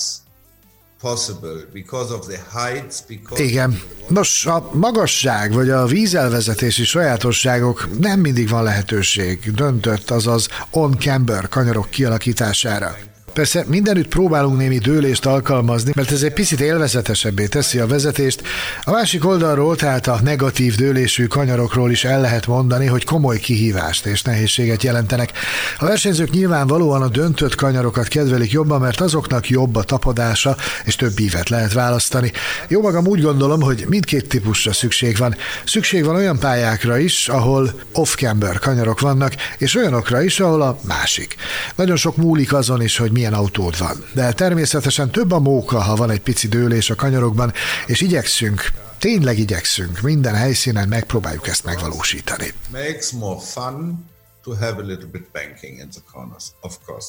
possible 1.02 1.66
because 1.74 2.14
of 2.14 2.28
the 2.28 2.40
heights, 2.54 3.02
because 3.02 3.44
Igen. 3.44 3.80
Nos, 4.10 4.46
a 4.46 4.70
magasság 4.74 5.54
vagy 5.54 5.70
a 5.70 5.86
vízelvezetési 5.86 6.84
sajátosságok 6.84 8.00
nem 8.00 8.20
mindig 8.20 8.50
van 8.50 8.64
lehetőség 8.64 9.52
döntött, 9.52 10.12
azaz 10.12 10.48
on-camber 10.72 11.50
kanyarok 11.50 11.90
kialakítására. 11.90 12.96
Persze 13.36 13.64
mindenütt 13.68 14.08
próbálunk 14.08 14.58
némi 14.58 14.78
dőlést 14.78 15.26
alkalmazni, 15.26 15.92
mert 15.96 16.12
ez 16.12 16.22
egy 16.22 16.34
picit 16.34 16.60
élvezetesebbé 16.60 17.46
teszi 17.46 17.80
a 17.80 17.88
vezetést. 17.88 18.42
A 18.84 18.92
másik 18.92 19.26
oldalról, 19.26 19.76
tehát 19.76 20.08
a 20.08 20.20
negatív 20.24 20.76
dőlésű 20.76 21.26
kanyarokról 21.26 21.92
is 21.92 22.04
el 22.04 22.22
lehet 22.22 22.48
mondani, 22.48 22.86
hogy 22.86 23.04
komoly 23.04 23.40
kihívást 23.40 24.06
és 24.06 24.22
nehézséget 24.22 24.84
jelentenek. 24.84 25.32
A 25.78 25.86
versenyzők 25.86 26.30
nyilvánvalóan 26.30 27.02
a 27.02 27.08
döntött 27.08 27.56
kanyarokat 27.56 28.08
kedvelik 28.08 28.52
jobban, 28.52 28.82
mert 28.82 29.02
azoknak 29.02 29.50
jobb 29.50 29.76
a 29.76 29.84
tapadása, 29.84 30.56
és 30.86 30.96
több 30.96 31.20
ívet 31.20 31.50
lehet 31.50 31.74
választani. 31.74 32.32
Jó 32.68 32.82
magam 32.82 33.08
úgy 33.08 33.22
gondolom, 33.22 33.62
hogy 33.62 33.86
mindkét 33.90 34.28
típusra 34.28 34.74
szükség 34.74 35.18
van. 35.18 35.36
Szükség 35.66 36.06
van 36.06 36.16
olyan 36.16 36.40
pályákra 36.40 36.98
is, 36.98 37.28
ahol 37.28 37.74
off-camber 37.94 38.60
kanyarok 38.60 39.00
vannak, 39.00 39.36
és 39.58 39.76
olyanokra 39.76 40.22
is, 40.22 40.40
ahol 40.40 40.62
a 40.62 40.80
másik. 40.82 41.36
Nagyon 41.76 41.96
sok 41.96 42.18
múlik 42.18 42.54
azon 42.54 42.82
is, 42.82 42.98
hogy 42.98 43.12
mi 43.12 43.24
milyen 43.26 43.40
autód 43.40 43.78
van. 43.78 44.06
De 44.14 44.34
természetesen 44.34 45.12
több 45.12 45.32
a 45.32 45.40
móka, 45.40 45.82
ha 45.82 45.96
van 45.96 46.10
egy 46.10 46.22
pici 46.22 46.48
dőlés 46.48 46.90
a 46.90 46.96
kanyarokban, 46.96 47.54
és 47.86 48.02
igyekszünk, 48.02 48.72
tényleg 48.98 49.40
igyekszünk, 49.40 50.02
minden 50.02 50.36
helyszínen 50.36 50.88
megpróbáljuk 50.88 51.48
ezt 51.48 51.64
megvalósítani. 51.64 52.54
Makes 52.72 53.12
more 53.12 53.40
fun 53.40 54.06
to 54.44 54.52
have 54.54 54.82
a 54.82 54.86
little 54.86 55.08
bit 55.12 55.28
banking 55.32 55.80
in 55.80 55.90
the 55.90 56.02
corners, 56.12 56.44
of 56.62 56.78
course. 56.86 57.08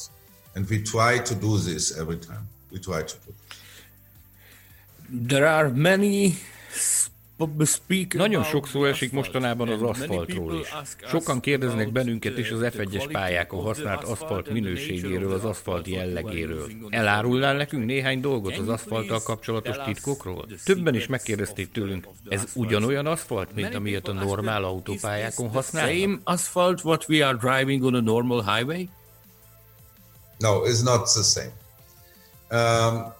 And 0.55 0.65
we 0.69 0.81
try 0.81 1.21
to 1.21 1.33
do 1.35 1.59
this 1.59 1.91
every 1.91 2.17
time. 2.17 2.49
We 2.71 2.79
try 2.79 3.03
to 3.03 3.13
do. 3.25 3.33
There 5.27 5.47
are 5.47 5.69
many 5.69 6.37
nagyon 8.13 8.43
sok 8.43 8.67
szó 8.67 8.85
esik 8.85 9.11
mostanában 9.11 9.69
az 9.69 9.81
aszfaltról 9.81 10.59
is. 10.59 10.67
Sokan 11.07 11.39
kérdeznek 11.39 11.91
bennünket 11.91 12.37
is 12.37 12.51
az 12.51 12.59
F1-es 12.61 13.09
pályákon 13.11 13.61
használt 13.63 14.03
aszfalt 14.03 14.49
minőségéről, 14.49 15.33
az 15.33 15.45
aszfalt 15.45 15.87
jellegéről. 15.87 16.69
Elárulnál 16.89 17.55
nekünk 17.55 17.85
néhány 17.85 18.21
dolgot 18.21 18.57
az 18.57 18.67
aszfalttal 18.67 19.21
kapcsolatos 19.23 19.75
titkokról? 19.85 20.45
Többen 20.63 20.95
is 20.95 21.07
megkérdezték 21.07 21.71
tőlünk, 21.71 22.07
ez 22.29 22.43
ugyanolyan 22.53 23.05
aszfalt, 23.05 23.55
mint 23.55 23.75
amilyet 23.75 24.07
a 24.07 24.13
normál 24.13 24.63
autópályákon 24.63 25.49
használnak? 25.49 25.95
Same 25.95 26.19
asphalt 26.23 26.83
what 26.83 27.09
we 27.09 27.27
are 27.27 27.37
driving 27.37 27.83
on 27.83 27.95
a 27.95 28.01
normal 28.01 28.43
highway? 28.43 28.89
No, 30.37 30.63
it's 30.65 30.83
not 30.83 31.07
the 31.07 31.23
same. 31.23 31.51
Um, 32.49 33.15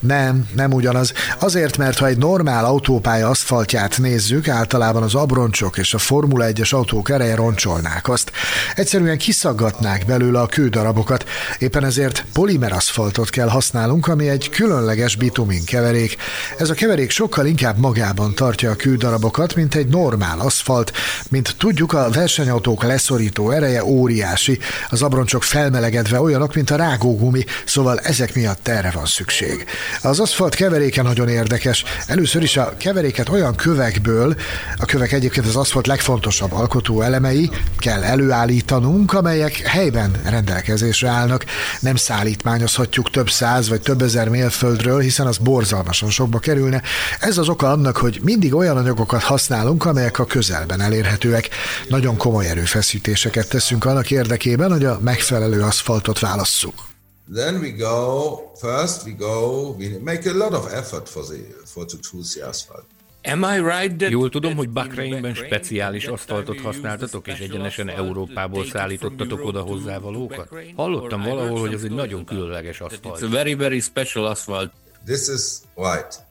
nem, 0.00 0.48
nem 0.54 0.72
ugyanaz. 0.72 1.12
Azért, 1.38 1.76
mert 1.76 1.98
ha 1.98 2.06
egy 2.06 2.18
normál 2.18 2.64
autópálya 2.64 3.28
aszfaltját 3.28 3.98
nézzük, 3.98 4.48
általában 4.48 5.02
az 5.02 5.14
abroncsok 5.14 5.78
és 5.78 5.94
a 5.94 5.98
Formula 5.98 6.46
1-es 6.48 6.74
autók 6.74 7.10
ereje 7.10 7.34
roncsolnák 7.34 8.08
azt. 8.08 8.32
Egyszerűen 8.74 9.18
kiszaggatnák 9.18 10.06
belőle 10.06 10.40
a 10.40 10.46
kődarabokat, 10.46 11.24
éppen 11.58 11.84
ezért 11.84 12.24
polimer 12.32 12.72
aszfaltot 12.72 13.30
kell 13.30 13.48
használnunk, 13.48 14.06
ami 14.06 14.28
egy 14.28 14.48
különleges 14.48 15.16
bitumin 15.16 15.64
keverék. 15.64 16.16
Ez 16.58 16.70
a 16.70 16.74
keverék 16.74 17.10
sokkal 17.10 17.46
inkább 17.46 17.78
magában 17.78 18.34
tartja 18.34 18.70
a 18.70 18.76
kődarabokat, 18.76 19.54
mint 19.54 19.74
egy 19.74 19.88
normál 19.88 20.40
aszfalt. 20.40 20.92
Mint 21.28 21.54
tudjuk, 21.58 21.92
a 21.92 22.10
versenyautók 22.10 22.82
leszorító 22.82 23.50
ereje 23.50 23.84
óriási, 23.84 24.58
az 24.88 25.02
abroncsok 25.02 25.42
felmelegedve 25.42 26.20
olyanok, 26.20 26.54
mint 26.54 26.70
a 26.70 26.76
rágógumi, 26.76 27.44
szóval 27.64 27.98
ezek 27.98 28.34
miatt 28.34 28.68
erre 28.68 28.90
van 28.90 29.06
szükség. 29.12 29.64
Az 30.02 30.20
aszfalt 30.20 30.54
keveréke 30.54 31.02
nagyon 31.02 31.28
érdekes. 31.28 31.84
Először 32.06 32.42
is 32.42 32.56
a 32.56 32.74
keveréket 32.76 33.28
olyan 33.28 33.54
kövekből, 33.54 34.34
a 34.78 34.84
kövek 34.84 35.12
egyébként 35.12 35.46
az 35.46 35.56
aszfalt 35.56 35.86
legfontosabb 35.86 36.52
alkotó 36.52 37.00
elemei 37.00 37.50
kell 37.78 38.02
előállítanunk, 38.02 39.12
amelyek 39.12 39.56
helyben 39.56 40.20
rendelkezésre 40.24 41.08
állnak. 41.08 41.44
Nem 41.80 41.96
szállítmányozhatjuk 41.96 43.10
több 43.10 43.30
száz 43.30 43.68
vagy 43.68 43.80
több 43.80 44.02
ezer 44.02 44.28
mérföldről, 44.28 45.00
hiszen 45.00 45.26
az 45.26 45.38
borzalmasan 45.38 46.10
sokba 46.10 46.38
kerülne. 46.38 46.82
Ez 47.20 47.38
az 47.38 47.48
oka 47.48 47.70
annak, 47.70 47.96
hogy 47.96 48.20
mindig 48.22 48.54
olyan 48.54 48.76
anyagokat 48.76 49.22
használunk, 49.22 49.84
amelyek 49.84 50.18
a 50.18 50.24
közelben 50.24 50.80
elérhetőek. 50.80 51.48
Nagyon 51.88 52.16
komoly 52.16 52.48
erőfeszítéseket 52.48 53.48
teszünk 53.48 53.84
annak 53.84 54.10
érdekében, 54.10 54.70
hogy 54.70 54.84
a 54.84 54.98
megfelelő 55.02 55.60
aszfaltot 55.62 56.18
válasszuk. 56.18 56.91
Then 57.30 57.60
we 57.60 57.70
go, 57.70 58.52
first 58.60 59.04
we 59.06 59.12
go, 59.12 59.74
we 59.78 59.98
make 59.98 60.26
a 60.26 60.32
lot 60.32 60.52
of 60.52 60.72
effort 60.72 61.08
for, 61.08 61.22
the, 61.22 61.38
for 61.64 61.86
to 61.86 61.96
choose 61.98 62.34
the 62.34 62.46
asphalt. 62.46 62.84
Am 63.24 63.44
I 63.44 63.58
right 63.58 63.98
that 63.98 64.10
Jól 64.10 64.28
tudom, 64.28 64.56
hogy 64.56 64.70
Bakreinben 64.70 65.34
speciális 65.34 66.06
aszfaltot 66.06 66.60
használtatok, 66.60 67.26
és 67.26 67.38
egyenesen 67.38 67.88
Európából 67.88 68.64
szállítottatok 68.64 69.44
oda 69.44 69.60
hozzávalókat? 69.60 70.48
Hallottam 70.76 71.22
valahol, 71.22 71.60
hogy 71.60 71.72
ez 71.72 71.82
egy 71.82 71.90
nagyon 71.90 72.24
különleges 72.24 72.80
aszfalt. 72.80 73.18
It's 73.18 73.24
a 73.24 73.28
very, 73.28 73.54
very 73.54 73.80
special 73.80 74.26
asphalt. 74.26 74.72
This 75.04 75.28
is 75.28 75.42
right. 75.76 76.24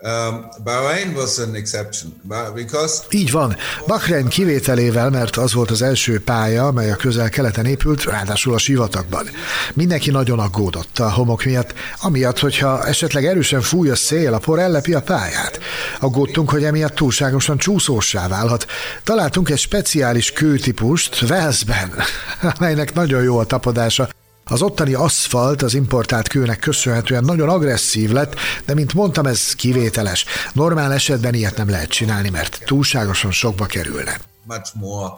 Um, 0.00 0.48
Bahrain 0.64 1.14
was 1.14 1.38
an 1.38 1.54
exception, 1.54 2.12
because... 2.54 3.02
Így 3.10 3.30
van. 3.30 3.56
Bahrein 3.86 4.28
kivételével, 4.28 5.10
mert 5.10 5.36
az 5.36 5.54
volt 5.54 5.70
az 5.70 5.82
első 5.82 6.20
pálya, 6.20 6.66
amely 6.66 6.90
a 6.90 6.96
közel-keleten 6.96 7.66
épült, 7.66 8.04
ráadásul 8.04 8.54
a 8.54 8.58
sivatagban. 8.58 9.26
Mindenki 9.74 10.10
nagyon 10.10 10.38
aggódott 10.38 10.98
a 10.98 11.10
homok 11.10 11.44
miatt, 11.44 11.74
amiatt, 12.00 12.38
hogyha 12.38 12.86
esetleg 12.86 13.24
erősen 13.24 13.60
fúj 13.60 13.90
a 13.90 13.96
szél, 13.96 14.34
a 14.34 14.38
por 14.38 14.58
ellepi 14.58 14.94
a 14.94 15.02
pályát. 15.02 15.58
Aggódtunk, 16.00 16.50
hogy 16.50 16.64
emiatt 16.64 16.94
túlságosan 16.94 17.58
csúszósá 17.58 18.28
válhat. 18.28 18.66
Találtunk 19.04 19.50
egy 19.50 19.58
speciális 19.58 20.32
kőtípust 20.32 21.26
Velszben, 21.26 21.92
amelynek 22.58 22.94
nagyon 22.94 23.22
jó 23.22 23.38
a 23.38 23.44
tapadása, 23.44 24.08
az 24.48 24.62
ottani 24.62 24.94
aszfalt 24.94 25.62
az 25.62 25.74
importált 25.74 26.28
kőnek 26.28 26.58
köszönhetően 26.58 27.24
nagyon 27.24 27.48
agresszív 27.48 28.10
lett, 28.10 28.34
de 28.64 28.74
mint 28.74 28.94
mondtam, 28.94 29.26
ez 29.26 29.54
kivételes. 29.54 30.24
Normál 30.52 30.92
esetben 30.92 31.34
ilyet 31.34 31.56
nem 31.56 31.68
lehet 31.68 31.88
csinálni, 31.88 32.30
mert 32.30 32.62
túlságosan 32.64 33.30
sokba 33.30 33.66
kerülne. 33.66 34.18
Much 34.44 34.70
more 34.74 35.12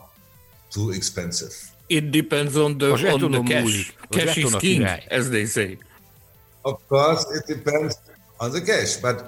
too 0.73 0.91
expensive. 0.91 1.51
It 1.87 2.11
depends 2.11 2.55
on 2.55 2.79
the, 2.79 3.13
on 3.13 3.31
the 3.31 3.43
cash. 3.43 3.93
Cash 4.09 4.37
is 4.37 4.57
king, 4.59 4.87
as 5.09 5.29
they 5.29 5.45
say. 5.45 5.79
Of 6.63 6.79
course, 6.89 7.25
it 7.39 7.57
depends 7.57 7.95
on 8.37 8.51
the 8.51 8.61
cash, 8.61 9.01
but 9.01 9.25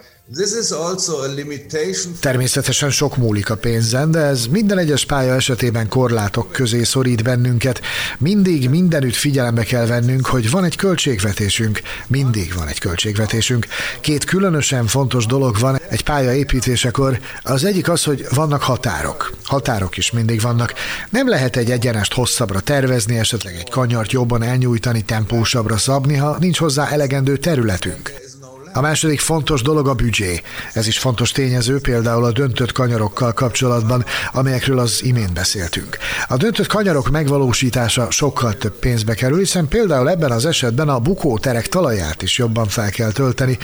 Természetesen 2.21 2.91
sok 2.91 3.17
múlik 3.17 3.51
a 3.51 3.57
pénzen, 3.57 4.11
de 4.11 4.19
ez 4.19 4.47
minden 4.47 4.79
egyes 4.79 5.05
pálya 5.05 5.35
esetében 5.35 5.89
korlátok 5.89 6.53
közé 6.53 6.83
szorít 6.83 7.23
bennünket. 7.23 7.81
Mindig 8.19 8.69
mindenütt 8.69 9.15
figyelembe 9.15 9.63
kell 9.63 9.87
vennünk, 9.87 10.27
hogy 10.27 10.51
van 10.51 10.65
egy 10.65 10.77
költségvetésünk. 10.77 11.81
Mindig 12.07 12.55
van 12.55 12.69
egy 12.69 12.79
költségvetésünk. 12.79 13.67
Két 14.01 14.25
különösen 14.25 14.87
fontos 14.87 15.27
dolog 15.27 15.59
van 15.59 15.81
egy 15.89 16.05
pálya 16.05 16.35
építésekor. 16.35 17.19
Az 17.43 17.65
egyik 17.65 17.89
az, 17.89 18.05
hogy 18.05 18.27
vannak 18.35 18.63
határok. 18.63 19.33
Határok 19.45 19.97
is 19.97 20.11
mindig 20.11 20.41
vannak. 20.41 20.75
Nem 21.11 21.29
lehet 21.29 21.57
egy 21.57 21.71
egyenest 21.71 22.15
hosszabbra 22.15 22.61
tervezni, 22.61 23.19
esetleg 23.19 23.55
egy 23.55 23.71
kanyart 23.71 24.13
jobban 24.13 24.43
elnyújtani, 24.43 25.05
tempósabbra 25.05 25.77
szabni, 25.77 26.17
ha 26.17 26.37
nincs 26.41 26.59
hozzá 26.59 26.89
elegendő 26.89 27.37
területünk. 27.37 28.32
A 28.75 28.81
második 28.81 29.21
fontos 29.21 29.63
dolog 29.63 29.89
a 29.89 29.95
büdzsé. 29.95 30.43
Ez 30.73 30.87
is 30.87 30.99
fontos 30.99 31.33
tényező, 31.33 31.81
például 31.81 32.25
a 32.25 32.33
döntött 32.33 32.73
kanyarokkal 32.73 33.33
kapcsolatban, 33.33 34.05
amelyekről 34.33 34.79
az 34.79 35.01
imént 35.03 35.33
beszéltünk. 35.33 35.99
A 36.29 36.37
döntött 36.37 36.67
kanyarok 36.67 37.11
megvalósítása 37.11 38.11
sokkal 38.11 38.55
több 38.55 38.79
pénzbe 38.79 39.15
kerül, 39.15 39.39
hiszen 39.39 39.69
például 39.69 40.11
ebben 40.11 40.31
az 40.31 40.47
esetben 40.47 40.89
a 40.89 40.99
bukóterek 40.99 41.69
talaját 41.69 42.23
is 42.23 42.39
jobban 42.39 42.69
fel 42.69 42.91
kell 42.91 43.13
tölteni. 43.13 43.59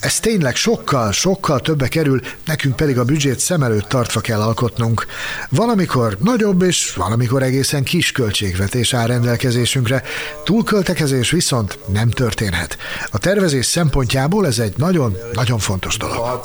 Ez 0.00 0.20
tényleg 0.20 0.56
sokkal, 0.56 1.12
sokkal 1.12 1.60
többe 1.60 1.88
kerül, 1.88 2.20
nekünk 2.46 2.76
pedig 2.76 2.98
a 2.98 3.04
büdzsét 3.04 3.38
szem 3.38 3.62
előtt 3.62 3.88
tartva 3.88 4.20
kell 4.20 4.40
alkotnunk. 4.40 5.06
Valamikor 5.48 6.16
nagyobb 6.20 6.62
és 6.62 6.94
valamikor 6.94 7.42
egészen 7.42 7.82
kis 7.82 8.12
költségvetés 8.12 8.94
áll 8.94 9.06
rendelkezésünkre, 9.06 10.02
túlköltekezés 10.44 11.30
viszont 11.30 11.78
nem 11.92 12.10
történhet. 12.10 12.78
A 13.10 13.18
tervezés 13.18 13.66
szempontjából 13.66 14.39
ez 14.44 14.58
egy 14.58 14.76
nagyon, 14.76 15.16
nagyon 15.32 15.58
fontos 15.58 15.96
dolog. 15.96 16.40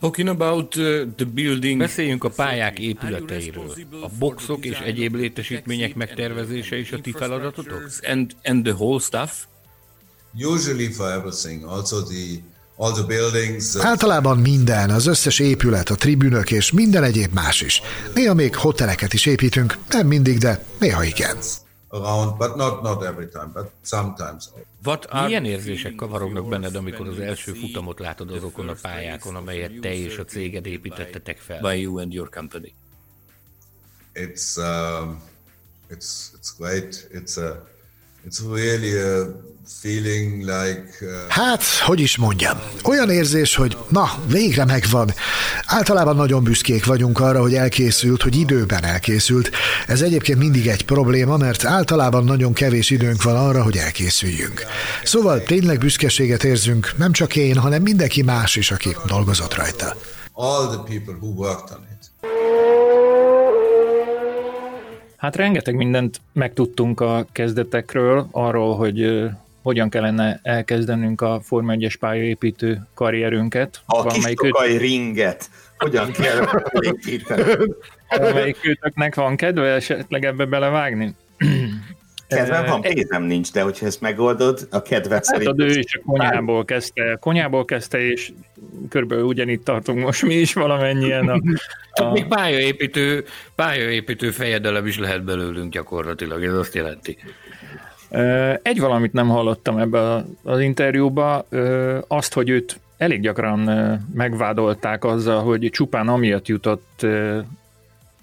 Talking 0.00 0.28
about 0.28 0.76
uh, 0.76 0.84
the 1.16 1.24
building. 1.24 1.78
Beszéljünk 1.78 2.24
a 2.24 2.28
pályák 2.28 2.78
épületeiről. 2.78 3.74
A 4.02 4.08
boxok 4.18 4.64
és 4.64 4.78
egyéb 4.78 5.14
létesítmények 5.14 5.94
megtervezése 5.94 6.76
is 6.76 6.92
a 6.92 7.00
ti 7.00 7.12
feladatotok? 7.18 7.90
And, 8.02 8.32
and 8.42 8.64
the 8.64 8.72
whole 8.72 9.00
stuff? 9.00 9.32
Usually 10.34 10.92
for 10.92 11.10
everything, 11.10 11.64
also 11.64 12.02
the 12.02 12.42
All 12.76 12.92
the 12.92 13.02
buildings, 13.02 13.74
uh, 13.74 13.86
Általában 13.86 14.38
minden, 14.38 14.90
az 14.90 15.06
összes 15.06 15.38
épület, 15.38 15.88
a 15.88 15.94
tribünök 15.94 16.50
és 16.50 16.72
minden 16.72 17.02
egyéb 17.02 17.32
más 17.32 17.60
is. 17.60 17.82
Néha 18.14 18.34
még 18.34 18.56
hoteleket 18.56 19.12
is 19.12 19.26
építünk, 19.26 19.78
nem 19.88 20.06
mindig, 20.06 20.38
de 20.38 20.64
néha 20.78 21.04
igen 21.04 21.36
around, 21.94 22.38
but 22.38 22.56
not, 22.56 22.82
not 22.82 23.02
every 23.02 23.28
time, 23.28 23.52
but 23.52 23.70
sometimes. 23.82 24.50
What 24.82 25.06
are... 25.10 25.26
Milyen 25.26 25.44
érzések 25.44 25.94
kavarognak 25.94 26.48
benned, 26.48 26.74
amikor 26.74 27.08
az 27.08 27.18
első 27.18 27.52
futamot 27.52 27.98
látod 27.98 28.30
azokon 28.30 28.68
a 28.68 28.74
pályákon, 28.82 29.36
amelyet 29.36 29.80
te 29.80 29.94
és 29.94 30.18
a 30.18 30.24
céged 30.24 30.66
építettetek 30.66 31.38
fel? 31.38 31.60
By 31.60 31.80
you 31.80 31.98
and 31.98 32.12
your 32.12 32.28
company. 32.28 32.74
It's, 34.14 34.56
um, 34.56 35.22
it's, 35.90 36.32
it's 36.34 36.54
great. 36.58 37.08
It's 37.12 37.36
a, 37.36 37.66
it's 38.24 38.40
really 38.54 38.92
a 38.96 39.44
Uh, 39.84 39.98
hát, 41.28 41.64
hogy 41.64 42.00
is 42.00 42.16
mondjam, 42.16 42.58
olyan 42.84 43.10
érzés, 43.10 43.56
hogy 43.56 43.76
na, 43.88 44.10
végre 44.26 44.64
megvan. 44.64 45.14
Általában 45.66 46.16
nagyon 46.16 46.42
büszkék 46.42 46.84
vagyunk 46.84 47.20
arra, 47.20 47.40
hogy 47.40 47.54
elkészült, 47.54 48.22
hogy 48.22 48.36
időben 48.36 48.84
elkészült. 48.84 49.50
Ez 49.86 50.00
egyébként 50.00 50.38
mindig 50.38 50.66
egy 50.66 50.84
probléma, 50.84 51.36
mert 51.36 51.64
általában 51.64 52.24
nagyon 52.24 52.52
kevés 52.52 52.90
időnk 52.90 53.22
van 53.22 53.36
arra, 53.36 53.62
hogy 53.62 53.76
elkészüljünk. 53.76 54.64
Szóval 55.04 55.42
tényleg 55.42 55.78
büszkeséget 55.78 56.44
érzünk, 56.44 56.94
nem 56.96 57.12
csak 57.12 57.36
én, 57.36 57.56
hanem 57.56 57.82
mindenki 57.82 58.22
más 58.22 58.56
is, 58.56 58.70
aki 58.70 58.96
dolgozott 59.06 59.54
rajta. 59.54 59.96
All 60.32 60.66
the 60.66 60.82
people 60.98 61.14
who 61.20 61.26
worked 61.26 61.76
on 61.76 61.86
it. 61.92 62.33
Hát 65.24 65.36
rengeteg 65.36 65.74
mindent 65.74 66.20
megtudtunk 66.32 67.00
a 67.00 67.26
kezdetekről, 67.32 68.28
arról, 68.30 68.76
hogy 68.76 69.28
hogyan 69.62 69.88
kellene 69.88 70.40
elkezdenünk 70.42 71.20
a 71.20 71.40
Forma 71.42 71.74
1-es 71.76 71.94
pályaépítő 72.00 72.86
karrierünket. 72.94 73.80
A 73.86 74.06
kis 74.06 74.24
őt... 74.42 74.78
ringet 74.78 75.50
hogyan 75.78 76.12
kell 76.12 76.48
építeni? 76.92 77.42
Valamelyik 78.08 78.58
őtöknek 78.62 79.14
van 79.14 79.36
kedve 79.36 79.66
esetleg 79.66 80.24
ebbe 80.24 80.44
belevágni? 80.44 81.14
Kedvem 82.34 82.64
van, 82.66 82.80
pénzem 82.80 83.22
nincs, 83.22 83.52
de 83.52 83.62
hogyha 83.62 83.86
ezt 83.86 84.00
megoldod, 84.00 84.68
a 84.70 84.82
kedvet 84.82 85.12
hát, 85.12 85.24
szerint... 85.24 85.60
ő 85.60 85.78
is 85.78 85.94
a 85.94 86.02
konyhából 86.06 86.64
kezdte, 86.64 87.16
konyhából 87.20 87.64
kezdte, 87.64 88.00
és 88.00 88.32
körülbelül 88.88 89.24
ugyanitt 89.24 89.64
tartunk 89.64 89.98
most 89.98 90.22
mi 90.22 90.34
is 90.34 90.52
valamennyien. 90.52 91.28
A, 91.28 91.40
a... 92.02 92.12
Még 92.12 92.26
pályaépítő, 92.26 93.24
pályaépítő 93.54 94.30
fejedelem 94.30 94.86
is 94.86 94.98
lehet 94.98 95.24
belőlünk 95.24 95.72
gyakorlatilag, 95.72 96.44
ez 96.44 96.54
azt 96.54 96.74
jelenti. 96.74 97.16
Egy 98.62 98.80
valamit 98.80 99.12
nem 99.12 99.28
hallottam 99.28 99.78
ebbe 99.78 100.24
az 100.42 100.60
interjúba, 100.60 101.46
azt, 102.08 102.32
hogy 102.34 102.48
őt 102.48 102.80
elég 102.96 103.20
gyakran 103.20 103.60
megvádolták 104.14 105.04
azzal, 105.04 105.42
hogy 105.42 105.68
csupán 105.72 106.08
amiatt 106.08 106.48
jutott 106.48 107.06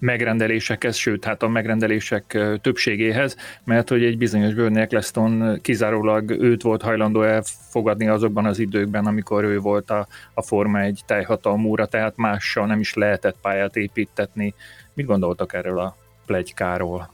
megrendelésekhez, 0.01 0.95
sőt, 0.95 1.25
hát 1.25 1.43
a 1.43 1.47
megrendelések 1.47 2.37
többségéhez, 2.61 3.35
mert 3.63 3.89
hogy 3.89 4.03
egy 4.03 4.17
bizonyos 4.17 4.53
Bernie 4.53 4.81
Eccleston 4.81 5.59
kizárólag 5.61 6.29
őt 6.29 6.61
volt 6.61 6.81
hajlandó 6.81 7.21
elfogadni 7.21 8.07
azokban 8.07 8.45
az 8.45 8.59
időkben, 8.59 9.05
amikor 9.05 9.43
ő 9.43 9.59
volt 9.59 9.89
a, 9.89 10.07
a 10.33 10.41
Forma 10.41 10.79
egy 10.79 11.01
teljhatalmúra, 11.05 11.85
tehát 11.85 12.13
mással 12.15 12.65
nem 12.65 12.79
is 12.79 12.93
lehetett 12.93 13.37
pályát 13.41 13.75
építetni. 13.75 14.53
Mit 14.93 15.05
gondoltak 15.05 15.53
erről 15.53 15.79
a 15.79 15.95
plegykáról? 16.25 17.11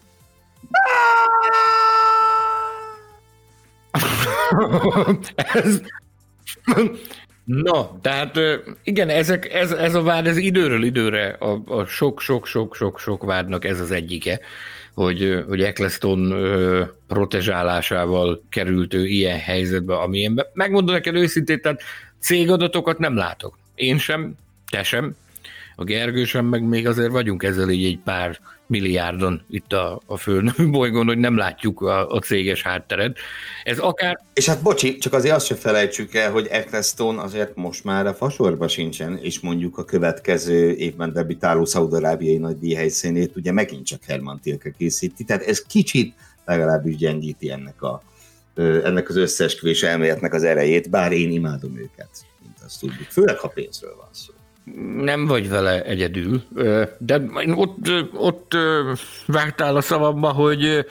ez... 5.36 5.82
Na, 7.48 8.00
tehát 8.02 8.40
igen, 8.84 9.10
ezek, 9.10 9.54
ez, 9.54 9.72
ez 9.72 9.96
a 9.96 10.02
vád, 10.02 10.28
ez 10.28 10.38
időről 10.38 10.84
időre 10.84 11.28
a, 11.66 11.86
sok-sok-sok-sok-sok 11.86 13.24
vádnak 13.24 13.66
ez 13.66 13.80
az 13.80 13.92
egyike, 13.92 14.40
hogy, 14.94 15.44
hogy 15.48 15.62
Eccleston 15.62 16.36
protezsálásával 17.08 18.44
került 18.50 18.94
ő 18.94 19.06
ilyen 19.06 19.40
helyzetbe, 19.40 19.96
amilyenben. 19.98 20.46
Megmondom 20.54 20.96
neked 20.96 21.16
őszintén, 21.16 21.62
tehát 21.62 21.82
cégadatokat 22.20 23.00
nem 23.00 23.16
látok. 23.16 23.58
Én 23.76 23.98
sem, 23.98 24.34
te 24.70 24.84
sem, 24.84 25.16
a 25.80 25.84
Gergő 25.84 26.26
sem, 26.26 26.46
meg 26.46 26.64
még 26.64 26.88
azért 26.88 27.12
vagyunk 27.12 27.44
ezzel 27.44 27.70
így 27.70 27.86
egy 27.86 28.00
pár 28.04 28.40
milliárdon 28.68 29.42
itt 29.50 29.74
a, 29.74 30.02
a 30.06 30.18
földön 30.18 30.72
bolygón, 30.72 31.06
hogy 31.06 31.18
nem 31.18 31.38
látjuk 31.38 31.82
a, 31.82 32.10
a 32.10 32.20
céges 32.20 32.62
hátteret. 32.62 33.18
Ez 33.64 33.80
akár... 33.80 34.20
És 34.34 34.46
hát 34.46 34.62
bocsi, 34.62 34.98
csak 34.98 35.14
azért 35.14 35.36
azt 35.36 35.46
se 35.46 35.56
felejtsük 35.56 36.14
el, 36.16 36.32
hogy 36.32 36.48
Eccleston 36.48 37.20
azért 37.20 37.56
most 37.56 37.84
már 37.84 38.08
a 38.08 38.14
fasorba 38.14 38.68
sincsen, 38.68 39.18
és 39.18 39.40
mondjuk 39.40 39.78
a 39.78 39.86
következő 39.86 40.74
évben 40.74 41.14
debitáló 41.14 41.66
szaudarábiai 41.66 42.38
nagy 42.38 42.58
díjhelyszínét 42.58 43.36
ugye 43.36 43.52
megint 43.52 43.86
csak 43.86 44.04
Herman 44.04 44.40
Tilke 44.40 44.72
készíti, 44.78 45.24
tehát 45.24 45.44
ez 45.44 45.62
kicsit 45.62 46.14
legalábbis 46.46 46.96
gyengíti 46.96 47.52
ennek, 47.52 47.82
a, 47.82 48.04
ennek 48.56 49.10
az 49.10 49.16
összeesküvés 49.16 49.84
elméletnek 49.84 50.34
az 50.34 50.44
erejét, 50.44 50.90
bár 50.90 51.12
én 51.12 51.32
imádom 51.32 51.78
őket, 51.78 52.10
mint 52.44 52.58
azt 52.66 52.80
tudjuk, 52.80 53.08
főleg 53.10 53.38
ha 53.38 53.48
pénzről 53.48 53.96
van 53.96 54.10
szó 54.12 54.36
nem 54.98 55.26
vagy 55.26 55.50
vele 55.50 55.84
egyedül, 55.84 56.44
de 56.98 57.22
ott, 57.56 57.88
ott 58.14 58.56
vágtál 59.26 59.76
a 59.76 59.82
szavamba, 59.82 60.32
hogy, 60.32 60.86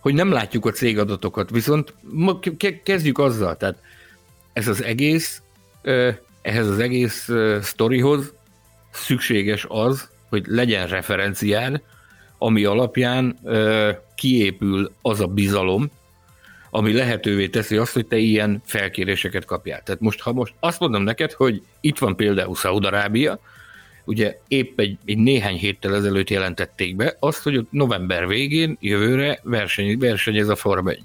hogy 0.00 0.14
nem 0.14 0.30
látjuk 0.32 0.66
a 0.66 0.70
cégadatokat, 0.70 1.50
viszont 1.50 1.94
kezdjük 2.82 3.18
azzal, 3.18 3.56
tehát 3.56 3.82
ez 4.52 4.68
az 4.68 4.82
egész, 4.82 5.42
ehhez 6.42 6.68
az 6.68 6.78
egész 6.78 7.28
sztorihoz 7.62 8.32
szükséges 8.90 9.66
az, 9.68 10.08
hogy 10.28 10.44
legyen 10.46 10.86
referenciád, 10.86 11.82
ami 12.38 12.64
alapján 12.64 13.38
kiépül 14.14 14.90
az 15.02 15.20
a 15.20 15.26
bizalom, 15.26 15.90
ami 16.70 16.92
lehetővé 16.92 17.48
teszi 17.48 17.76
azt, 17.76 17.92
hogy 17.92 18.06
te 18.06 18.16
ilyen 18.16 18.62
felkéréseket 18.64 19.44
kapjál. 19.44 19.82
Tehát 19.82 20.00
most, 20.00 20.20
ha 20.20 20.32
most 20.32 20.54
azt 20.60 20.80
mondom 20.80 21.02
neked, 21.02 21.32
hogy 21.32 21.62
itt 21.80 21.98
van 21.98 22.16
például 22.16 22.54
Szaudarábia, 22.54 23.40
ugye 24.04 24.38
épp 24.48 24.80
egy, 24.80 24.98
egy 25.04 25.18
néhány 25.18 25.56
héttel 25.56 25.94
ezelőtt 25.94 26.30
jelentették 26.30 26.96
be 26.96 27.16
azt, 27.18 27.42
hogy 27.42 27.66
november 27.70 28.26
végén, 28.26 28.76
jövőre 28.80 29.40
verseny, 29.42 29.98
versenyez 29.98 30.48
a 30.48 30.56
Forma 30.56 30.90
1. 30.90 31.02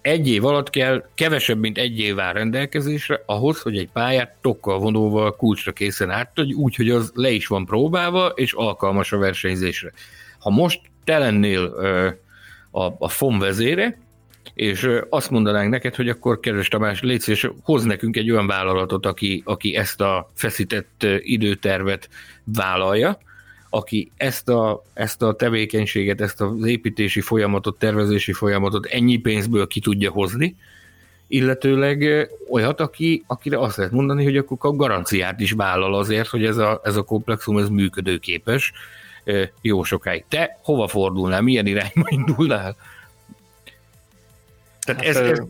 Egy 0.00 0.28
év 0.28 0.44
alatt 0.44 0.70
kell, 0.70 1.08
kevesebb, 1.14 1.58
mint 1.58 1.78
egy 1.78 1.98
év 1.98 2.20
áll 2.20 2.32
rendelkezésre 2.32 3.22
ahhoz, 3.26 3.60
hogy 3.60 3.78
egy 3.78 3.88
pályát 3.92 4.36
tokkal 4.40 4.78
vonóval 4.78 5.36
kulcsra 5.36 5.72
készen 5.72 6.10
átadj, 6.10 6.52
úgy, 6.52 6.74
hogy 6.74 6.90
az 6.90 7.12
le 7.14 7.30
is 7.30 7.46
van 7.46 7.66
próbálva, 7.66 8.26
és 8.26 8.52
alkalmas 8.52 9.12
a 9.12 9.18
versenyzésre. 9.18 9.92
Ha 10.38 10.50
most 10.50 10.80
te 11.04 11.18
lennél 11.18 11.60
ö, 11.76 12.08
a, 12.70 12.94
a 12.98 13.08
FOM 13.08 13.38
vezére, 13.38 13.98
és 14.54 14.90
azt 15.08 15.30
mondanánk 15.30 15.70
neked, 15.70 15.94
hogy 15.94 16.08
akkor 16.08 16.40
kedves 16.40 16.68
Tamás, 16.68 17.02
légy 17.02 17.28
és 17.28 17.50
hoz 17.62 17.84
nekünk 17.84 18.16
egy 18.16 18.30
olyan 18.30 18.46
vállalatot, 18.46 19.06
aki, 19.06 19.42
aki 19.44 19.76
ezt 19.76 20.00
a 20.00 20.30
feszített 20.34 21.06
időtervet 21.18 22.08
vállalja, 22.44 23.18
aki 23.70 24.10
ezt 24.16 24.48
a, 24.48 24.82
ezt 24.92 25.22
a 25.22 25.34
tevékenységet, 25.34 26.20
ezt 26.20 26.40
az 26.40 26.64
építési 26.66 27.20
folyamatot, 27.20 27.78
tervezési 27.78 28.32
folyamatot 28.32 28.86
ennyi 28.86 29.16
pénzből 29.16 29.66
ki 29.66 29.80
tudja 29.80 30.10
hozni, 30.10 30.56
illetőleg 31.26 32.28
olyat, 32.50 32.80
aki, 32.80 33.24
akire 33.26 33.58
azt 33.58 33.76
lehet 33.76 33.92
mondani, 33.92 34.24
hogy 34.24 34.36
akkor 34.36 34.58
a 34.60 34.76
garanciát 34.76 35.40
is 35.40 35.52
vállal 35.52 35.94
azért, 35.94 36.28
hogy 36.28 36.44
ez 36.44 36.56
a, 36.56 36.80
ez 36.84 36.96
a 36.96 37.02
komplexum 37.02 37.58
ez 37.58 37.68
működőképes 37.68 38.72
jó 39.60 39.82
sokáig. 39.82 40.24
Te 40.28 40.58
hova 40.62 40.86
fordulnál, 40.86 41.40
milyen 41.40 41.66
irányba 41.66 42.06
indulnál? 42.08 42.76
Tehát 44.84 45.04
hát, 45.04 45.16
ez, 45.16 45.16
ez, 45.16 45.40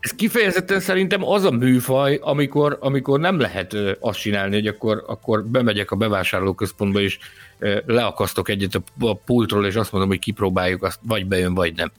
ez 0.00 0.14
kifejezetten 0.14 0.80
szerintem 0.80 1.24
az 1.24 1.44
a 1.44 1.50
műfaj, 1.50 2.18
amikor, 2.22 2.78
amikor 2.80 3.20
nem 3.20 3.40
lehet 3.40 3.76
azt 4.00 4.20
csinálni, 4.20 4.54
hogy 4.54 4.66
akkor, 4.66 5.04
akkor 5.06 5.44
bemegyek 5.44 5.90
a 5.90 5.96
bevásárlóközpontba, 5.96 7.00
és 7.00 7.18
leakasztok 7.86 8.48
egyet 8.48 8.82
a 8.98 9.14
pultról, 9.14 9.66
és 9.66 9.74
azt 9.74 9.92
mondom, 9.92 10.10
hogy 10.10 10.18
kipróbáljuk, 10.18 10.82
azt 10.82 10.98
vagy 11.02 11.26
bejön, 11.26 11.54
vagy 11.54 11.74
nem. 11.74 11.92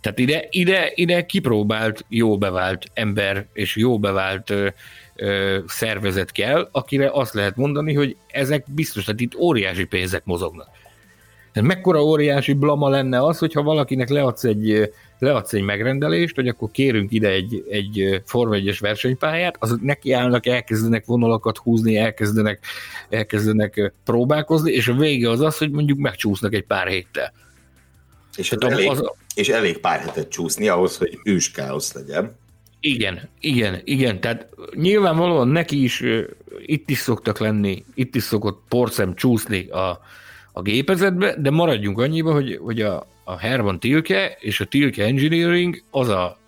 Tehát 0.00 0.18
ide, 0.18 0.46
ide, 0.50 0.92
ide 0.94 1.26
kipróbált, 1.26 2.04
jó 2.08 2.38
bevált 2.38 2.86
ember 2.94 3.46
és 3.52 3.76
jó 3.76 3.98
bevált 3.98 4.50
ö, 4.50 4.68
ö, 5.14 5.58
szervezet 5.66 6.32
kell, 6.32 6.68
akire 6.72 7.10
azt 7.12 7.34
lehet 7.34 7.56
mondani, 7.56 7.94
hogy 7.94 8.16
ezek 8.26 8.64
biztos, 8.68 9.04
tehát 9.04 9.20
itt 9.20 9.34
óriási 9.34 9.84
pénzek 9.84 10.24
mozognak. 10.24 10.68
Tehát 11.52 11.68
mekkora 11.68 12.04
óriási 12.04 12.52
blama 12.52 12.88
lenne 12.88 13.24
az, 13.24 13.38
hogyha 13.38 13.62
valakinek 13.62 14.08
leadsz 14.08 14.44
egy, 14.44 14.90
leadsz 15.18 15.52
egy 15.52 15.62
megrendelést, 15.62 16.34
hogy 16.34 16.48
akkor 16.48 16.70
kérünk 16.70 17.12
ide 17.12 17.28
egy, 17.28 17.64
egy 17.70 18.22
Form 18.24 18.52
1 18.52 18.76
versenypályát, 18.80 19.56
azok 19.58 19.80
neki 19.82 20.12
állnak, 20.12 20.46
elkezdenek 20.46 21.04
vonalakat 21.06 21.58
húzni, 21.58 21.96
elkezdenek, 21.96 22.64
elkezdenek 23.08 23.92
próbálkozni, 24.04 24.72
és 24.72 24.88
a 24.88 24.94
vége 24.94 25.30
az 25.30 25.40
az, 25.40 25.58
hogy 25.58 25.70
mondjuk 25.70 25.98
megcsúsznak 25.98 26.54
egy 26.54 26.64
pár 26.64 26.86
héttel. 26.86 27.32
És, 28.36 28.50
hát 28.50 28.64
elég, 28.64 28.88
az, 28.88 29.10
és 29.34 29.48
elég 29.48 29.78
pár 29.78 30.00
hetet 30.00 30.28
csúszni 30.28 30.68
ahhoz, 30.68 30.96
hogy 30.96 31.18
őskáosz 31.24 31.92
legyen. 31.92 32.38
Igen, 32.80 33.28
igen, 33.40 33.80
igen. 33.84 34.20
Tehát 34.20 34.48
nyilvánvalóan 34.74 35.48
neki 35.48 35.82
is 35.82 36.02
itt 36.66 36.90
is 36.90 36.98
szoktak 36.98 37.38
lenni, 37.38 37.84
itt 37.94 38.14
is 38.14 38.22
szokott 38.22 38.62
porcem 38.68 39.14
csúszni 39.14 39.68
a, 39.68 40.00
a 40.60 40.62
gépezetbe, 40.62 41.34
de 41.38 41.50
maradjunk 41.50 41.98
annyiba, 41.98 42.32
hogy, 42.32 42.58
hogy 42.62 42.80
a, 42.80 43.06
a 43.24 43.38
Herman 43.38 43.80
Tilke 43.80 44.36
és 44.40 44.60
a 44.60 44.64
Tilke 44.64 45.04
Engineering 45.04 45.82
az 45.90 46.08
a, 46.08 46.38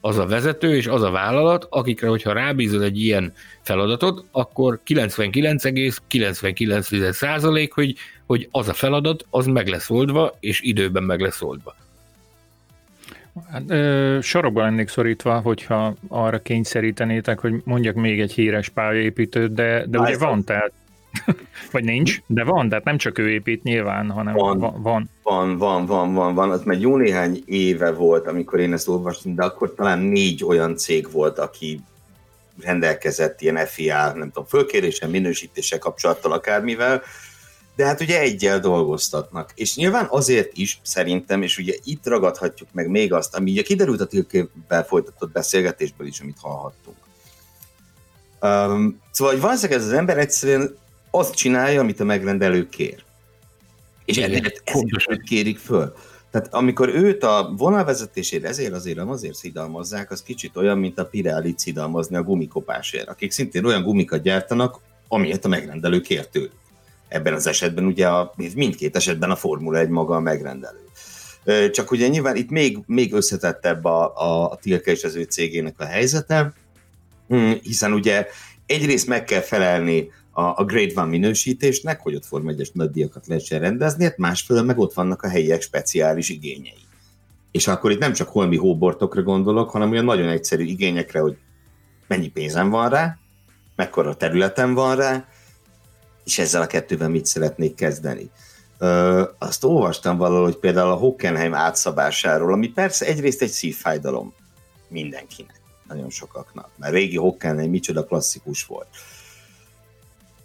az 0.00 0.18
a 0.18 0.26
vezető 0.26 0.76
és 0.76 0.86
az 0.86 1.02
a 1.02 1.10
vállalat, 1.10 1.66
akikre, 1.70 2.08
hogyha 2.08 2.32
rábízol 2.32 2.82
egy 2.82 3.02
ilyen 3.02 3.32
feladatot, 3.62 4.24
akkor 4.30 4.80
99,99 4.86 7.12
százalék, 7.12 7.72
hogy, 7.72 7.94
hogy 8.26 8.48
az 8.50 8.68
a 8.68 8.72
feladat, 8.72 9.26
az 9.30 9.46
meg 9.46 9.68
lesz 9.68 9.90
oldva, 9.90 10.36
és 10.40 10.60
időben 10.60 11.02
meg 11.02 11.20
lesz 11.20 11.42
oldva. 11.42 11.74
Hát, 13.50 13.62
ö, 13.68 14.18
sorokban 14.22 14.64
lennék 14.64 14.88
szorítva, 14.88 15.40
hogyha 15.40 15.94
arra 16.08 16.38
kényszerítenétek, 16.38 17.38
hogy 17.38 17.54
mondjak 17.64 17.94
még 17.94 18.20
egy 18.20 18.32
híres 18.32 18.68
pályaépítőt, 18.68 19.54
de, 19.54 19.84
de 19.86 19.98
ugye 19.98 20.18
van, 20.18 20.44
tehát 20.44 20.72
vagy 21.72 21.84
nincs, 21.84 22.20
de 22.26 22.44
van, 22.44 22.68
tehát 22.68 22.84
nem 22.84 22.96
csak 22.96 23.18
ő 23.18 23.30
épít 23.30 23.62
nyilván, 23.62 24.10
hanem 24.10 24.34
van. 24.34 24.58
Van, 24.58 24.82
van, 24.82 25.10
van, 25.22 25.56
van, 25.56 25.86
van, 25.86 26.14
van, 26.14 26.34
van. 26.34 26.50
Az 26.50 26.62
már 26.62 26.80
jó 26.80 26.96
néhány 26.96 27.42
éve 27.44 27.92
volt, 27.92 28.26
amikor 28.26 28.60
én 28.60 28.72
ezt 28.72 28.88
olvastam, 28.88 29.34
de 29.34 29.42
akkor 29.42 29.74
talán 29.74 29.98
négy 29.98 30.44
olyan 30.44 30.76
cég 30.76 31.10
volt, 31.10 31.38
aki 31.38 31.80
rendelkezett 32.60 33.40
ilyen 33.40 33.66
FIA, 33.66 34.12
nem 34.12 34.30
tudom, 34.30 34.48
fölkérésen, 34.48 35.10
minősítése 35.10 35.78
kapcsolattal 35.78 36.32
akármivel, 36.32 37.02
de 37.76 37.84
hát 37.84 38.00
ugye 38.00 38.20
egyel 38.20 38.60
dolgoztatnak. 38.60 39.52
És 39.54 39.76
nyilván 39.76 40.06
azért 40.08 40.56
is 40.56 40.80
szerintem, 40.82 41.42
és 41.42 41.58
ugye 41.58 41.74
itt 41.84 42.06
ragadhatjuk 42.06 42.68
meg 42.72 42.88
még 42.88 43.12
azt, 43.12 43.36
ami 43.36 43.50
ugye 43.50 43.62
kiderült 43.62 44.00
a 44.00 44.06
tilkével 44.06 44.84
folytatott 44.86 45.32
beszélgetésből 45.32 46.06
is, 46.06 46.20
amit 46.20 46.36
hallhattunk. 46.40 46.96
Um, 48.40 49.00
szóval, 49.10 49.32
hogy 49.32 49.42
valószínűleg 49.42 49.80
ez 49.80 49.86
az 49.86 49.92
ember 49.92 50.18
egyszerűen 50.18 50.76
azt 51.14 51.34
csinálja, 51.34 51.80
amit 51.80 52.00
a 52.00 52.04
megrendelő 52.04 52.68
kér. 52.68 53.02
És 54.04 54.16
ezért, 54.16 54.62
ezért 54.64 55.22
kérik 55.22 55.58
föl. 55.58 55.94
Tehát 56.30 56.54
amikor 56.54 56.88
őt 56.88 57.24
a 57.24 57.54
vonalvezetésére 57.56 58.48
ezért 58.48 58.72
azért 58.72 58.98
azért 58.98 59.34
szidalmazzák, 59.34 60.10
az 60.10 60.22
kicsit 60.22 60.56
olyan, 60.56 60.78
mint 60.78 60.98
a 60.98 61.06
Pirelli 61.06 61.54
szidalmazni 61.56 62.16
a 62.16 62.22
gumikopásért, 62.22 63.08
akik 63.08 63.30
szintén 63.30 63.64
olyan 63.64 63.82
gumikat 63.82 64.22
gyártanak, 64.22 64.80
amilyet 65.08 65.44
a 65.44 65.48
megrendelő 65.48 66.00
kér 66.00 66.26
tőlük. 66.26 66.60
Ebben 67.08 67.34
az 67.34 67.46
esetben 67.46 67.84
ugye 67.84 68.08
a, 68.08 68.34
mindkét 68.54 68.96
esetben 68.96 69.30
a 69.30 69.36
Formula 69.36 69.78
1 69.78 69.88
maga 69.88 70.14
a 70.14 70.20
megrendelő. 70.20 70.80
Csak 71.70 71.90
ugye 71.90 72.08
nyilván 72.08 72.36
itt 72.36 72.50
még, 72.50 72.78
még 72.86 73.12
összetettebb 73.12 73.84
a, 73.84 74.16
a, 74.16 74.50
a 74.50 74.56
Tilke 74.56 74.90
és 74.90 75.04
az 75.04 75.14
ő 75.14 75.22
cégének 75.22 75.80
a 75.80 75.84
helyzete, 75.84 76.52
hm, 77.28 77.52
hiszen 77.62 77.92
ugye 77.92 78.26
egyrészt 78.66 79.06
meg 79.06 79.24
kell 79.24 79.40
felelni 79.40 80.10
a, 80.32 80.42
a 80.42 80.64
Grade 80.64 80.92
One 80.94 81.10
minősítésnek, 81.10 82.00
hogy 82.00 82.14
ott 82.14 82.24
Form 82.24 82.48
1-es 82.48 82.72
nagydíjakat 82.72 83.26
lehessen 83.26 83.60
rendezni, 83.60 84.04
hát 84.04 84.16
másfelől 84.16 84.62
meg 84.62 84.78
ott 84.78 84.92
vannak 84.92 85.22
a 85.22 85.28
helyiek 85.28 85.62
speciális 85.62 86.28
igényei. 86.28 86.86
És 87.50 87.66
akkor 87.66 87.90
itt 87.90 87.98
nem 87.98 88.12
csak 88.12 88.28
holmi 88.28 88.56
hóbortokra 88.56 89.22
gondolok, 89.22 89.70
hanem 89.70 89.90
olyan 89.90 90.04
nagyon 90.04 90.28
egyszerű 90.28 90.64
igényekre, 90.64 91.20
hogy 91.20 91.36
mennyi 92.06 92.28
pénzem 92.28 92.70
van 92.70 92.88
rá, 92.88 93.18
mekkora 93.76 94.14
területem 94.14 94.74
van 94.74 94.96
rá, 94.96 95.28
és 96.24 96.38
ezzel 96.38 96.62
a 96.62 96.66
kettővel 96.66 97.08
mit 97.08 97.26
szeretnék 97.26 97.74
kezdeni. 97.74 98.30
Ö, 98.78 99.22
azt 99.38 99.64
olvastam 99.64 100.16
valahol, 100.16 100.44
hogy 100.44 100.56
például 100.56 100.90
a 100.90 100.94
Hockenheim 100.94 101.54
átszabásáról, 101.54 102.52
ami 102.52 102.68
persze 102.68 103.06
egyrészt 103.06 103.42
egy 103.42 103.50
szívfájdalom 103.50 104.34
mindenkinek, 104.88 105.60
nagyon 105.88 106.10
sokaknak, 106.10 106.70
mert 106.76 106.92
régi 106.92 107.16
Hockenheim 107.16 107.70
micsoda 107.70 108.04
klasszikus 108.04 108.64
volt. 108.64 108.88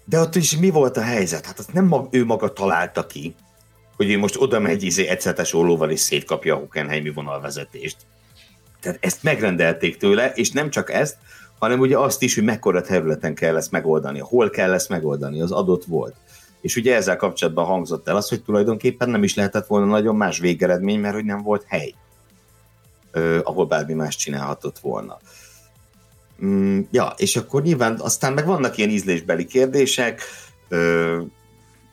De 0.09 0.19
ott 0.19 0.35
is 0.35 0.57
mi 0.57 0.69
volt 0.69 0.97
a 0.97 1.01
helyzet? 1.01 1.45
Hát 1.45 1.59
azt 1.59 1.73
nem 1.73 1.85
mag, 1.85 2.07
ő 2.11 2.25
maga 2.25 2.53
találta 2.53 3.05
ki, 3.05 3.35
hogy 3.95 4.11
ő 4.11 4.17
most 4.17 4.41
oda 4.41 4.59
megy 4.59 4.83
izé 4.83 5.07
egyszetes 5.07 5.53
ollóval 5.53 5.89
és 5.89 5.99
szétkapja 5.99 6.55
a 6.55 6.57
Hockenheimi 6.57 7.09
vonalvezetést. 7.09 7.97
Tehát 8.79 8.97
ezt 9.01 9.23
megrendelték 9.23 9.97
tőle, 9.97 10.31
és 10.31 10.51
nem 10.51 10.69
csak 10.69 10.91
ezt, 10.91 11.17
hanem 11.59 11.79
ugye 11.79 11.97
azt 11.97 12.21
is, 12.21 12.35
hogy 12.35 12.43
mekkora 12.43 12.81
területen 12.81 13.35
kell 13.35 13.55
ezt 13.55 13.71
megoldani, 13.71 14.19
hol 14.19 14.49
kell 14.49 14.73
ezt 14.73 14.89
megoldani, 14.89 15.41
az 15.41 15.51
adott 15.51 15.85
volt. 15.85 16.15
És 16.61 16.75
ugye 16.75 16.95
ezzel 16.95 17.15
kapcsolatban 17.15 17.65
hangzott 17.65 18.07
el 18.07 18.15
az, 18.15 18.29
hogy 18.29 18.43
tulajdonképpen 18.43 19.09
nem 19.09 19.23
is 19.23 19.35
lehetett 19.35 19.67
volna 19.67 19.85
nagyon 19.85 20.15
más 20.15 20.39
végeredmény, 20.39 20.99
mert 20.99 21.13
hogy 21.13 21.25
nem 21.25 21.41
volt 21.41 21.65
hely, 21.67 21.93
ahol 23.43 23.65
bármi 23.65 23.93
más 23.93 24.15
csinálhatott 24.15 24.79
volna. 24.79 25.19
Mm, 26.45 26.79
ja, 26.91 27.13
és 27.17 27.35
akkor 27.35 27.61
nyilván 27.61 27.99
aztán 27.99 28.33
meg 28.33 28.45
vannak 28.45 28.77
ilyen 28.77 28.89
ízlésbeli 28.89 29.45
kérdések, 29.45 30.21
ö, 30.67 31.21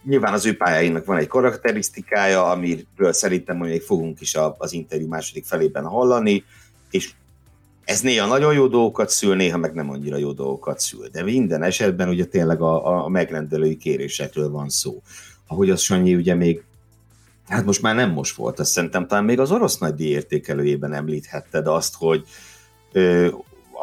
nyilván 0.05 0.33
az 0.33 0.47
ő 0.47 0.57
pályáinak 0.57 1.05
van 1.05 1.17
egy 1.17 1.27
karakterisztikája, 1.27 2.51
amiről 2.51 3.13
szerintem 3.13 3.57
még 3.57 3.83
fogunk 3.83 4.21
is 4.21 4.35
a, 4.35 4.55
az 4.59 4.73
interjú 4.73 5.09
második 5.09 5.45
felében 5.45 5.85
hallani, 5.85 6.45
és 6.91 7.13
ez 7.85 8.01
néha 8.01 8.27
nagyon 8.27 8.55
jó 8.55 8.67
dolgokat 8.67 9.11
szül, 9.11 9.35
néha 9.35 9.59
meg 9.59 9.75
nem 9.75 9.91
annyira 9.91 10.17
jó 10.17 10.33
dolgokat 10.33 10.81
szül. 10.81 11.09
De 11.13 11.23
minden 11.23 11.63
esetben 11.63 12.09
ugye 12.09 12.25
tényleg 12.25 12.61
a, 12.61 13.05
a 13.05 13.09
megrendelői 13.09 13.77
kérésekről 13.77 14.51
van 14.51 14.69
szó. 14.69 15.03
Ahogy 15.47 15.71
az 15.71 15.81
Sanyi 15.81 16.15
ugye 16.15 16.35
még, 16.35 16.63
hát 17.49 17.65
most 17.65 17.83
már 17.83 17.95
nem 17.95 18.11
most 18.11 18.37
volt, 18.37 18.59
azt 18.59 18.71
szerintem 18.71 19.07
talán 19.07 19.25
még 19.25 19.41
az 19.41 19.51
orosz 19.51 19.79
nagy 19.79 20.01
értékelőjében 20.01 20.93
említhetted 20.93 21.67
azt, 21.67 21.95
hogy 21.97 22.25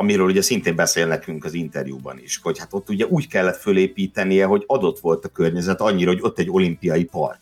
amiről 0.01 0.25
ugye 0.25 0.41
szintén 0.41 0.75
beszél 0.75 1.07
nekünk 1.07 1.45
az 1.45 1.53
interjúban 1.53 2.19
is, 2.19 2.39
hogy 2.43 2.59
hát 2.59 2.73
ott 2.73 2.89
ugye 2.89 3.05
úgy 3.05 3.27
kellett 3.27 3.57
fölépítenie, 3.57 4.45
hogy 4.45 4.63
adott 4.67 4.99
volt 4.99 5.25
a 5.25 5.29
környezet 5.29 5.81
annyira, 5.81 6.11
hogy 6.11 6.21
ott 6.21 6.39
egy 6.39 6.49
olimpiai 6.49 7.03
park. 7.03 7.39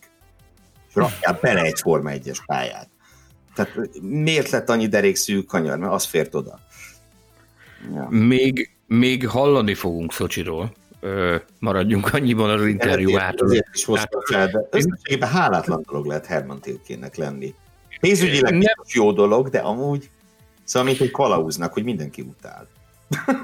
És 0.89 0.95
rakják 0.95 1.39
bele 1.39 1.61
egy 1.61 1.79
Forma 1.79 2.09
1-es 2.13 2.37
pályát. 2.45 2.89
Tehát 3.55 3.89
miért 4.01 4.49
lett 4.49 4.69
annyi 4.69 4.87
derékszű 4.87 5.41
kanyar? 5.41 5.77
Mert 5.77 5.93
az 5.93 6.05
fért 6.05 6.35
oda. 6.35 6.59
Ja. 7.93 8.07
Még, 8.09 8.69
még 8.87 9.27
hallani 9.27 9.73
fogunk 9.73 10.13
Szocsiról. 10.13 10.73
Ö, 10.99 11.35
maradjunk 11.59 12.13
annyiban 12.13 12.49
az 12.49 12.65
interjú 12.65 13.17
át. 13.17 13.41
Ezért 13.41 13.67
is 13.73 13.85
hoztam 13.85 14.21
fel, 14.21 14.47
de 14.47 14.67
összességében 14.71 15.29
hálátlan 15.29 15.83
dolog 15.87 16.05
lehet 16.05 16.25
Herman 16.25 16.59
Tilkének 16.59 17.15
lenni. 17.15 17.53
Pénzügyileg 17.99 18.53
nem 18.53 18.83
jó 18.93 19.11
dolog, 19.11 19.49
de 19.49 19.59
amúgy 19.59 20.09
szóval 20.69 20.87
mint 20.87 21.01
egy 21.01 21.11
kalauznak, 21.11 21.73
hogy 21.73 21.83
mindenki 21.83 22.21
utál. 22.21 22.67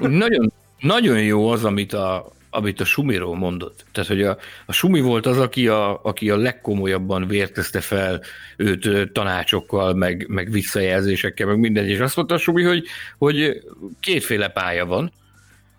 nagyon, 0.00 0.52
nagyon 0.78 1.22
jó 1.22 1.48
az, 1.48 1.64
amit 1.64 1.92
a, 1.92 2.32
amit 2.50 2.80
a 2.80 2.84
Sumiról 2.84 3.36
mondott. 3.36 3.84
Tehát, 3.92 4.08
hogy 4.08 4.22
a, 4.22 4.36
a 4.66 4.72
Sumi 4.72 5.00
volt 5.00 5.26
az, 5.26 5.38
aki 5.38 5.68
a, 5.68 6.04
aki 6.04 6.30
a 6.30 6.36
legkomolyabban 6.36 7.26
vértezte 7.26 7.80
fel 7.80 8.20
őt 8.56 9.12
tanácsokkal, 9.12 9.94
meg, 9.94 10.26
meg 10.28 10.50
visszajelzésekkel, 10.50 11.46
meg 11.46 11.58
minden, 11.58 11.86
és 11.86 11.98
azt 11.98 12.16
mondta 12.16 12.34
a 12.34 12.38
Sumi, 12.38 12.62
hogy, 12.62 12.84
hogy 13.18 13.62
kétféle 14.00 14.48
pálya 14.48 14.86
van. 14.86 15.12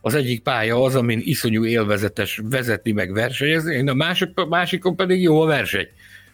Az 0.01 0.15
egyik 0.15 0.41
pálya 0.41 0.83
az, 0.83 0.95
amin 0.95 1.21
iszonyú 1.23 1.65
élvezetes 1.65 2.41
vezetni, 2.49 2.91
meg 2.91 3.13
versenyezni, 3.13 3.89
a 3.89 3.93
másik, 3.93 4.45
másikon 4.49 4.95
pedig 4.95 5.21
jó 5.21 5.41
a 5.41 5.45
verseny. 5.45 5.87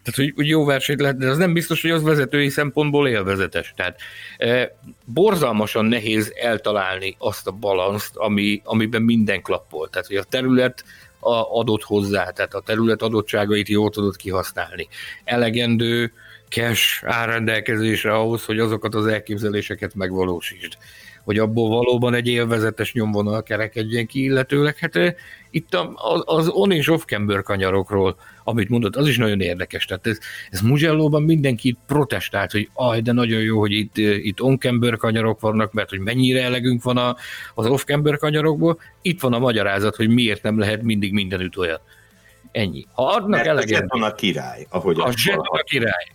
Tehát, 0.04 0.20
hogy, 0.20 0.34
hogy 0.36 0.47
jó 0.47 0.66
versenyt 0.66 1.01
lehet, 1.01 1.18
de 1.18 1.30
az 1.30 1.38
nem 1.38 1.54
biztos, 1.54 1.82
hogy 1.82 1.91
az 1.91 2.04
vezetői 2.04 2.49
szempontból 2.49 3.08
élvezetes. 3.08 3.74
Tehát 3.76 3.99
e, 4.38 4.78
borzalmasan 5.06 5.86
nehéz 5.86 6.34
eltalálni 6.36 7.16
azt 7.18 7.47
a 7.47 7.51
balanszt, 7.51 8.16
ami, 8.16 8.62
amiben 8.64 9.01
minden 9.01 9.41
klappol. 9.41 9.89
Tehát, 9.89 10.08
hogy 10.08 10.16
a 10.16 10.24
terület 10.24 10.84
adott 11.51 11.84
hozzá, 11.84 12.30
tehát 12.30 12.54
a 12.54 12.62
terület 12.62 13.01
adottságait 13.01 13.68
jól 13.68 13.89
tudod 13.89 14.16
kihasználni. 14.16 14.88
Elegendő 15.24 16.14
cash 16.49 17.04
árrendelkezésre 17.06 18.14
ahhoz, 18.14 18.45
hogy 18.45 18.60
azokat 18.60 18.95
az 18.95 19.06
elképzeléseket 19.06 19.95
megvalósítsd 19.95 20.78
hogy 21.24 21.38
abból 21.38 21.70
valóban 21.70 22.14
egy 22.14 22.28
élvezetes 22.28 22.94
nyomvonal 22.94 23.44
kerekedjen 23.44 24.08
ki, 24.08 24.24
illetőleg 24.24 24.78
hát 24.78 25.16
itt 25.52 25.78
az 26.26 26.48
on 26.48 26.72
és 26.72 26.90
off 26.90 27.04
kanyarokról, 27.44 28.16
amit 28.44 28.70
mondott, 28.70 28.96
az 28.96 29.08
is 29.08 29.18
nagyon 29.18 29.42
érdekes. 29.42 29.86
Tehát 29.86 30.08
ez, 30.08 30.20
ez 30.50 30.62
Mugello-ban 30.62 31.24
mindenki 31.24 31.78
protestált, 31.88 32.52
hogy 32.52 32.70
aj, 32.74 33.02
de 33.02 33.12
nagyon 33.12 33.42
jó, 33.42 33.60
hogy 33.60 33.72
itt, 33.72 33.98
itt 33.98 34.42
on 34.42 34.58
kanyarok 34.98 35.40
vannak, 35.40 35.74
mert 35.74 35.90
hogy 35.90 36.00
mennyire 36.00 36.44
elegünk 36.44 36.84
van 36.84 36.98
a, 36.98 37.16
az 37.54 37.66
off 37.66 37.84
kanyarokból. 38.18 38.80
Itt 39.02 39.22
van 39.22 39.34
a 39.34 39.40
magyarázat, 39.40 39.96
hogy 39.96 40.10
miért 40.10 40.44
nem 40.44 40.60
lehet 40.60 40.82
mindig 40.82 41.14
mindenütt 41.14 41.58
olyan. 41.58 41.80
Ennyi. 42.54 42.86
Ha 42.93 43.06
adnak 43.06 43.30
Mert 43.30 43.47
eleget... 43.47 43.86
a 43.88 44.06
a 44.06 44.14
király, 44.14 44.68
ahogy 44.70 44.99
a 44.99 45.12
zseton 45.12 45.45
a 45.45 45.64
király. 45.64 46.06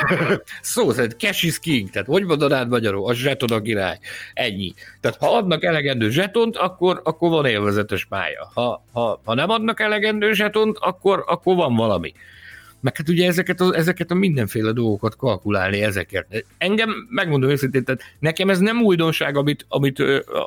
Szó 0.60 0.90
szerint 0.90 1.16
cash 1.16 1.44
is 1.44 1.58
king, 1.58 1.90
tehát 1.90 2.08
hogy 2.08 2.24
mondanád 2.24 2.68
magyarul? 2.68 3.08
A 3.08 3.14
zseton 3.14 3.50
a 3.50 3.60
király. 3.60 3.98
Ennyi. 4.34 4.74
Tehát 5.00 5.16
ha 5.16 5.36
adnak 5.36 5.64
elegendő 5.64 6.10
zsetont, 6.10 6.56
akkor, 6.56 7.00
akkor 7.04 7.30
van 7.30 7.46
élvezetes 7.46 8.04
pálya. 8.04 8.50
Ha, 8.54 8.84
ha, 8.92 9.20
ha 9.24 9.34
nem 9.34 9.50
adnak 9.50 9.80
elegendő 9.80 10.32
zsetont, 10.32 10.78
akkor, 10.78 11.24
akkor 11.26 11.56
van 11.56 11.76
valami. 11.76 12.12
Meg 12.84 12.96
hát 12.96 13.08
ugye 13.08 13.26
ezeket 13.26 13.60
a, 13.60 13.74
ezeket 13.74 14.10
a 14.10 14.14
mindenféle 14.14 14.72
dolgokat 14.72 15.16
kalkulálni 15.16 15.82
ezeket. 15.82 16.44
Engem, 16.58 17.06
megmondom 17.08 17.50
őszintén, 17.50 17.84
tehát 17.84 18.02
nekem 18.18 18.50
ez 18.50 18.58
nem 18.58 18.82
újdonság, 18.82 19.36
amit, 19.36 19.64
amit 19.68 19.98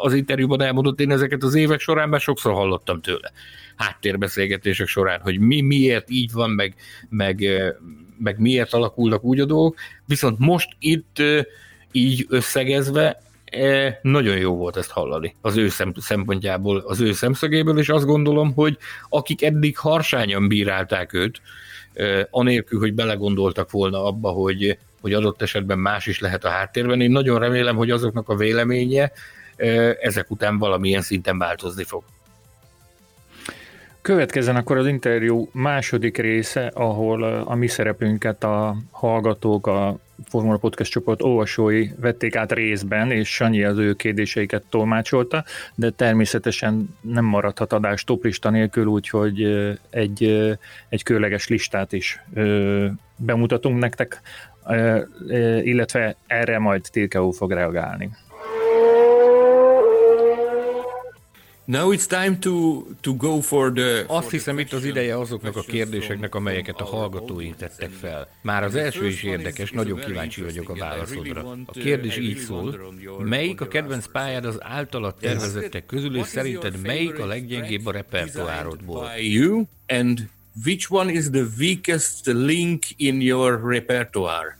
az 0.01 0.13
interjúban 0.13 0.61
elmondott, 0.61 0.99
én 0.99 1.11
ezeket 1.11 1.43
az 1.43 1.55
évek 1.55 1.79
során 1.79 2.09
már 2.09 2.19
sokszor 2.19 2.53
hallottam 2.53 3.01
tőle. 3.01 3.31
Háttérbeszélgetések 3.75 4.87
során, 4.87 5.19
hogy 5.19 5.39
mi 5.39 5.61
miért 5.61 6.09
így 6.09 6.31
van, 6.31 6.49
meg, 6.49 6.75
meg, 7.09 7.43
meg 8.17 8.39
miért 8.39 8.73
alakulnak 8.73 9.23
úgy 9.23 9.39
a 9.39 9.45
dolgok, 9.45 9.75
viszont 10.05 10.39
most 10.39 10.69
itt 10.79 11.23
így 11.91 12.25
összegezve 12.29 13.21
nagyon 14.01 14.37
jó 14.37 14.55
volt 14.55 14.77
ezt 14.77 14.91
hallani 14.91 15.35
az 15.41 15.57
ő 15.57 15.69
szempontjából, 15.95 16.77
az 16.77 16.99
ő 17.01 17.11
szemszögéből, 17.11 17.79
és 17.79 17.89
azt 17.89 18.05
gondolom, 18.05 18.53
hogy 18.53 18.77
akik 19.09 19.43
eddig 19.43 19.77
harsányan 19.77 20.47
bírálták 20.47 21.13
őt, 21.13 21.41
anélkül, 22.29 22.79
hogy 22.79 22.93
belegondoltak 22.93 23.71
volna 23.71 24.05
abba, 24.05 24.29
hogy, 24.29 24.77
hogy 25.01 25.13
adott 25.13 25.41
esetben 25.41 25.79
más 25.79 26.05
is 26.05 26.19
lehet 26.19 26.45
a 26.45 26.49
háttérben, 26.49 27.01
én 27.01 27.11
nagyon 27.11 27.39
remélem, 27.39 27.75
hogy 27.75 27.91
azoknak 27.91 28.29
a 28.29 28.35
véleménye 28.35 29.11
ezek 30.01 30.31
után 30.31 30.57
valamilyen 30.57 31.01
szinten 31.01 31.37
változni 31.37 31.83
fog. 31.83 32.03
Következzen 34.07 34.55
akkor 34.55 34.77
az 34.77 34.87
interjú 34.87 35.49
második 35.51 36.17
része, 36.17 36.71
ahol 36.73 37.23
a 37.23 37.55
mi 37.55 37.67
szerepünket 37.67 38.43
a 38.43 38.75
hallgatók, 38.91 39.67
a 39.67 39.97
Formula 40.25 40.57
Podcast 40.57 40.91
csoport 40.91 41.23
olvasói 41.23 41.89
vették 41.99 42.35
át 42.35 42.51
részben, 42.51 43.11
és 43.11 43.29
Sanyi 43.33 43.63
az 43.63 43.77
ő 43.77 43.93
kérdéseiket 43.93 44.63
tolmácsolta, 44.69 45.43
de 45.75 45.89
természetesen 45.89 46.97
nem 47.01 47.25
maradhat 47.25 47.73
adás 47.73 48.03
toplista 48.03 48.49
nélkül, 48.49 48.85
úgyhogy 48.85 49.43
egy, 49.89 50.23
egy 50.89 51.03
különleges 51.03 51.47
listát 51.47 51.93
is 51.93 52.23
bemutatunk 53.15 53.79
nektek, 53.79 54.21
illetve 55.61 56.15
erre 56.27 56.59
majd 56.59 56.85
Tilkeó 56.91 57.31
fog 57.31 57.51
reagálni. 57.51 58.09
Now 61.67 61.91
it's 61.91 62.07
time 62.07 62.39
to, 62.39 62.85
to 63.01 63.13
go 63.13 63.41
for 63.41 63.71
the... 63.71 64.03
Azt 64.07 64.31
hiszem 64.31 64.59
itt 64.59 64.73
az 64.73 64.85
ideje 64.85 65.17
azoknak 65.17 65.55
a 65.55 65.61
kérdéseknek, 65.61 66.35
amelyeket 66.35 66.79
a 66.79 66.85
hallgatóink 66.85 67.55
tettek 67.55 67.89
fel. 67.89 68.27
Már 68.41 68.63
az 68.63 68.75
első 68.75 69.07
is 69.07 69.23
érdekes, 69.23 69.71
nagyon 69.71 69.99
kíváncsi 69.99 70.41
vagyok 70.41 70.69
a 70.69 70.75
válaszodra. 70.75 71.57
A 71.65 71.71
kérdés 71.71 72.17
így 72.17 72.37
szól, 72.37 72.93
melyik 73.19 73.61
a 73.61 73.67
kedvenc 73.67 74.05
pályád 74.11 74.45
az 74.45 74.57
általad 74.59 75.15
tervezettek 75.15 75.85
közül, 75.85 76.17
és 76.17 76.25
szerinted 76.25 76.81
melyik 76.81 77.19
a 77.19 77.25
leggyengébb 77.25 77.85
a 77.85 77.91
repertoárodból? 77.91 79.09
You 79.19 79.63
and 79.87 80.29
which 80.65 80.91
one 80.91 81.11
is 81.11 81.29
the 81.29 81.45
weakest 81.57 82.25
link 82.25 82.83
in 82.95 83.21
your 83.21 83.61
repertoire? 83.63 84.57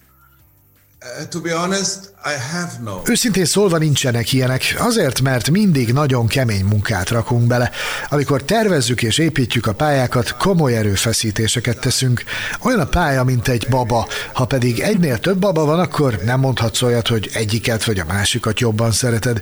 Őszintén 3.06 3.46
szólva 3.46 3.78
nincsenek 3.78 4.34
ilyenek, 4.34 4.76
azért, 4.78 5.22
mert 5.22 5.50
mindig 5.50 5.94
nagyon 5.94 6.28
kemény 6.28 6.66
munkát 6.66 7.10
rakunk 7.10 7.48
bele. 7.48 7.72
Amikor 8.10 8.44
tervezzük 8.44 9.04
és 9.04 9.18
építjük 9.18 9.68
a 9.68 9.74
pályákat, 9.74 10.38
komoly 10.38 10.78
erőfeszítéseket 10.78 11.80
teszünk. 11.80 12.24
Olyan 12.62 12.80
a 12.80 12.86
pálya, 12.86 13.24
mint 13.24 13.48
egy 13.48 13.68
baba. 13.70 14.08
Ha 14.34 14.46
pedig 14.46 14.80
egynél 14.80 15.20
több 15.20 15.38
baba 15.40 15.66
van, 15.66 15.80
akkor 15.80 16.20
nem 16.26 16.40
mondhatsz 16.40 16.82
olyat, 16.82 17.08
hogy 17.08 17.30
egyiket 17.34 17.84
vagy 17.84 18.00
a 18.00 18.06
másikat 18.06 18.60
jobban 18.60 18.92
szereted. 18.92 19.42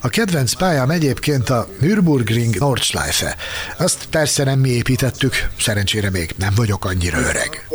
A 0.00 0.08
kedvenc 0.08 0.52
pályám 0.52 0.90
egyébként 0.90 1.50
a 1.50 1.68
Nürburgring 1.80 2.58
Nordschleife. 2.58 3.36
Azt 3.78 4.06
persze 4.10 4.44
nem 4.44 4.58
mi 4.58 4.68
építettük, 4.68 5.48
szerencsére 5.60 6.10
még 6.10 6.34
nem 6.36 6.52
vagyok 6.54 6.84
annyira 6.84 7.18
öreg. 7.18 7.66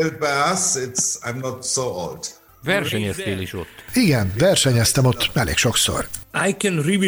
I'm 1.25 1.39
not 1.41 1.65
so 1.65 1.81
old. 1.81 2.44
Versenyeztél 2.65 3.39
is 3.39 3.53
ott. 3.53 3.83
Igen, 3.93 4.33
versenyeztem 4.37 5.05
ott 5.05 5.29
elég 5.33 5.57
sokszor. 5.57 6.07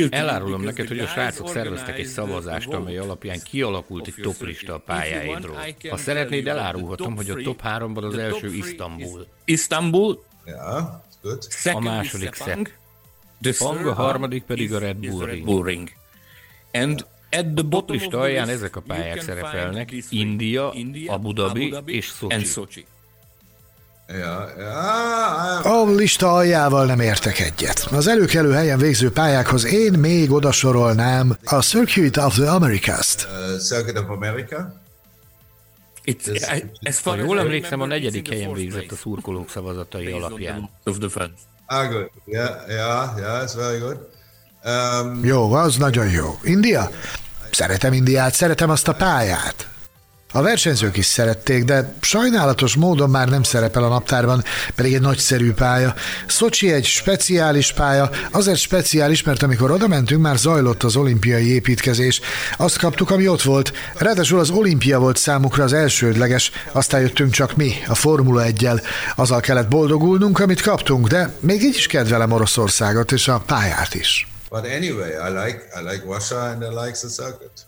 Elárulom 0.10 0.62
neked, 0.62 0.88
hogy 0.88 1.00
a 1.00 1.08
srácok 1.08 1.50
szerveztek 1.50 2.00
egy 2.00 2.06
szavazást, 2.06 2.68
amely 2.68 2.98
alapján 2.98 3.40
kialakult 3.44 4.08
egy 4.08 4.16
toplista 4.22 4.74
a 4.74 4.78
pályáidról. 4.78 5.58
Ha 5.90 5.98
szeretnéd, 5.98 6.48
elárulhatom, 6.48 7.16
hogy 7.16 7.30
a 7.30 7.36
top 7.42 7.62
3-ban 7.64 8.04
az 8.04 8.18
első 8.18 8.54
Isztambul. 8.54 9.28
Isztambul? 9.46 10.24
Ja, 10.46 11.04
good. 11.22 11.48
A 11.64 11.80
második 11.80 12.34
Szek. 12.34 12.80
The 13.42 13.54
Fang, 13.54 13.86
a 13.86 13.94
harmadik 13.94 14.44
pedig 14.44 14.74
a 14.74 14.80
Red 14.80 14.98
Bull 14.98 15.26
Ring. 15.26 15.46
Bull 15.46 15.64
Ring. 15.64 15.90
And 16.72 17.06
at 17.32 17.46
the 17.46 17.64
bottom 17.64 17.96
lista 17.96 18.20
alján 18.20 18.50
ezek 18.50 18.76
a 18.76 18.82
pályák 18.82 19.22
szerepelnek, 19.22 19.92
India, 20.10 20.74
Abu 21.08 21.34
Dhabi 21.34 21.76
és 21.86 22.14
Sochi. 22.46 22.86
Ja, 24.08 24.50
ja, 24.58 25.60
a 25.60 25.86
lista 25.96 26.34
aljával 26.34 26.86
nem 26.86 27.00
értek 27.00 27.40
egyet. 27.40 27.88
Az 27.92 28.08
előkelő 28.08 28.52
helyen 28.52 28.78
végző 28.78 29.12
pályákhoz 29.12 29.66
én 29.66 29.94
még 29.94 30.32
odasorolnám 30.32 31.38
a 31.44 31.56
Circuit 31.56 32.18
of 32.18 32.36
the 32.36 32.52
Americas-t. 32.52 33.28
Uh, 33.32 33.60
Circuit 33.60 33.98
of 33.98 34.10
America? 34.10 34.82
It's, 36.06 36.56
I, 36.56 36.72
ez 36.82 37.02
ha 37.02 37.16
jól 37.16 37.40
emlékszem, 37.40 37.82
a 37.82 37.86
negyedik 37.86 38.30
helyen 38.30 38.54
végzett 38.54 38.92
a 38.92 38.96
szurkolók 38.96 39.50
szavazatai 39.50 40.12
alapján. 40.12 40.70
Of 40.84 40.98
the 40.98 41.10
fans. 41.10 41.32
Ah, 41.66 41.90
good. 41.90 42.10
Yeah, 42.26 42.68
yeah, 42.68 43.18
yeah, 43.18 43.44
it's 43.44 43.54
very 43.56 43.78
good. 43.78 43.98
Um, 44.66 45.26
jó, 45.26 45.54
az 45.54 45.76
nagyon 45.76 46.10
jó. 46.10 46.40
India? 46.44 46.90
Szeretem 47.52 47.94
Indiát, 47.94 48.34
szeretem 48.34 48.70
azt 48.70 48.88
a 48.88 48.94
pályát. 48.94 49.68
A 50.38 50.42
versenyzők 50.42 50.98
is 50.98 51.06
szerették, 51.06 51.64
de 51.64 51.94
sajnálatos 52.02 52.76
módon 52.76 53.10
már 53.10 53.30
nem 53.30 53.44
szerepel 53.44 53.84
a 53.84 53.88
naptárban, 53.88 54.44
pedig 54.76 54.94
egy 54.94 55.02
nagyszerű 55.02 55.54
pálya. 55.54 55.94
Szocsi 56.28 56.72
egy 56.72 56.86
speciális 56.86 57.74
pálya, 57.74 58.10
azért 58.32 58.58
speciális, 58.58 59.24
mert 59.24 59.44
amikor 59.44 59.72
oda 59.72 59.88
mentünk, 59.88 60.22
már 60.22 60.38
zajlott 60.38 60.84
az 60.84 60.96
olimpiai 60.96 61.54
építkezés. 61.54 62.22
Azt 62.58 62.78
kaptuk, 62.78 63.12
ami 63.12 63.28
ott 63.28 63.42
volt. 63.42 63.74
Ráadásul 63.96 64.40
az 64.40 64.50
olimpia 64.50 65.00
volt 65.00 65.18
számukra 65.18 65.64
az 65.64 65.74
elsődleges, 65.74 66.52
aztán 66.72 67.02
jöttünk 67.02 67.32
csak 67.32 67.56
mi, 67.56 67.74
a 67.88 67.96
Formula 67.96 68.44
1-jel. 68.46 68.84
Azzal 69.16 69.40
kellett 69.40 69.68
boldogulnunk, 69.68 70.40
amit 70.40 70.62
kaptunk, 70.62 71.08
de 71.08 71.34
még 71.40 71.64
így 71.64 71.76
is 71.76 71.88
kedvelem 71.88 72.32
Oroszországot 72.32 73.12
és 73.12 73.28
a 73.28 73.44
pályát 73.46 73.94
is. 73.94 74.28
But 74.50 74.66
anyway, 74.66 75.10
I 75.10 75.46
like, 75.46 75.60
I 75.80 75.92
like 75.92 76.04
Russia 76.06 76.40
and 76.40 76.62
I 76.62 76.86
like 76.86 76.98
the 76.98 77.08
circuit. 77.08 77.66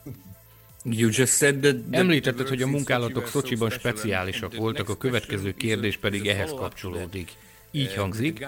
You 0.84 1.10
just 1.10 1.34
said 1.34 1.60
that 1.60 1.76
Említetted, 1.92 2.48
hogy 2.48 2.62
a 2.62 2.68
munkálatok 2.68 3.28
Szocsiban 3.28 3.70
speciálisak 3.70 4.56
voltak, 4.56 4.90
a 4.90 4.98
következő 4.98 5.54
kérdés 5.54 5.98
pedig 5.98 6.28
ehhez 6.28 6.50
kapcsolódik. 6.50 7.32
Így 7.72 7.94
hangzik, 7.96 8.46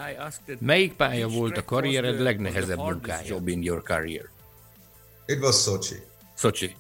melyik 0.60 0.94
pálya 0.94 1.28
volt 1.28 1.58
a 1.58 1.64
karriered 1.66 2.20
legnehezebb 2.20 2.78
munkája? 2.78 3.40
It 5.26 5.42
was 5.42 5.62
Sochi. 5.62 5.96
Sochi. 6.38 6.76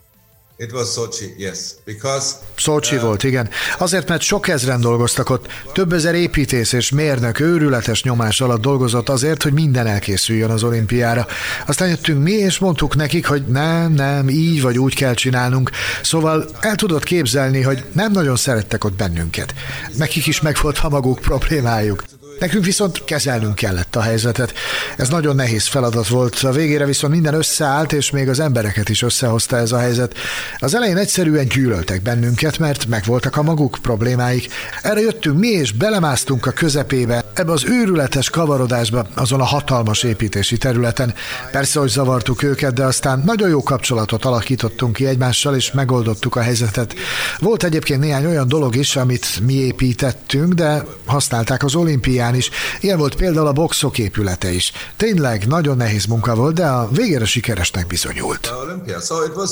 It 0.61 0.71
was 0.71 0.91
Sochi, 0.91 1.33
yes, 1.37 1.75
because... 1.85 2.35
Sochi 2.55 2.95
uh, 2.95 3.01
volt, 3.01 3.23
igen. 3.23 3.49
Azért, 3.77 4.07
mert 4.07 4.21
sok 4.21 4.47
ezren 4.47 4.81
dolgoztak 4.81 5.29
ott. 5.29 5.47
Több 5.73 5.93
ezer 5.93 6.15
építész 6.15 6.71
és 6.71 6.89
mérnök 6.89 7.39
őrületes 7.39 8.03
nyomás 8.03 8.41
alatt 8.41 8.61
dolgozott 8.61 9.09
azért, 9.09 9.43
hogy 9.43 9.53
minden 9.53 9.87
elkészüljön 9.87 10.49
az 10.49 10.63
olimpiára. 10.63 11.27
Aztán 11.67 11.89
jöttünk 11.89 12.23
mi, 12.23 12.31
és 12.31 12.59
mondtuk 12.59 12.95
nekik, 12.95 13.25
hogy 13.25 13.43
nem, 13.47 13.93
nem, 13.93 14.29
így 14.29 14.61
vagy 14.61 14.77
úgy 14.77 14.95
kell 14.95 15.13
csinálnunk. 15.13 15.69
Szóval 16.03 16.49
el 16.59 16.75
tudod 16.75 17.03
képzelni, 17.03 17.61
hogy 17.61 17.83
nem 17.93 18.11
nagyon 18.11 18.35
szerettek 18.35 18.83
ott 18.83 18.93
bennünket. 18.93 19.53
Nekik 19.97 20.27
is 20.27 20.41
megvolt 20.41 20.77
a 20.77 20.89
maguk 20.89 21.19
problémájuk. 21.19 22.03
Nekünk 22.41 22.65
viszont 22.65 23.03
kezelnünk 23.03 23.55
kellett 23.55 23.95
a 23.95 24.01
helyzetet. 24.01 24.53
Ez 24.97 25.09
nagyon 25.09 25.35
nehéz 25.35 25.67
feladat 25.67 26.07
volt. 26.07 26.39
A 26.43 26.51
végére 26.51 26.85
viszont 26.85 27.13
minden 27.13 27.33
összeállt, 27.33 27.93
és 27.93 28.11
még 28.11 28.29
az 28.29 28.39
embereket 28.39 28.89
is 28.89 29.01
összehozta 29.01 29.57
ez 29.57 29.71
a 29.71 29.79
helyzet. 29.79 30.15
Az 30.59 30.75
elején 30.75 30.97
egyszerűen 30.97 31.47
gyűlöltek 31.47 32.01
bennünket, 32.01 32.57
mert 32.57 32.87
megvoltak 32.87 33.37
a 33.37 33.41
maguk 33.41 33.77
problémáik. 33.81 34.47
Erre 34.81 34.99
jöttünk 34.99 35.39
mi, 35.39 35.47
és 35.47 35.71
belemásztunk 35.71 36.45
a 36.45 36.51
közepébe, 36.51 37.23
ebbe 37.33 37.51
az 37.51 37.63
őrületes 37.65 38.29
kavarodásba, 38.29 39.07
azon 39.15 39.39
a 39.41 39.45
hatalmas 39.45 40.03
építési 40.03 40.57
területen. 40.57 41.13
Persze, 41.51 41.79
hogy 41.79 41.89
zavartuk 41.89 42.43
őket, 42.43 42.73
de 42.73 42.83
aztán 42.83 43.21
nagyon 43.25 43.49
jó 43.49 43.63
kapcsolatot 43.63 44.25
alakítottunk 44.25 44.93
ki 44.93 45.05
egymással, 45.05 45.55
és 45.55 45.71
megoldottuk 45.71 46.35
a 46.35 46.41
helyzetet. 46.41 46.93
Volt 47.39 47.63
egyébként 47.63 47.99
néhány 47.99 48.25
olyan 48.25 48.47
dolog 48.47 48.75
is, 48.75 48.95
amit 48.95 49.39
mi 49.45 49.53
építettünk, 49.53 50.53
de 50.53 50.83
használták 51.05 51.63
az 51.63 51.75
olimpián 51.75 52.29
is. 52.35 52.49
Ilyen 52.79 52.97
volt 52.97 53.15
például 53.15 53.47
a 53.47 53.51
boxok 53.51 53.97
épülete 53.97 54.51
is. 54.51 54.71
Tényleg 54.95 55.47
nagyon 55.47 55.77
nehéz 55.77 56.05
munka 56.05 56.35
volt, 56.35 56.55
de 56.55 56.65
a 56.65 56.87
végére 56.87 57.25
sikeresnek 57.25 57.87
bizonyult. 57.87 58.53
So 59.01 59.23
it 59.23 59.35
was, 59.35 59.49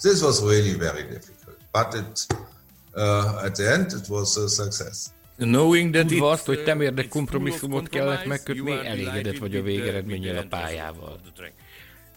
this 0.00 0.20
was 0.20 0.40
really 0.40 0.76
very 0.76 1.02
difficult. 1.02 1.56
But 1.72 1.94
it, 1.94 2.26
uh, 2.94 3.44
at 3.44 3.52
the 3.52 3.72
end, 3.72 3.92
it 4.00 4.08
was 4.08 4.36
a 4.36 4.48
success. 4.48 5.06
Knowing 5.36 5.92
that 5.94 6.06
Tudva 6.06 6.30
azt, 6.30 6.46
hogy 6.46 6.64
temérdek 6.64 7.08
kompromisszumot 7.08 7.88
kellett 7.88 8.26
megkötni, 8.26 8.72
elégedett 8.86 9.38
vagy 9.38 9.56
a 9.56 9.62
végeredménnyel 9.62 10.36
a 10.36 10.44
pályával. 10.48 11.20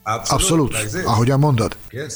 Abszolút, 0.04 0.76
ahogyan 1.06 1.40
mondod. 1.40 1.78
Yes. 1.90 2.14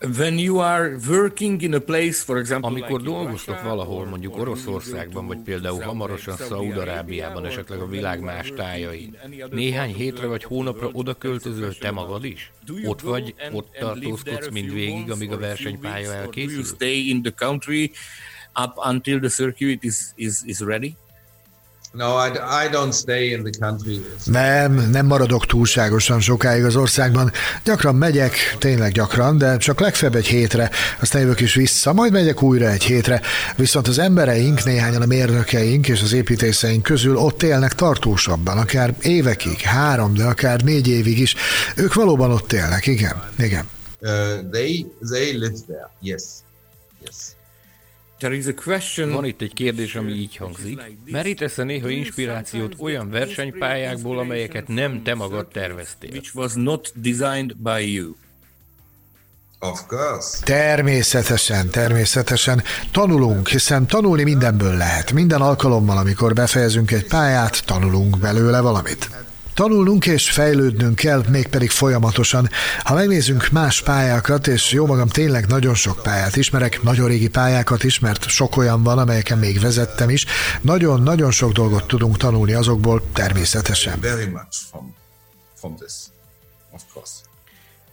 When 0.00 0.38
you 0.38 0.60
are 0.60 0.96
working 1.08 1.62
in 1.62 1.74
a 1.74 1.80
place, 1.80 2.22
for 2.22 2.38
example, 2.38 2.70
amikor 2.70 3.02
dolgoztok 3.02 3.62
valahol, 3.62 4.06
mondjuk 4.06 4.38
Oroszországban, 4.38 5.26
vagy 5.26 5.38
például 5.38 5.80
hamarosan 5.80 6.36
Szaúd-Arábiában, 6.36 7.46
esetleg 7.46 7.80
a 7.80 7.86
világ 7.86 8.20
más 8.20 8.52
tájain, 8.56 9.16
néhány 9.50 9.94
hétre 9.94 10.26
vagy 10.26 10.44
hónapra 10.44 10.88
oda 10.92 11.14
költözöl 11.14 11.74
te 11.74 11.90
magad 11.90 12.24
is? 12.24 12.52
Ott 12.84 13.00
vagy, 13.00 13.34
ott 13.52 13.72
tartózkodsz 13.78 14.48
mindvégig, 14.48 15.10
amíg 15.10 15.32
a 15.32 15.38
versenypálya 15.38 16.14
elkészül? 16.14 16.64
stay 16.64 17.08
in 17.08 17.22
the 17.22 17.32
country 17.32 17.92
up 18.64 18.72
until 18.86 19.18
the 19.18 19.28
circuit 19.28 19.84
is, 19.84 19.96
is, 20.14 20.42
is 20.44 20.60
ready? 20.60 20.96
No, 21.92 22.26
I, 22.26 22.30
I 22.64 22.68
don't 22.68 22.92
stay 22.92 23.30
in 23.30 23.42
the 23.42 23.50
country. 23.66 24.04
Nem, 24.24 24.90
nem 24.90 25.06
maradok 25.06 25.46
túlságosan 25.46 26.20
sokáig 26.20 26.64
az 26.64 26.76
országban. 26.76 27.32
Gyakran 27.64 27.94
megyek, 27.94 28.56
tényleg 28.58 28.92
gyakran, 28.92 29.38
de 29.38 29.56
csak 29.56 29.80
legfeljebb 29.80 30.16
egy 30.16 30.26
hétre, 30.26 30.70
aztán 31.00 31.20
jövök 31.20 31.40
is 31.40 31.54
vissza, 31.54 31.92
majd 31.92 32.12
megyek 32.12 32.42
újra 32.42 32.70
egy 32.70 32.82
hétre. 32.82 33.20
Viszont 33.56 33.88
az 33.88 33.98
embereink, 33.98 34.64
néhányan 34.64 35.02
a 35.02 35.06
mérnökeink 35.06 35.88
és 35.88 36.02
az 36.02 36.12
építészeink 36.12 36.82
közül 36.82 37.16
ott 37.16 37.42
élnek 37.42 37.74
tartósabban, 37.74 38.58
akár 38.58 38.94
évekig, 39.02 39.60
három, 39.60 40.14
de 40.14 40.24
akár 40.24 40.60
négy 40.60 40.88
évig 40.88 41.18
is. 41.18 41.34
Ők 41.76 41.94
valóban 41.94 42.30
ott 42.30 42.52
élnek, 42.52 42.86
igen, 42.86 43.22
igen. 43.38 43.68
Uh, 44.00 44.50
they, 44.50 44.86
they 45.10 45.32
live 45.32 45.58
there, 45.66 45.90
yes. 46.00 46.22
Yes. 46.22 46.22
Van 49.10 49.24
itt 49.24 49.40
egy 49.40 49.54
kérdés, 49.54 49.94
ami 49.94 50.12
így 50.12 50.36
hangzik. 50.36 50.80
Merítesz-e 51.04 51.62
néha 51.62 51.88
inspirációt 51.88 52.74
olyan 52.78 53.10
versenypályákból, 53.10 54.18
amelyeket 54.18 54.68
nem 54.68 55.02
te 55.02 55.14
magad 55.14 55.48
terveztél? 55.48 56.10
Which 56.10 56.36
was 56.36 56.52
not 56.54 56.92
designed 56.94 57.56
by 57.56 57.92
you. 57.92 58.14
Of 59.62 59.86
course. 59.86 60.38
Természetesen, 60.44 61.70
természetesen. 61.70 62.62
Tanulunk, 62.90 63.48
hiszen 63.48 63.86
tanulni 63.86 64.22
mindenből 64.22 64.76
lehet. 64.76 65.12
Minden 65.12 65.40
alkalommal, 65.40 65.98
amikor 65.98 66.34
befejezünk 66.34 66.90
egy 66.90 67.06
pályát, 67.06 67.64
tanulunk 67.66 68.18
belőle 68.18 68.60
valamit. 68.60 69.10
Tanulnunk 69.60 70.06
és 70.06 70.30
fejlődnünk 70.30 70.94
kell, 70.94 71.24
mégpedig 71.28 71.70
folyamatosan. 71.70 72.48
Ha 72.82 72.94
megnézzünk 72.94 73.48
más 73.50 73.82
pályákat, 73.82 74.46
és 74.46 74.72
jó 74.72 74.86
magam 74.86 75.08
tényleg 75.08 75.46
nagyon 75.46 75.74
sok 75.74 76.02
pályát 76.02 76.36
ismerek, 76.36 76.82
nagyon 76.82 77.08
régi 77.08 77.28
pályákat 77.28 77.84
is, 77.84 77.98
mert 77.98 78.28
sok 78.28 78.56
olyan 78.56 78.82
van, 78.82 78.98
amelyeken 78.98 79.38
még 79.38 79.60
vezettem 79.60 80.10
is, 80.10 80.26
nagyon-nagyon 80.60 81.30
sok 81.30 81.52
dolgot 81.52 81.86
tudunk 81.86 82.16
tanulni 82.16 82.52
azokból 82.52 83.02
természetesen. 83.12 84.00
Very 84.00 84.26
much 84.26 84.56
from, 84.70 84.94
from 85.54 85.76
this. 85.76 86.09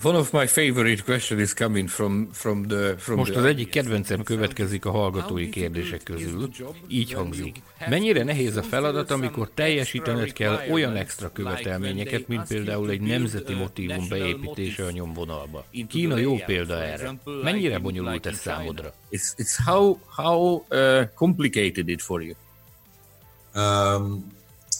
One 0.04 0.16
of 0.16 0.32
my 0.32 0.46
favorite 0.48 1.04
questions 1.04 1.42
is 1.42 1.54
coming 1.54 1.88
from, 1.88 2.30
from 2.32 2.68
the, 2.68 2.96
from 2.98 3.18
Most 3.18 3.36
az 3.36 3.44
egyik 3.44 3.70
kedvencem 3.70 4.24
következik 4.24 4.86
a 4.86 4.92
hallgatói 4.92 5.50
kérdések 5.50 6.04
közül. 6.04 6.50
Így 6.88 7.14
hangzik. 7.14 7.62
Mennyire 7.90 8.24
nehéz 8.24 8.58
a 8.58 8.64
feladat, 8.64 9.12
amikor 9.12 9.50
teljesítened 9.54 10.34
kell 10.34 10.60
olyan 10.72 10.96
extra 10.96 11.32
követelményeket, 11.32 12.28
mint 12.28 12.48
például 12.48 12.90
egy 12.90 13.02
nemzeti 13.02 13.54
motívum 13.54 14.08
beépítése 14.10 14.86
a 14.86 14.92
nyomvonalba? 14.92 15.66
Kína 15.90 16.18
jó 16.18 16.36
példa 16.46 16.84
erre. 16.84 17.20
Mennyire 17.44 17.80
bonyolult 17.80 18.26
ez 18.26 18.38
számodra? 18.38 18.94
It's, 19.12 19.34
it's 19.38 19.66
how, 19.66 19.98
how 20.16 20.66
uh, 20.70 21.04
complicated 21.16 21.88
it 21.90 22.02
for 22.02 22.22
you? 22.22 22.34
Um, 23.56 24.37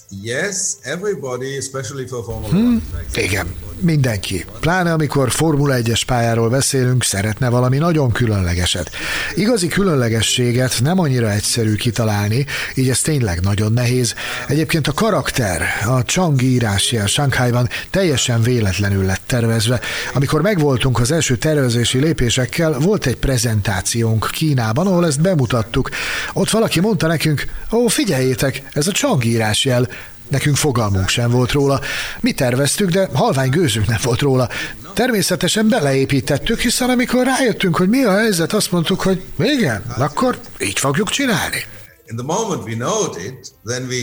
Yes, 0.10 0.78
everybody, 0.84 1.58
especially 1.58 2.06
for 2.06 2.24
Formula 2.24 2.50
hmm, 2.50 2.82
Igen, 3.16 3.56
mindenki. 3.80 4.46
Pláne 4.60 4.94
amikor 4.94 5.32
Formula 5.32 5.76
1-es 5.78 6.02
pályáról 6.06 6.50
beszélünk, 6.50 7.04
szeretne 7.04 7.50
valami 7.50 7.78
nagyon 7.78 8.12
különlegeset. 8.12 8.90
Igazi 9.36 9.68
különlegességet 9.68 10.80
nem 10.82 11.00
annyira 11.00 11.32
egyszerű 11.32 11.76
kitalálni, 11.76 12.46
így 12.76 12.90
ez 12.90 13.02
tényleg 13.02 13.40
nagyon 13.42 13.74
nehéz. 13.74 14.16
Egyébként 14.48 14.88
a 14.88 14.94
karakter, 14.94 15.62
a 15.86 16.00
Chang 16.04 16.42
írásjel 16.42 17.08
Shanghaiban 17.08 17.70
teljesen 17.90 18.42
véletlenül 18.42 19.06
lett 19.06 19.22
tervezve. 19.26 19.80
Amikor 20.14 20.42
megvoltunk 20.42 21.00
az 21.00 21.12
első 21.12 21.38
tervezési 21.38 22.00
lépésekkel, 22.00 22.80
volt 22.80 23.06
egy 23.06 23.18
prezentációnk 23.18 24.30
Kínában, 24.32 24.88
ahol 24.88 25.06
ezt 25.06 25.22
bemutattuk. 25.22 25.90
Ott 26.34 26.50
valaki 26.50 26.80
mondta 26.80 27.08
nekünk, 27.08 27.46
ó, 27.72 27.88
figyeljétek, 27.88 28.64
ez 28.74 28.88
a 28.88 28.92
Chang 28.92 29.26
írásjel, 29.26 29.88
Nekünk 30.28 30.56
fogalmunk 30.56 31.10
sem 31.10 31.32
volt 31.32 31.52
róla. 31.52 31.80
Mi 32.20 32.32
terveztük, 32.32 32.90
de 32.90 33.10
halvány 33.14 33.50
gőzünk 33.50 33.88
nem 33.88 34.00
volt 34.04 34.22
róla. 34.22 34.50
Természetesen 34.94 35.70
beleépítettük, 35.70 36.60
hiszen 36.60 36.90
amikor 36.90 37.26
rájöttünk, 37.26 37.76
hogy 37.76 37.90
mi 37.90 38.04
a 38.04 38.18
helyzet, 38.18 38.54
azt 38.54 38.72
mondtuk, 38.72 39.02
hogy 39.02 39.24
igen, 39.40 39.84
akkor 39.98 40.40
így 40.60 40.80
fogjuk 40.80 41.10
csinálni. 41.10 41.66
In 42.06 42.16
the 42.16 42.26
moment 42.26 42.64
we 42.64 42.74
know 42.74 43.16
it, 43.26 43.52
then 43.66 43.88
we 43.88 44.02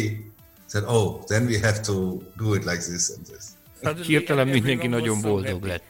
said, 0.71 0.85
oh, 0.87 1.25
then 1.27 1.47
we 1.47 1.59
have 1.63 1.81
to 1.81 1.93
do 2.37 2.55
it 2.55 2.65
like 2.65 2.79
this 2.79 3.09
and 3.17 3.27
this. 3.27 3.45
Hát 3.83 4.05
hirtelen 4.07 4.49
mindenki 4.49 4.87
nagyon 4.87 5.21
boldog 5.21 5.65
lett. 5.65 5.83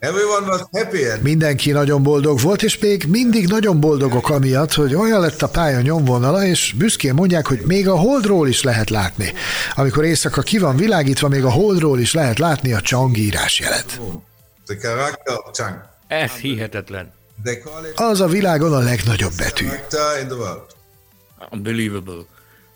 Everyone 0.00 0.46
was 0.46 0.60
happy. 0.72 1.04
Mindenki 1.22 1.70
nagyon 1.70 2.02
boldog 2.02 2.40
volt, 2.40 2.62
és 2.62 2.78
még 2.78 3.04
mindig 3.08 3.48
nagyon 3.48 3.80
boldogok 3.80 4.30
amiatt, 4.30 4.72
hogy 4.72 4.94
olyan 4.94 5.20
lett 5.20 5.42
a 5.42 5.48
pálya 5.48 5.80
nyomvonala, 5.80 6.44
és 6.44 6.74
büszkén 6.76 7.14
mondják, 7.14 7.46
hogy 7.46 7.60
még 7.66 7.88
a 7.88 7.96
holdról 7.96 8.48
is 8.48 8.62
lehet 8.62 8.90
látni. 8.90 9.32
Amikor 9.74 10.04
éjszaka 10.04 10.42
ki 10.42 10.58
van 10.58 10.76
világítva, 10.76 11.28
még 11.28 11.44
a 11.44 11.50
holdról 11.50 12.00
is 12.00 12.14
lehet 12.14 12.38
látni 12.38 12.72
a 12.72 12.80
Chang 12.80 13.16
írásjelet. 13.16 14.00
The 14.66 14.76
character 14.76 15.34
of 15.34 15.50
Chang. 15.52 15.74
Ez 16.08 16.30
hihetetlen. 16.30 17.12
Az 17.94 18.20
a 18.20 18.26
világon 18.26 18.72
a 18.72 18.78
legnagyobb 18.78 19.32
betű. 19.36 19.66
Unbelievable. 21.50 22.24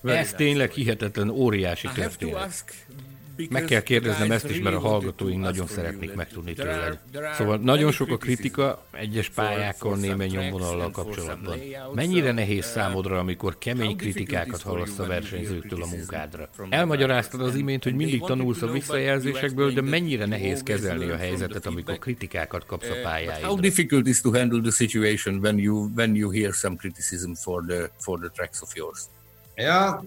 Ez 0.04 0.32
tényleg 0.36 0.70
hihetetlen, 0.70 1.30
óriási 1.30 1.88
történet. 1.94 2.64
Meg 3.50 3.64
kell 3.64 3.80
kérdeznem 3.80 4.30
ezt 4.30 4.50
is, 4.50 4.60
mert 4.60 4.76
a 4.76 4.78
hallgatóink 4.78 5.40
nagyon 5.40 5.66
szeretnék 5.66 6.14
megtudni 6.14 6.52
tőled. 6.52 6.98
Szóval 7.36 7.56
nagyon 7.56 7.92
sok 7.92 8.10
a 8.10 8.16
kritika 8.16 8.84
egyes 8.90 9.28
pályákkal, 9.28 9.96
némely 9.96 10.28
nyomvonallal 10.28 10.90
kapcsolatban. 10.90 11.58
Mennyire 11.94 12.32
nehéz 12.32 12.64
számodra, 12.64 13.18
amikor 13.18 13.58
kemény 13.58 13.96
kritikákat 13.96 14.62
hallasz 14.62 14.98
a 14.98 15.06
versenyzőktől 15.06 15.82
a 15.82 15.86
munkádra? 15.86 16.48
Elmagyaráztad 16.68 17.40
az 17.40 17.54
imént, 17.54 17.82
hogy 17.82 17.94
mindig 17.94 18.20
tanulsz 18.20 18.62
a 18.62 18.70
visszajelzésekből, 18.70 19.72
de 19.72 19.80
mennyire 19.80 20.26
nehéz 20.26 20.62
kezelni 20.62 21.08
a 21.08 21.16
helyzetet, 21.16 21.66
amikor 21.66 21.98
kritikákat 21.98 22.66
kapsz 22.66 22.88
a 22.88 23.00
pályáidra? 23.02 23.46
How 23.46 23.60
difficult 23.60 24.06
is 24.06 24.20
to 24.20 24.32
handle 24.32 24.60
the 24.60 24.70
situation 24.70 25.38
when 25.38 25.58
you 25.58 25.90
when 25.96 26.14
you 26.14 26.30
hear 26.30 26.52
some 26.52 26.76
criticism 26.76 27.32
for 27.32 27.64
the 27.66 27.90
for 27.98 28.18
the 28.18 28.28
tracks 28.28 28.62
of 28.62 28.74
yours? 28.74 29.00
Yeah, 29.56 30.00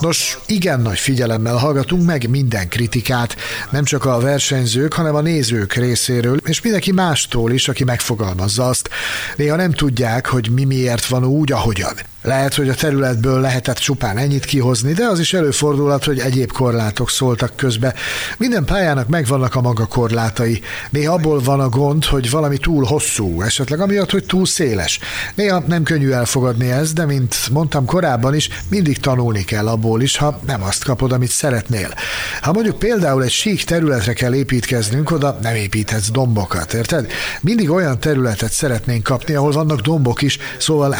Nos, 0.00 0.38
igen 0.46 0.80
nagy 0.80 0.98
figyelemmel 0.98 1.56
hallgatunk 1.56 2.06
meg 2.06 2.28
minden 2.28 2.68
kritikát, 2.68 3.36
nem 3.70 3.84
csak 3.84 4.04
a 4.04 4.20
versenyzők, 4.20 4.92
hanem 4.92 5.14
a 5.14 5.20
nézők 5.20 5.72
részéről, 5.72 6.36
és 6.44 6.62
mindenki 6.62 6.92
mástól 6.92 7.52
is, 7.52 7.68
aki 7.68 7.84
megfogalmazza 7.84 8.68
azt. 8.68 8.88
Néha 9.36 9.56
nem 9.56 9.72
tudják, 9.72 10.26
hogy 10.26 10.50
mi 10.50 10.64
miért 10.64 11.06
van 11.06 11.24
úgy, 11.24 11.52
ahogyan. 11.52 12.11
Lehet, 12.22 12.54
hogy 12.54 12.68
a 12.68 12.74
területből 12.74 13.40
lehetett 13.40 13.76
csupán 13.76 14.18
ennyit 14.18 14.44
kihozni, 14.44 14.92
de 14.92 15.04
az 15.04 15.18
is 15.18 15.32
előfordulhat, 15.32 16.04
hogy 16.04 16.18
egyéb 16.18 16.52
korlátok 16.52 17.10
szóltak 17.10 17.56
közbe. 17.56 17.94
Minden 18.38 18.64
pályának 18.64 19.08
megvannak 19.08 19.54
a 19.54 19.60
maga 19.60 19.86
korlátai. 19.86 20.60
Néha 20.90 21.14
abból 21.14 21.40
van 21.40 21.60
a 21.60 21.68
gond, 21.68 22.04
hogy 22.04 22.30
valami 22.30 22.56
túl 22.56 22.84
hosszú, 22.84 23.42
esetleg 23.42 23.80
amiatt, 23.80 24.10
hogy 24.10 24.24
túl 24.24 24.46
széles. 24.46 24.98
Néha 25.34 25.62
nem 25.66 25.82
könnyű 25.82 26.10
elfogadni 26.10 26.70
ezt, 26.70 26.94
de 26.94 27.04
mint 27.04 27.36
mondtam 27.50 27.84
korábban 27.84 28.34
is, 28.34 28.48
mindig 28.68 28.98
tanulni 28.98 29.44
kell 29.44 29.68
abból 29.68 30.02
is, 30.02 30.16
ha 30.16 30.40
nem 30.46 30.62
azt 30.62 30.84
kapod, 30.84 31.12
amit 31.12 31.30
szeretnél. 31.30 31.94
Ha 32.40 32.52
mondjuk 32.52 32.78
például 32.78 33.22
egy 33.22 33.30
sík 33.30 33.64
területre 33.64 34.12
kell 34.12 34.34
építkeznünk, 34.34 35.10
oda 35.10 35.38
nem 35.42 35.54
építhetsz 35.54 36.10
dombokat, 36.10 36.72
érted? 36.72 37.12
Mindig 37.40 37.70
olyan 37.70 38.00
területet 38.00 38.52
szeretnénk 38.52 39.02
kapni, 39.02 39.34
ahol 39.34 39.52
vannak 39.52 39.80
dombok 39.80 40.22
is, 40.22 40.38
szóval 40.58 40.92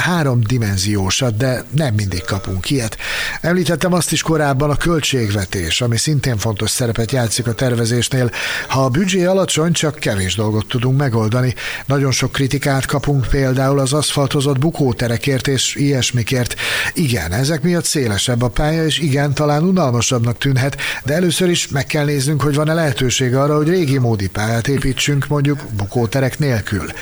háromdimenziósat, 1.21 1.37
de 1.37 1.65
nem 1.71 1.95
mindig 1.95 2.25
kapunk 2.25 2.71
ilyet. 2.71 2.97
Említettem 3.41 3.93
azt 3.93 4.13
is 4.13 4.23
korábban 4.23 4.71
a 4.71 4.77
költségvetés, 4.77 5.81
ami 5.81 5.97
szintén 5.97 6.39
fontos 6.39 6.71
szerepet 6.71 7.13
játszik 7.13 7.47
a 7.47 7.53
tervezésnél. 7.53 8.31
Ha 8.69 8.85
a 8.85 8.89
büdzsé 8.89 9.25
alacsony, 9.25 9.73
csak 9.73 9.99
kevés 9.99 10.35
dolgot 10.35 10.67
tudunk 10.67 10.99
megoldani. 10.99 11.55
Nagyon 11.87 12.11
sok 12.11 12.33
kritikát 12.33 12.87
kapunk 12.87 13.27
például 13.27 13.79
az 13.79 13.93
aszfaltozott 13.93 14.59
bukóterekért 14.59 15.49
és 15.49 15.75
ilyesmikért. 15.75 16.55
Igen, 16.95 17.33
ezek 17.33 17.63
miatt 17.63 17.85
szélesebb 17.85 18.43
a 18.43 18.49
pálya, 18.49 18.85
és 18.85 18.99
igen, 18.99 19.35
talán 19.35 19.63
unalmasabbnak 19.63 20.39
tűnhet, 20.39 20.77
de 21.05 21.15
először 21.15 21.49
is 21.49 21.69
meg 21.69 21.87
kell 21.87 22.05
néznünk, 22.05 22.43
hogy 22.43 22.55
van-e 22.55 22.75
lehetőség 22.75 23.35
arra, 23.35 23.57
hogy 23.57 23.69
régi 23.69 23.99
módi 23.99 24.29
pályát 24.29 24.69
építsünk, 24.69 25.27
mondjuk 25.27 25.61
bukóterek 25.77 26.39
nélkül. 26.39 26.93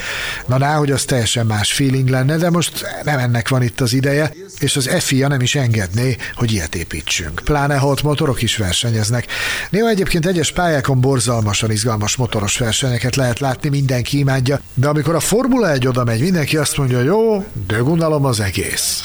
Na, 0.46 0.58
ná, 0.58 0.74
hogy 0.74 0.90
az 0.90 1.04
teljesen 1.04 1.46
más 1.46 1.72
feeling 1.72 2.08
lenne, 2.08 2.36
de 2.36 2.50
most 2.50 2.86
nem 3.04 3.18
ennek 3.18 3.48
van 3.48 3.62
itt 3.62 3.80
az 3.80 3.92
ideje, 4.00 4.32
és 4.58 4.76
az 4.76 4.88
FIA 4.98 5.28
nem 5.28 5.40
is 5.40 5.54
engedné, 5.54 6.16
hogy 6.34 6.52
ilyet 6.52 6.74
építsünk. 6.74 7.40
Pláne, 7.44 7.76
ha 7.76 7.86
ott 7.86 8.02
motorok 8.02 8.42
is 8.42 8.56
versenyeznek. 8.56 9.26
Néha 9.70 9.88
egyébként 9.88 10.26
egyes 10.26 10.52
pályákon 10.52 11.00
borzalmasan 11.00 11.70
izgalmas 11.70 12.16
motoros 12.16 12.58
versenyeket 12.58 13.16
lehet 13.16 13.38
látni, 13.38 13.68
mindenki 13.68 14.18
imádja, 14.18 14.60
de 14.74 14.88
amikor 14.88 15.14
a 15.14 15.20
Formula 15.20 15.70
1 15.70 15.86
oda 15.86 16.04
megy, 16.04 16.20
mindenki 16.20 16.56
azt 16.56 16.76
mondja, 16.76 17.00
jó, 17.00 17.44
dögunalom 17.66 18.24
az 18.24 18.40
egész. 18.40 19.02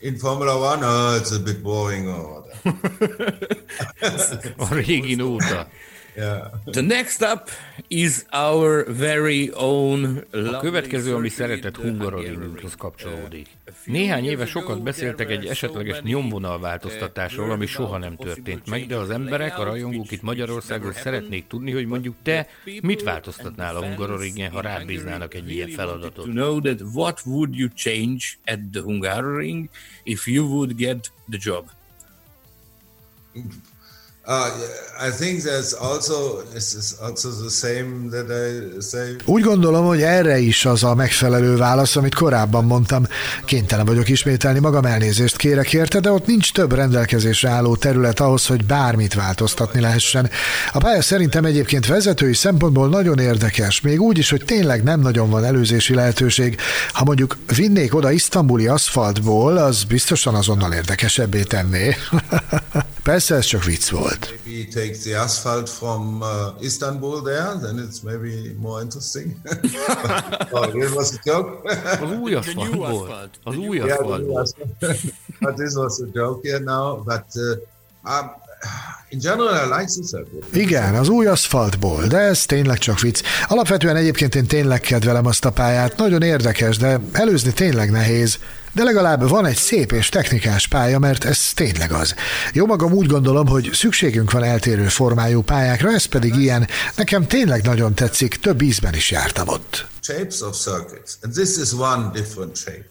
in 0.00 0.18
Formula 0.18 0.58
One, 0.58 0.84
oh, 0.84 1.18
it's 1.18 1.32
a 1.32 1.38
bit 1.42 1.62
boring. 1.62 2.06
Or 2.06 2.44
a 4.70 4.74
régi 4.74 5.14
The 6.16 6.80
next 6.80 7.22
up 7.22 7.50
is 7.88 8.24
our 8.32 8.86
very 8.88 9.50
own 9.54 10.24
a 10.32 10.58
következő, 10.60 11.14
ami 11.14 11.28
szeretett 11.28 11.76
Hungaroringhoz 11.76 12.74
kapcsolódik. 12.74 13.48
Néhány 13.84 14.24
éve 14.24 14.46
sokat 14.46 14.82
beszéltek 14.82 15.30
egy 15.30 15.46
esetleges 15.46 16.00
nyomvonalváltoztatásról, 16.00 17.50
ami 17.50 17.66
soha 17.66 17.98
nem 17.98 18.16
történt 18.16 18.70
meg, 18.70 18.86
de 18.86 18.96
az 18.96 19.10
emberek, 19.10 19.58
a 19.58 19.64
rajongók 19.64 20.10
itt 20.10 20.22
Magyarországon 20.22 20.92
szeretnék 20.92 21.46
tudni, 21.46 21.72
hogy 21.72 21.86
mondjuk 21.86 22.14
te 22.22 22.46
mit 22.82 23.02
változtatnál 23.02 23.76
a 23.76 23.84
Hungaroringen, 23.84 24.50
ha 24.50 24.60
rád 24.60 24.86
bíznának 24.86 25.34
egy 25.34 25.50
ilyen 25.50 25.68
feladatot. 25.68 26.24
To 26.24 26.30
know 26.30 26.60
that 26.60 26.80
what 26.94 27.20
would 27.26 27.56
you 27.56 27.68
change 27.74 28.24
at 28.44 28.58
the 28.72 28.80
Hungaroring 28.80 29.68
if 30.02 30.26
you 30.26 30.46
would 30.46 30.76
get 30.76 31.12
the 31.30 31.38
job? 31.42 31.64
Úgy 39.24 39.42
gondolom, 39.42 39.86
hogy 39.86 40.02
erre 40.02 40.38
is 40.38 40.64
az 40.64 40.84
a 40.84 40.94
megfelelő 40.94 41.56
válasz, 41.56 41.96
amit 41.96 42.14
korábban 42.14 42.64
mondtam. 42.64 43.06
Kénytelen 43.44 43.86
vagyok 43.86 44.08
ismételni, 44.08 44.58
magam 44.58 44.84
elnézést 44.84 45.36
kérek 45.36 45.72
érte, 45.72 46.00
de 46.00 46.10
ott 46.10 46.26
nincs 46.26 46.52
több 46.52 46.72
rendelkezésre 46.72 47.48
álló 47.48 47.76
terület 47.76 48.20
ahhoz, 48.20 48.46
hogy 48.46 48.64
bármit 48.64 49.14
változtatni 49.14 49.80
lehessen. 49.80 50.30
A 50.72 50.78
pálya 50.78 51.02
szerintem 51.02 51.44
egyébként 51.44 51.86
vezetői 51.86 52.34
szempontból 52.34 52.88
nagyon 52.88 53.18
érdekes, 53.18 53.80
még 53.80 54.00
úgy 54.00 54.18
is, 54.18 54.30
hogy 54.30 54.44
tényleg 54.44 54.82
nem 54.82 55.00
nagyon 55.00 55.30
van 55.30 55.44
előzési 55.44 55.94
lehetőség. 55.94 56.56
Ha 56.92 57.04
mondjuk 57.04 57.36
vinnék 57.56 57.94
oda 57.94 58.10
isztambuli 58.10 58.66
aszfaltból, 58.66 59.56
az 59.56 59.84
biztosan 59.84 60.34
azonnal 60.34 60.72
érdekesebbé 60.72 61.42
tenné. 61.42 61.96
Persze 63.06 63.34
ez 63.34 63.44
csak 63.44 63.64
vicc 63.64 63.88
volt. 63.88 64.34
Maybe 64.44 64.80
take 64.80 64.96
the 64.98 65.20
asphalt 65.20 65.68
from 65.68 66.20
uh, 66.20 66.64
Istanbul 66.64 67.22
there, 67.22 67.58
then 67.60 67.78
it's 67.78 68.02
maybe 68.02 68.54
more 68.58 68.82
interesting. 68.82 69.36
oh, 70.52 70.74
it 70.74 70.94
was 70.94 71.12
a 71.12 71.18
joke. 71.24 71.80
Az 72.00 72.10
új 72.20 72.34
aszfalt 72.34 72.74
volt. 72.74 73.30
Az 73.44 73.56
új 73.56 73.78
aszfalt 73.78 74.26
volt. 74.26 74.54
but 75.40 75.54
this 75.54 75.74
was 75.74 76.00
a 76.00 76.06
joke 76.12 76.48
here 76.48 76.64
now, 76.64 77.02
but 77.04 77.24
uh, 77.34 78.12
um, 78.12 78.30
In 79.08 79.18
general, 79.18 79.54
I 79.54 79.80
like 79.80 79.90
this 79.92 80.10
Igen, 80.52 80.94
az 80.94 81.08
új 81.08 81.26
aszfaltból, 81.26 82.06
de 82.06 82.18
ez 82.18 82.46
tényleg 82.46 82.78
csak 82.78 83.00
vicc. 83.00 83.22
Alapvetően 83.48 83.96
egyébként 83.96 84.34
én 84.34 84.46
tényleg 84.46 84.80
kedvelem 84.80 85.26
azt 85.26 85.44
a 85.44 85.50
pályát, 85.50 85.96
nagyon 85.96 86.22
érdekes, 86.22 86.76
de 86.76 87.00
előzni 87.12 87.52
tényleg 87.52 87.90
nehéz. 87.90 88.38
De 88.76 88.84
legalább 88.84 89.28
van 89.28 89.46
egy 89.46 89.56
szép 89.56 89.92
és 89.92 90.08
technikás 90.08 90.68
pálya, 90.68 90.98
mert 90.98 91.24
ez 91.24 91.52
tényleg 91.52 91.92
az. 91.92 92.14
Jó 92.52 92.66
magam 92.66 92.92
úgy 92.92 93.06
gondolom, 93.06 93.46
hogy 93.46 93.70
szükségünk 93.72 94.30
van 94.30 94.42
eltérő 94.42 94.88
formájú 94.88 95.42
pályákra, 95.42 95.92
ez 95.92 96.04
pedig 96.04 96.34
ilyen. 96.34 96.68
Nekem 96.96 97.26
tényleg 97.26 97.62
nagyon 97.62 97.94
tetszik, 97.94 98.34
több 98.36 98.62
ízben 98.62 98.94
is 98.94 99.10
jártam 99.10 99.48
ott. 99.48 99.86
Shapes 100.00 100.40
of 100.40 100.56
circuits, 100.56 101.12
and 101.22 101.32
this 101.32 101.56
is 101.56 101.72
one 101.72 102.10
different 102.12 102.56
shape. 102.56 102.88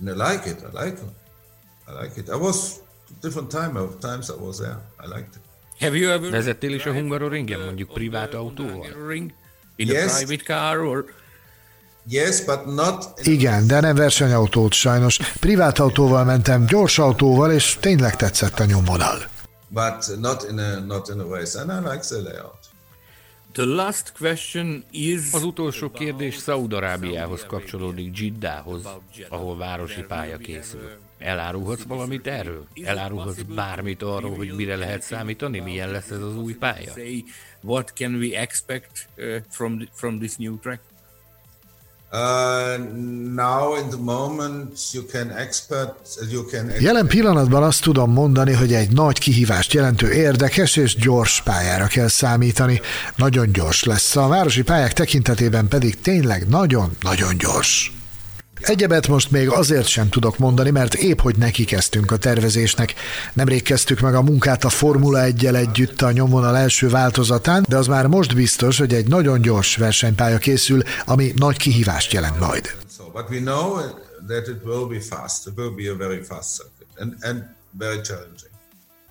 And 0.00 0.08
I 0.08 0.12
like 0.12 0.48
it, 0.48 0.58
I 0.72 0.84
like 0.84 0.98
it. 1.02 1.12
I 1.88 2.02
like 2.02 2.20
it. 2.20 2.28
I 2.28 2.36
was 2.36 2.56
different 3.20 3.50
time 3.50 3.80
of 3.80 3.98
times 4.00 4.28
I 4.28 4.44
was 4.44 4.56
there. 4.56 4.78
I 5.04 5.06
liked 5.06 5.34
it. 5.34 5.42
Have 5.80 5.98
you 5.98 6.10
ever 6.10 6.30
Vezettél 6.30 6.74
is 6.74 6.86
a 6.86 6.92
Hungaroringen, 6.92 7.60
mondjuk 7.60 7.92
privát 7.92 8.34
autóval? 8.34 8.86
In 9.76 9.86
yes. 9.86 10.12
a 10.12 10.16
private 10.16 10.42
car 10.54 10.78
or 10.78 11.04
Yes, 12.10 12.44
but 12.44 12.66
not... 12.66 13.12
Igen, 13.22 13.66
de 13.66 13.80
nem 13.80 13.94
versenyautót 13.94 14.72
sajnos. 14.72 15.16
Privát 15.40 15.78
autóval 15.78 16.24
mentem, 16.24 16.66
gyors 16.66 16.98
autóval, 16.98 17.52
és 17.52 17.76
tényleg 17.80 18.16
tetszett 18.16 18.58
a 18.58 18.64
nyomvonal. 18.64 19.18
But 19.68 20.18
not 20.20 20.46
in 20.50 20.58
a, 20.58 20.78
not 20.78 21.08
in 21.08 21.20
a 21.20 21.36
race, 21.36 21.60
and 21.60 21.70
I 21.70 21.90
like 21.90 22.00
the 22.00 22.16
layout. 22.16 22.58
The 23.52 23.64
last 23.64 24.12
question 24.18 24.84
is... 24.90 25.32
Az 25.32 25.42
utolsó 25.42 25.90
kérdés 25.90 26.36
Szaudarábiához 26.36 27.44
kapcsolódik, 27.46 28.18
Jiddához, 28.18 28.82
ahol 29.28 29.56
városi 29.56 30.02
pálya 30.02 30.36
készül. 30.36 30.90
Elárulhatsz 31.18 31.82
valamit 31.82 32.26
erről? 32.26 32.66
Elárulhatsz 32.84 33.42
bármit 33.54 34.02
arról, 34.02 34.36
hogy 34.36 34.52
mire 34.56 34.76
lehet 34.76 35.02
számítani? 35.02 35.58
Milyen 35.58 35.90
lesz 35.90 36.10
ez 36.10 36.20
az 36.20 36.36
új 36.36 36.54
pálya? 36.54 36.92
What 37.62 37.92
can 37.94 38.14
we 38.14 38.40
expect 38.40 39.08
uh, 39.16 39.36
from, 39.50 39.88
from 39.94 40.18
this 40.18 40.36
new 40.36 40.58
track? 40.58 40.80
Jelen 46.80 47.06
pillanatban 47.06 47.62
azt 47.62 47.82
tudom 47.82 48.12
mondani, 48.12 48.52
hogy 48.52 48.72
egy 48.72 48.92
nagy 48.92 49.18
kihívást 49.18 49.72
jelentő 49.72 50.12
érdekes 50.12 50.76
és 50.76 50.96
gyors 50.96 51.42
pályára 51.42 51.86
kell 51.86 52.08
számítani. 52.08 52.80
Nagyon 53.16 53.52
gyors 53.52 53.84
lesz. 53.84 54.16
A 54.16 54.28
városi 54.28 54.62
pályák 54.62 54.92
tekintetében 54.92 55.68
pedig 55.68 56.00
tényleg 56.00 56.48
nagyon-nagyon 56.48 57.36
gyors. 57.38 57.97
Egyebet 58.68 59.08
most 59.08 59.30
még 59.30 59.48
azért 59.48 59.86
sem 59.86 60.08
tudok 60.08 60.38
mondani, 60.38 60.70
mert 60.70 60.94
épp 60.94 61.20
hogy 61.20 61.36
neki 61.36 61.64
kezdtünk 61.64 62.10
a 62.10 62.16
tervezésnek. 62.16 62.94
Nemrég 63.32 63.62
kezdtük 63.62 64.00
meg 64.00 64.14
a 64.14 64.22
munkát 64.22 64.64
a 64.64 64.68
Formula 64.68 65.22
1 65.22 65.46
együtt 65.46 66.02
a 66.02 66.12
nyomvonal 66.12 66.56
első 66.56 66.88
változatán, 66.88 67.64
de 67.68 67.76
az 67.76 67.86
már 67.86 68.06
most 68.06 68.34
biztos, 68.34 68.78
hogy 68.78 68.94
egy 68.94 69.08
nagyon 69.08 69.40
gyors 69.40 69.76
versenypálya 69.76 70.38
készül, 70.38 70.82
ami 71.06 71.32
nagy 71.36 71.56
kihívást 71.56 72.12
jelent 72.12 72.38
majd. 72.38 72.76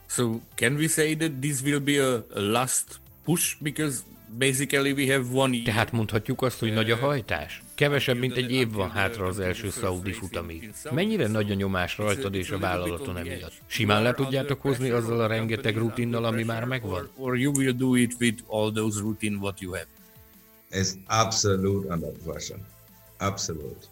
So 0.08 0.40
can 0.56 0.74
we 0.74 0.88
say 0.88 1.16
that 1.16 1.32
this 1.42 1.62
will 1.62 1.80
be 1.80 2.04
a 2.04 2.26
last 2.34 2.84
push 3.24 3.56
because 3.60 3.98
basically 4.38 4.92
we 4.92 5.14
have 5.14 5.26
one. 5.34 5.58
Tehát 5.66 5.92
mondhatjuk 5.92 6.42
azt, 6.42 6.60
hogy 6.60 6.74
nagy 6.74 6.92
a 6.92 6.96
hajtás? 6.96 7.62
Kevesebb, 7.78 8.18
mint 8.18 8.36
egy 8.36 8.52
év 8.52 8.72
van 8.72 8.92
hátra 8.92 9.26
az 9.26 9.40
első 9.40 9.70
szaudi 9.70 10.12
futamig. 10.12 10.74
Mennyire 10.92 11.28
nagy 11.28 11.52
a 11.52 11.54
nyomás 11.54 11.98
rajtad 11.98 12.36
és 12.36 12.50
a 12.50 12.58
vállalaton 12.58 13.18
emiatt? 13.18 13.52
Simán 13.68 14.04
le 14.04 14.14
tudjátok 14.14 14.62
hozni 14.62 14.90
azzal 14.90 15.20
a 15.20 15.28
rengeteg 15.28 15.78
rutinnal, 15.78 16.26
ami 16.26 16.44
már 16.44 16.64
megvan? 16.64 17.10
Or 17.16 17.38
you 17.38 17.54
will 17.56 17.72
do 17.72 17.96
it 17.96 18.16
with 18.20 18.44
all 18.48 18.72
those 18.72 19.00
routine 19.00 19.38
what 19.38 19.60
you 19.60 19.74
have? 19.74 19.88
Absolute 21.08 21.94
under 21.94 22.10
pressure. 22.26 22.60
Absolute. 23.18 23.86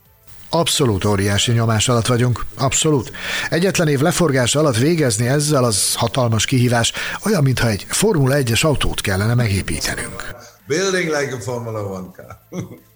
Abszolút 0.49 1.05
óriási 1.05 1.51
nyomás 1.51 1.87
alatt 1.87 2.05
vagyunk. 2.05 2.45
Abszolút. 2.57 3.11
Egyetlen 3.49 3.87
év 3.87 3.99
leforgás 3.99 4.55
alatt 4.55 4.77
végezni 4.77 5.27
ezzel 5.27 5.63
az 5.63 5.95
hatalmas 5.95 6.45
kihívás, 6.45 6.93
olyan, 7.25 7.43
mintha 7.43 7.69
egy 7.69 7.85
Formula 7.87 8.35
1-es 8.37 8.65
autót 8.65 9.01
kellene 9.01 9.33
megépítenünk. 9.33 10.35
Building 10.67 11.05
like 11.05 11.35
a 11.35 11.39
Formula 11.39 11.97
1 11.97 12.05
car. 12.15 12.37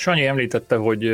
Sanyi 0.00 0.26
említette, 0.26 0.76
hogy 0.76 1.10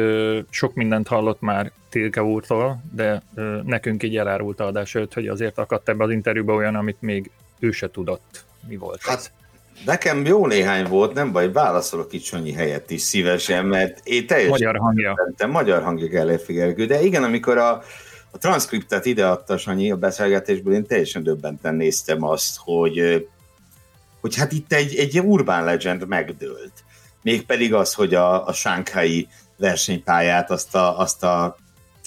sok 0.51 0.75
mindent 0.75 1.09
hallott 1.09 1.41
már 1.41 1.73
Tilke 1.89 2.23
úrtól, 2.23 2.83
de 2.93 3.23
nekünk 3.65 4.03
így 4.03 4.17
elárult 4.17 4.61
adás 4.61 4.95
előtt, 4.95 5.15
hogy 5.15 5.29
azért 5.29 5.59
akadt 5.59 5.89
ebbe 5.89 6.05
az 6.05 6.11
interjúba 6.11 6.55
olyan, 6.55 6.75
amit 6.75 6.97
még 7.01 7.31
ő 7.59 7.71
se 7.71 7.91
tudott. 7.91 8.45
Mi 8.69 8.77
volt 8.77 9.03
hát, 9.03 9.17
ez? 9.17 9.31
Nekem 9.85 10.25
jó 10.25 10.47
néhány 10.47 10.87
volt, 10.87 11.15
nem 11.15 11.33
baj, 11.33 11.53
válaszolok 11.53 12.13
itt 12.13 12.23
Sanyi 12.23 12.53
helyett 12.53 12.91
is 12.91 13.01
szívesen, 13.01 13.67
mert 13.67 14.01
én 14.05 14.27
teljesen... 14.27 14.51
Magyar 14.51 14.77
hangja. 14.77 15.15
Szerintem, 15.17 15.51
magyar 15.51 15.83
hangja 15.83 16.09
kell 16.09 16.39
Gergő, 16.47 16.87
de 16.87 17.03
igen, 17.03 17.23
amikor 17.23 17.59
a, 17.59 17.71
a 18.31 18.39
transzkriptet 18.39 19.07
ideadta 19.07 19.59
Sanyi 19.59 19.91
a 19.91 19.97
beszélgetésből, 19.97 20.75
én 20.75 20.87
teljesen 20.87 21.23
döbbenten 21.23 21.75
néztem 21.75 22.25
azt, 22.25 22.57
hogy, 22.59 23.27
hogy 24.21 24.37
hát 24.37 24.53
itt 24.53 24.73
egy, 24.73 24.97
egy 24.97 25.21
urbán 25.21 25.65
legend 25.65 26.07
megdőlt 26.07 26.85
mégpedig 27.27 27.75
az, 27.75 27.95
hogy 27.95 28.15
a, 28.15 28.47
a 28.47 28.53
sánkhái 28.53 29.29
versenypályát, 29.57 30.51
azt 30.51 30.75
a, 30.75 30.99
azt 30.99 31.23
a 31.23 31.57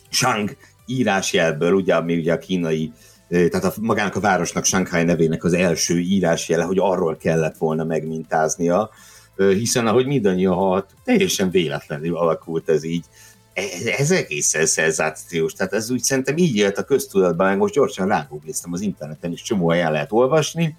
Shang 0.09 0.55
írásjelből, 0.85 1.73
ugye, 1.73 1.95
ami 1.95 2.17
ugye 2.17 2.33
a 2.33 2.37
kínai, 2.37 2.91
tehát 3.29 3.63
a, 3.63 3.73
magának 3.81 4.15
a 4.15 4.19
városnak 4.19 4.65
Shanghai 4.65 5.03
nevének 5.03 5.43
az 5.43 5.53
első 5.53 5.99
írásjele, 5.99 6.63
hogy 6.63 6.77
arról 6.79 7.17
kellett 7.17 7.57
volna 7.57 7.83
megmintáznia, 7.83 8.89
hiszen 9.35 9.87
ahogy 9.87 10.05
mindannyian 10.05 10.53
halt, 10.53 10.85
teljesen 11.03 11.49
véletlenül 11.49 12.17
alakult 12.17 12.69
ez 12.69 12.83
így. 12.83 13.05
Ez, 13.53 13.85
ez 13.85 14.11
egészen 14.11 14.65
szenzációs, 14.65 15.53
tehát 15.53 15.73
ez 15.73 15.91
úgy 15.91 16.03
szerintem 16.03 16.37
így 16.37 16.55
élt 16.55 16.77
a 16.77 16.83
köztudatban, 16.83 17.57
most 17.57 17.73
gyorsan 17.73 18.07
rágoogliztam 18.07 18.73
az 18.73 18.81
interneten, 18.81 19.31
is 19.31 19.41
csomó 19.41 19.71
el 19.71 19.91
lehet 19.91 20.11
olvasni, 20.11 20.75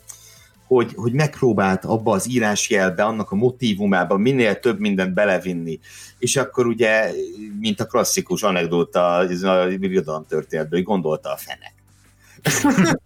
hogy, 0.70 0.92
hogy 0.94 1.12
megpróbált 1.12 1.84
abba 1.84 2.12
az 2.12 2.28
írásjelbe, 2.28 3.04
annak 3.04 3.30
a 3.30 3.34
motivumába 3.34 4.16
minél 4.16 4.58
több 4.58 4.78
mindent 4.78 5.14
belevinni. 5.14 5.78
És 6.18 6.36
akkor 6.36 6.66
ugye, 6.66 7.12
mint 7.60 7.80
a 7.80 7.86
klasszikus 7.86 8.42
anekdóta 8.42 9.16
a 9.16 9.66
birodalom 9.78 10.26
történetből, 10.28 10.78
hogy 10.78 10.88
gondolta 10.88 11.32
a 11.32 11.36
fenek. 11.36 11.74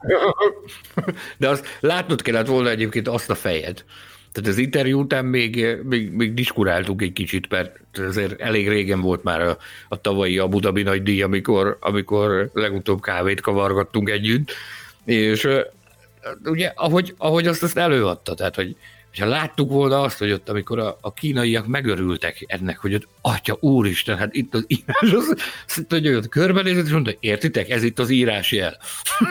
De 1.38 1.48
azt 1.48 1.66
látnod 1.80 2.22
kellett 2.22 2.46
volna 2.46 2.70
egyébként 2.70 3.08
azt 3.08 3.30
a 3.30 3.34
fejed. 3.34 3.84
Tehát 4.32 4.50
az 4.50 4.58
interjú 4.58 5.00
után 5.00 5.24
még, 5.24 5.66
még, 5.82 6.12
még 6.12 6.34
diskuráltunk 6.34 7.02
egy 7.02 7.12
kicsit, 7.12 7.50
mert 7.50 7.98
azért 7.98 8.40
elég 8.40 8.68
régen 8.68 9.00
volt 9.00 9.22
már 9.22 9.40
a, 9.40 9.58
a 9.88 10.00
tavalyi 10.00 10.38
Abu 10.38 10.60
Dhabi 10.60 10.82
nagy 10.82 11.02
díj, 11.02 11.22
amikor, 11.22 11.76
amikor 11.80 12.50
legutóbb 12.52 13.02
kávét 13.02 13.40
kavargattunk 13.40 14.10
együtt, 14.10 14.52
és 15.04 15.48
ugye, 16.44 16.72
ahogy, 16.74 17.14
ahogy 17.18 17.46
azt, 17.46 17.62
azt 17.62 17.78
előadta, 17.78 18.34
tehát, 18.34 18.54
hogy 18.54 18.76
ha 19.18 19.26
láttuk 19.26 19.70
volna 19.70 20.00
azt, 20.00 20.18
hogy 20.18 20.32
ott, 20.32 20.48
amikor 20.48 20.78
a, 20.78 20.98
a 21.00 21.12
kínaiak 21.12 21.66
megörültek 21.66 22.44
ennek, 22.46 22.78
hogy 22.78 22.94
ott, 22.94 23.08
atya 23.20 23.56
úristen, 23.60 24.16
hát 24.16 24.34
itt 24.34 24.54
az 24.54 24.64
írás, 24.66 25.12
az, 25.12 25.34
azt, 25.66 25.84
hogy 25.88 26.08
ott 26.08 26.28
körbenézett, 26.28 26.84
és 26.84 26.92
mondta, 26.92 27.12
értitek, 27.20 27.70
ez 27.70 27.82
itt 27.82 27.98
az 27.98 28.10
írásjel. 28.10 28.76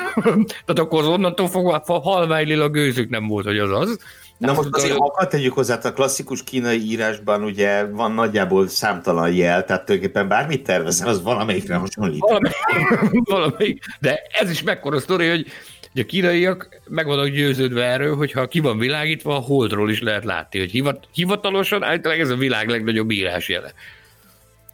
Tehát 0.65 0.79
akkor 0.79 1.01
az 1.01 1.07
onnantól 1.07 1.47
fogva 1.47 1.83
halványlil 1.85 2.61
a 2.61 2.69
gőzük 2.69 3.09
nem 3.09 3.27
volt, 3.27 3.45
hogy 3.45 3.57
az 3.57 3.79
az. 3.79 3.99
Na 4.37 4.53
most 4.53 4.69
azért, 4.71 4.97
ha 4.97 5.27
tegyük 5.27 5.53
hozzá, 5.53 5.79
a 5.83 5.93
klasszikus 5.93 6.43
kínai 6.43 6.79
írásban 6.79 7.43
ugye 7.43 7.85
van 7.85 8.11
nagyjából 8.11 8.67
számtalan 8.67 9.33
jel, 9.33 9.65
tehát 9.65 9.85
tulajdonképpen 9.85 10.27
bármit 10.27 10.63
tervezel, 10.63 11.07
az 11.07 11.23
valamelyikre 11.23 11.75
hasonlít. 11.75 12.19
Valamelyik, 12.19 12.55
valamelyik. 13.29 13.85
De 13.99 14.21
ez 14.31 14.49
is 14.49 14.63
mekkora 14.63 14.99
sztori, 14.99 15.29
hogy 15.29 15.47
hogy 15.93 16.01
a 16.01 16.05
kínaiak 16.05 16.81
meg 16.87 17.05
vannak 17.05 17.27
győződve 17.27 17.83
erről, 17.83 18.15
hogy 18.15 18.31
ha 18.31 18.47
ki 18.47 18.59
van 18.59 18.77
világítva, 18.77 19.35
a 19.35 19.39
holdról 19.39 19.91
is 19.91 20.01
lehet 20.01 20.23
látni, 20.23 20.59
hogy 20.59 20.71
hivat, 20.71 21.07
hivatalosan 21.11 21.83
állítólag 21.83 22.19
ez 22.19 22.29
a 22.29 22.35
világ 22.35 22.69
legnagyobb 22.69 23.11
írásjele. 23.11 23.73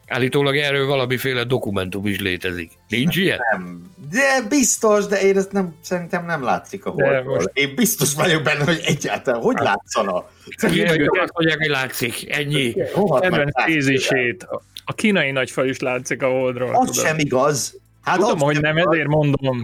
Állítólag 0.07 0.57
erről 0.57 0.85
valamiféle 0.85 1.43
dokumentum 1.43 2.05
is 2.05 2.19
létezik. 2.19 2.71
Nincs 2.87 3.15
ilyen? 3.15 3.39
Nem. 3.51 3.91
De 4.11 4.47
biztos, 4.49 5.05
de 5.05 5.21
én 5.21 5.37
ezt 5.37 5.51
nem, 5.51 5.75
szerintem 5.81 6.25
nem 6.25 6.43
látszik 6.43 6.85
a 6.85 6.89
holdról. 6.89 7.35
Most... 7.35 7.49
Én 7.53 7.75
biztos 7.75 8.13
vagyok 8.13 8.43
benne, 8.43 8.63
hogy 8.63 8.81
egyáltalán 8.85 9.41
hogy 9.41 9.57
látszana. 9.59 10.25
Igen, 10.71 11.09
azt 11.19 11.33
mondják, 11.33 11.57
hogy 11.57 11.69
látszik. 11.69 12.35
Ennyi. 12.35 12.75
Ebben 13.19 13.53
tézisét. 13.65 14.47
A 14.85 14.93
kínai 14.93 15.31
nagyfal 15.31 15.67
is 15.67 15.79
látszik 15.79 16.21
a 16.21 16.27
holdról. 16.27 16.75
Az 16.75 16.87
tudom. 16.87 17.05
sem 17.05 17.19
igaz. 17.19 17.79
Hát 18.01 18.19
tudom, 18.19 18.39
hogy 18.39 18.61
nem, 18.61 18.77
ezért 18.77 19.07
mondom. 19.07 19.61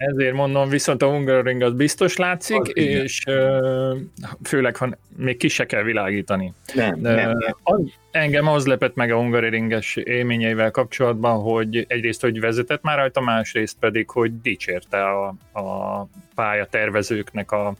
Ezért 0.00 0.34
mondom, 0.34 0.68
viszont 0.68 1.02
a 1.02 1.10
Hungaroring 1.10 1.62
az 1.62 1.72
biztos 1.72 2.16
látszik, 2.16 2.60
az 2.60 2.70
és 2.74 3.22
igen. 3.26 4.12
főleg, 4.42 4.76
ha 4.76 4.98
még 5.16 5.36
ki 5.36 5.48
se 5.48 5.66
kell 5.66 5.82
világítani. 5.82 6.52
Nem, 6.74 7.00
De 7.00 7.14
nem, 7.14 7.30
nem. 7.38 7.56
Az, 7.62 7.80
engem 8.10 8.46
az 8.48 8.66
lepett 8.66 8.94
meg 8.94 9.10
a 9.10 9.16
Hungaroringes 9.16 9.96
élményeivel 9.96 10.70
kapcsolatban, 10.70 11.40
hogy 11.40 11.84
egyrészt, 11.88 12.20
hogy 12.20 12.40
vezetett 12.40 12.82
már 12.82 12.96
rajta, 12.96 13.20
másrészt 13.20 13.76
pedig, 13.80 14.10
hogy 14.10 14.40
dicsérte 14.40 15.08
a, 15.08 15.26
a 15.52 16.06
pályatervezőknek 16.34 17.52
a, 17.52 17.74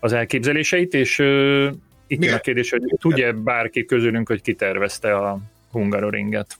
az 0.00 0.12
elképzeléseit, 0.12 0.94
és 0.94 1.18
uh, 1.18 1.72
itt 2.06 2.24
jön 2.24 2.34
a 2.34 2.38
kérdés, 2.38 2.70
hogy 2.70 2.82
tudja 3.00 3.32
bárki 3.32 3.84
közülünk, 3.84 4.28
hogy 4.28 4.42
kitervezte 4.42 5.16
a 5.16 5.38
Hungaroringet. 5.70 6.58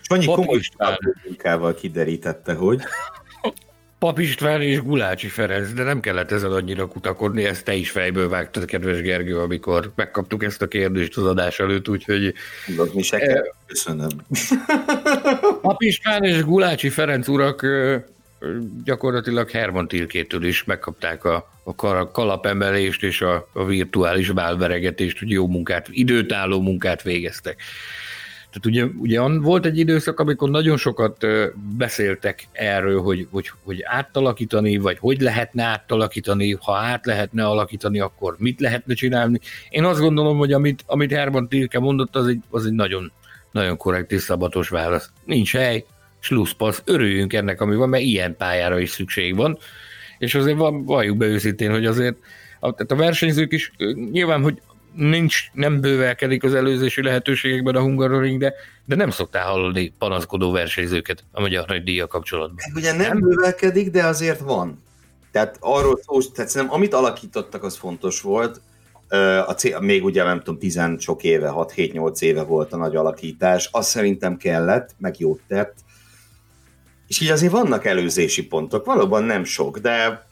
Sanyi 0.00 0.24
komoly 0.24 0.60
munkával 1.24 1.74
kiderítette, 1.74 2.54
hogy 2.54 2.80
Pap 4.02 4.18
István 4.18 4.62
és 4.62 4.82
Gulácsi 4.82 5.28
Ferenc, 5.28 5.72
de 5.72 5.82
nem 5.82 6.00
kellett 6.00 6.30
ezen 6.30 6.52
annyira 6.52 6.86
kutakodni, 6.86 7.44
ezt 7.44 7.64
te 7.64 7.74
is 7.74 7.90
fejből 7.90 8.28
vágtad, 8.28 8.64
kedves 8.64 9.00
Gergő, 9.00 9.38
amikor 9.38 9.92
megkaptuk 9.94 10.44
ezt 10.44 10.62
a 10.62 10.68
kérdést 10.68 11.16
az 11.16 11.24
adás 11.24 11.58
előtt, 11.58 11.88
úgyhogy... 11.88 12.34
Mi 12.92 13.02
se 13.02 13.18
kell. 13.18 13.42
Köszönöm. 13.66 14.08
Pap 15.60 15.82
István 15.82 16.24
és 16.24 16.44
Gulácsi 16.44 16.88
Ferenc 16.88 17.28
urak 17.28 17.66
gyakorlatilag 18.84 19.50
Herman 19.50 19.88
Tilkétől 19.88 20.44
is 20.44 20.64
megkapták 20.64 21.24
a, 21.24 21.52
a 21.62 21.74
kalapemelést 22.10 23.02
és 23.02 23.20
a, 23.20 23.48
a 23.52 23.64
virtuális 23.64 24.30
bálveregetést, 24.30 25.18
hogy 25.18 25.30
jó 25.30 25.46
munkát, 25.46 25.88
időtálló 25.90 26.60
munkát 26.60 27.02
végeztek. 27.02 27.62
Tehát 28.52 28.66
ugye, 28.66 28.84
ugye 28.98 29.38
volt 29.38 29.66
egy 29.66 29.78
időszak, 29.78 30.20
amikor 30.20 30.50
nagyon 30.50 30.76
sokat 30.76 31.26
beszéltek 31.76 32.48
erről, 32.52 33.00
hogy, 33.00 33.28
hogy, 33.30 33.50
hogy 33.64 33.82
átalakítani, 33.84 34.76
vagy 34.76 34.98
hogy 34.98 35.20
lehetne 35.20 35.62
átalakítani, 35.62 36.56
ha 36.60 36.76
át 36.76 37.06
lehetne 37.06 37.46
alakítani, 37.46 38.00
akkor 38.00 38.36
mit 38.38 38.60
lehetne 38.60 38.94
csinálni. 38.94 39.40
Én 39.68 39.84
azt 39.84 40.00
gondolom, 40.00 40.38
hogy 40.38 40.52
amit, 40.52 40.82
amit 40.86 41.12
Herman 41.12 41.48
Tilke 41.48 41.78
mondott, 41.78 42.16
az 42.16 42.26
egy, 42.26 42.40
az 42.50 42.66
egy 42.66 42.72
nagyon, 42.72 43.12
nagyon 43.50 43.76
korrekt 43.76 44.12
és 44.12 44.20
szabatos 44.20 44.68
válasz. 44.68 45.10
Nincs 45.24 45.52
hely, 45.52 45.84
slusszpassz, 46.18 46.82
örüljünk 46.84 47.32
ennek, 47.32 47.60
ami 47.60 47.76
van, 47.76 47.88
mert 47.88 48.02
ilyen 48.02 48.36
pályára 48.36 48.78
is 48.78 48.90
szükség 48.90 49.36
van. 49.36 49.58
És 50.18 50.34
azért 50.34 50.56
van, 50.56 50.84
valljuk 50.84 51.16
be 51.16 51.26
őszintén, 51.26 51.70
hogy 51.70 51.86
azért 51.86 52.16
a, 52.60 52.72
tehát 52.72 52.92
a 52.92 52.96
versenyzők 52.96 53.52
is 53.52 53.72
nyilván, 54.10 54.42
hogy 54.42 54.60
nincs, 54.94 55.50
nem 55.52 55.80
bővelkedik 55.80 56.44
az 56.44 56.54
előzési 56.54 57.02
lehetőségekben 57.02 57.74
a 57.74 57.80
Hungaroring, 57.80 58.40
de, 58.40 58.54
de 58.84 58.94
nem 58.94 59.10
szoktál 59.10 59.46
hallani 59.46 59.94
panaszkodó 59.98 60.50
versenyzőket 60.50 61.24
a 61.32 61.40
magyar 61.40 61.68
nagy 61.68 61.82
díja 61.82 62.06
kapcsolatban. 62.06 62.64
Ugye 62.74 62.92
nem, 62.92 63.08
nem 63.08 63.20
bővelkedik, 63.20 63.90
de 63.90 64.04
azért 64.04 64.40
van. 64.40 64.82
Tehát 65.32 65.56
arról 65.60 66.00
szó, 66.06 66.20
tehát 66.22 66.50
szerintem 66.50 66.76
amit 66.76 66.94
alakítottak, 66.94 67.64
az 67.64 67.76
fontos 67.76 68.20
volt. 68.20 68.60
A 69.46 69.52
cél, 69.52 69.80
még 69.80 70.04
ugye 70.04 70.22
nem 70.22 70.38
tudom, 70.38 70.58
tizen 70.58 70.98
sok 70.98 71.22
éve, 71.22 71.52
6-7-8 71.54 72.20
éve 72.20 72.42
volt 72.42 72.72
a 72.72 72.76
nagy 72.76 72.96
alakítás, 72.96 73.68
az 73.72 73.86
szerintem 73.86 74.36
kellett, 74.36 74.90
meg 74.98 75.18
jót 75.18 75.40
tett. 75.48 75.74
És 77.06 77.20
így 77.20 77.28
azért 77.28 77.52
vannak 77.52 77.84
előzési 77.84 78.46
pontok, 78.46 78.84
valóban 78.84 79.24
nem 79.24 79.44
sok, 79.44 79.78
de 79.78 80.26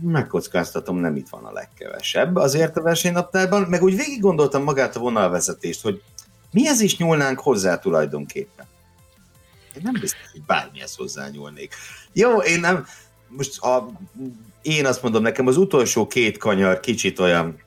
megkockáztatom, 0.00 0.98
nem 0.98 1.16
itt 1.16 1.28
van 1.28 1.44
a 1.44 1.52
legkevesebb 1.52 2.36
azért 2.36 2.76
a 2.76 2.82
versenynaptárban, 2.82 3.62
meg 3.62 3.82
úgy 3.82 3.96
végig 3.96 4.20
gondoltam 4.20 4.62
magát 4.62 4.96
a 4.96 5.00
vonalvezetést, 5.00 5.82
hogy 5.82 6.02
mihez 6.52 6.80
is 6.80 6.96
nyúlnánk 6.96 7.38
hozzá 7.38 7.78
tulajdonképpen. 7.78 8.66
Én 9.76 9.82
nem 9.84 9.92
biztos, 10.00 10.30
hogy 10.32 10.42
bármihez 10.42 10.94
hozzányúlnék. 10.94 11.74
Jó, 12.12 12.38
én 12.38 12.60
nem, 12.60 12.86
most 13.28 13.62
a, 13.62 13.90
én 14.62 14.86
azt 14.86 15.02
mondom, 15.02 15.22
nekem 15.22 15.46
az 15.46 15.56
utolsó 15.56 16.06
két 16.06 16.38
kanyar 16.38 16.80
kicsit 16.80 17.18
olyan, 17.18 17.58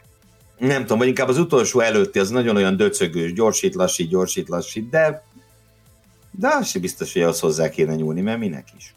nem 0.58 0.82
tudom, 0.82 0.98
vagy 0.98 1.08
inkább 1.08 1.28
az 1.28 1.38
utolsó 1.38 1.80
előtti 1.80 2.20
az 2.20 2.30
nagyon 2.30 2.56
olyan 2.56 2.78
döcögős, 2.78 3.34
gyorsít, 3.34 3.76
lassít, 3.76 4.10
gyorsít, 4.10 4.50
lassít, 4.50 4.90
de 4.90 5.26
de 6.40 6.48
az 6.48 6.68
sem 6.68 6.82
biztos, 6.82 7.14
hogy 7.14 7.22
az 7.22 7.40
hozzá 7.40 7.70
kéne 7.70 7.96
nyúlni, 7.96 8.22
mert 8.22 8.40
minek 8.40 8.68
is. 8.78 8.94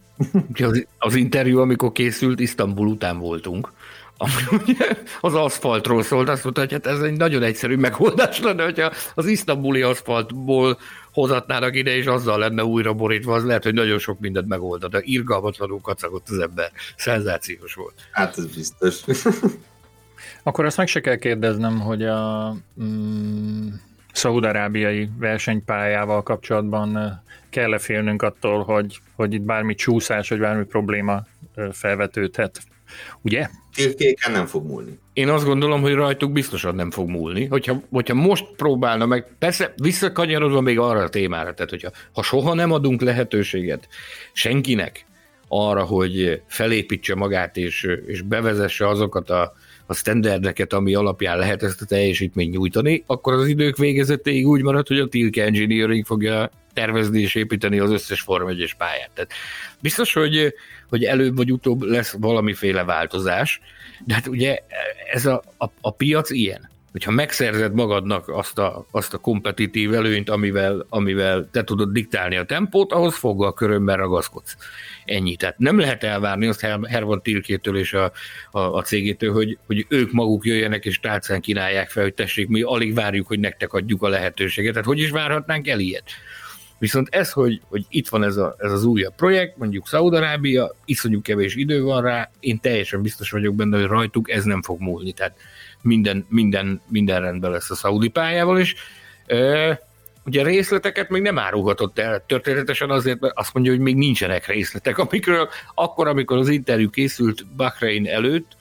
Az, 0.62 0.86
az 0.98 1.14
interjú, 1.14 1.60
amikor 1.60 1.92
készült, 1.92 2.40
Isztambul 2.40 2.86
után 2.86 3.18
voltunk, 3.18 3.72
ami 4.20 4.76
az 5.20 5.34
aszfaltról 5.34 6.02
szólt, 6.02 6.28
azt 6.28 6.42
mondta, 6.42 6.60
hogy 6.60 6.72
hát 6.72 6.86
ez 6.86 7.00
egy 7.00 7.16
nagyon 7.16 7.42
egyszerű 7.42 7.76
megoldás 7.76 8.40
lenne, 8.40 8.64
hogyha 8.64 8.92
az 9.14 9.26
isztambuli 9.26 9.82
aszfaltból 9.82 10.78
hozatnának 11.12 11.76
ide, 11.76 11.96
és 11.96 12.06
azzal 12.06 12.38
lenne 12.38 12.64
újra 12.64 12.94
borítva, 12.94 13.34
az 13.34 13.44
lehet, 13.44 13.62
hogy 13.62 13.74
nagyon 13.74 13.98
sok 13.98 14.20
mindent 14.20 14.48
megoldna, 14.48 14.88
de 14.88 15.00
irgalmatlanul 15.02 15.80
kacagott 15.80 16.28
az 16.28 16.38
ember. 16.38 16.70
Szenzációs 16.96 17.74
volt. 17.74 17.94
Hát 18.10 18.38
ez 18.38 18.46
biztos. 18.46 19.02
Akkor 20.42 20.64
azt 20.64 20.76
meg 20.76 20.86
se 20.88 21.00
kell 21.00 21.16
kérdeznem, 21.16 21.80
hogy 21.80 22.04
a 22.04 22.54
mm, 22.82 23.68
szaudarábiai 24.12 25.10
versenypályával 25.18 26.22
kapcsolatban 26.22 27.20
kell-e 27.50 27.78
félnünk 27.78 28.22
attól, 28.22 28.62
hogy, 28.62 29.00
hogy 29.14 29.34
itt 29.34 29.42
bármi 29.42 29.74
csúszás, 29.74 30.28
vagy 30.28 30.38
bármi 30.38 30.64
probléma 30.64 31.26
felvetődhet. 31.72 32.60
Ugye? 33.22 33.48
Tilkéken 33.74 34.32
nem 34.32 34.46
fog 34.46 34.66
múlni. 34.66 34.98
Én 35.12 35.28
azt 35.28 35.44
gondolom, 35.44 35.80
hogy 35.80 35.94
rajtuk 35.94 36.32
biztosan 36.32 36.74
nem 36.74 36.90
fog 36.90 37.08
múlni. 37.08 37.46
Hogyha, 37.46 37.80
hogyha 37.90 38.14
most 38.14 38.46
próbálna 38.56 39.06
meg, 39.06 39.26
persze 39.38 39.74
visszakanyarodva 39.76 40.60
még 40.60 40.78
arra 40.78 41.00
a 41.00 41.08
témára, 41.08 41.54
tehát 41.54 41.70
hogyha 41.70 41.90
ha 42.12 42.22
soha 42.22 42.54
nem 42.54 42.72
adunk 42.72 43.00
lehetőséget 43.00 43.88
senkinek 44.32 45.04
arra, 45.48 45.84
hogy 45.84 46.42
felépítse 46.46 47.14
magát 47.14 47.56
és, 47.56 47.86
és 48.06 48.22
bevezesse 48.22 48.88
azokat 48.88 49.30
a, 49.30 49.52
a 49.90 49.94
standardeket, 49.94 50.72
ami 50.72 50.94
alapján 50.94 51.38
lehet 51.38 51.62
ezt 51.62 51.82
a 51.82 51.84
teljesítményt 51.84 52.52
nyújtani, 52.52 53.02
akkor 53.06 53.32
az 53.32 53.46
idők 53.46 53.76
végezetéig 53.76 54.46
úgy 54.46 54.62
marad, 54.62 54.86
hogy 54.86 54.98
a 54.98 55.08
Tilke 55.08 55.44
Engineering 55.44 56.06
fogja 56.06 56.50
tervezni 56.72 57.20
és 57.20 57.34
építeni 57.34 57.78
az 57.78 57.90
összes 57.90 58.20
Form 58.20 58.48
1 58.48 58.74
pályát. 58.78 59.10
Tehát 59.14 59.32
biztos, 59.80 60.12
hogy, 60.12 60.54
hogy 60.88 61.04
előbb 61.04 61.36
vagy 61.36 61.52
utóbb 61.52 61.82
lesz 61.82 62.16
valamiféle 62.18 62.84
változás, 62.84 63.60
de 64.04 64.14
hát 64.14 64.26
ugye 64.26 64.58
ez 65.12 65.26
a, 65.26 65.42
a, 65.58 65.66
a 65.80 65.90
piac 65.90 66.30
ilyen. 66.30 66.70
Hogyha 66.92 67.10
megszerzed 67.10 67.74
magadnak 67.74 68.28
azt 68.28 68.58
a, 68.58 68.86
azt 68.90 69.14
a 69.14 69.18
kompetitív 69.18 69.94
előnyt, 69.94 70.30
amivel, 70.30 70.86
amivel 70.88 71.48
te 71.52 71.64
tudod 71.64 71.92
diktálni 71.92 72.36
a 72.36 72.44
tempót, 72.44 72.92
ahhoz 72.92 73.16
fogva 73.16 73.46
a 73.46 73.52
körömben 73.52 73.96
ragaszkodsz. 73.96 74.56
Ennyi. 75.04 75.36
Tehát 75.36 75.58
nem 75.58 75.78
lehet 75.78 76.04
elvárni 76.04 76.46
azt 76.46 76.60
Hervan 76.88 77.22
Tilkétől 77.22 77.76
és 77.76 77.92
a, 77.92 78.12
a, 78.50 78.60
a 78.60 78.82
cégétől, 78.82 79.32
hogy, 79.32 79.58
hogy 79.66 79.86
ők 79.88 80.12
maguk 80.12 80.44
jöjjenek 80.44 80.84
és 80.84 81.00
tálcán 81.00 81.40
kínálják 81.40 81.90
fel, 81.90 82.02
hogy 82.02 82.14
tessék, 82.14 82.48
mi 82.48 82.62
alig 82.62 82.94
várjuk, 82.94 83.26
hogy 83.26 83.40
nektek 83.40 83.72
adjuk 83.72 84.02
a 84.02 84.08
lehetőséget. 84.08 84.72
Tehát 84.72 84.86
hogy 84.86 84.98
is 84.98 85.10
várhatnánk 85.10 85.68
el 85.68 85.80
ilyet? 85.80 86.04
Viszont 86.80 87.08
ez, 87.10 87.32
hogy, 87.32 87.60
hogy 87.68 87.84
itt 87.88 88.08
van 88.08 88.22
ez, 88.22 88.36
a, 88.36 88.54
ez 88.58 88.72
az 88.72 88.84
újabb 88.84 89.14
projekt, 89.14 89.56
mondjuk 89.56 89.88
Szaudarábia, 89.88 90.74
iszonyú 90.84 91.20
kevés 91.20 91.54
idő 91.54 91.82
van 91.82 92.02
rá, 92.02 92.30
én 92.40 92.60
teljesen 92.60 93.02
biztos 93.02 93.30
vagyok 93.30 93.54
benne, 93.54 93.78
hogy 93.78 93.86
rajtuk 93.86 94.30
ez 94.30 94.44
nem 94.44 94.62
fog 94.62 94.80
múlni. 94.80 95.12
Tehát 95.12 95.36
minden, 95.82 96.26
minden, 96.28 96.80
minden 96.88 97.20
rendben 97.20 97.50
lesz 97.50 97.70
a 97.70 97.74
szaudi 97.74 98.08
pályával, 98.08 98.58
és 98.58 98.74
e, 99.26 99.80
ugye 100.24 100.42
részleteket 100.42 101.08
még 101.08 101.22
nem 101.22 101.38
árulhatott 101.38 101.98
el 101.98 102.24
történetesen 102.26 102.90
azért, 102.90 103.20
mert 103.20 103.38
azt 103.38 103.54
mondja, 103.54 103.72
hogy 103.72 103.80
még 103.80 103.96
nincsenek 103.96 104.46
részletek, 104.46 104.98
amikről 104.98 105.48
akkor, 105.74 106.08
amikor 106.08 106.36
az 106.36 106.48
interjú 106.48 106.90
készült 106.90 107.46
Bahrein 107.56 108.06
előtt, 108.06 108.56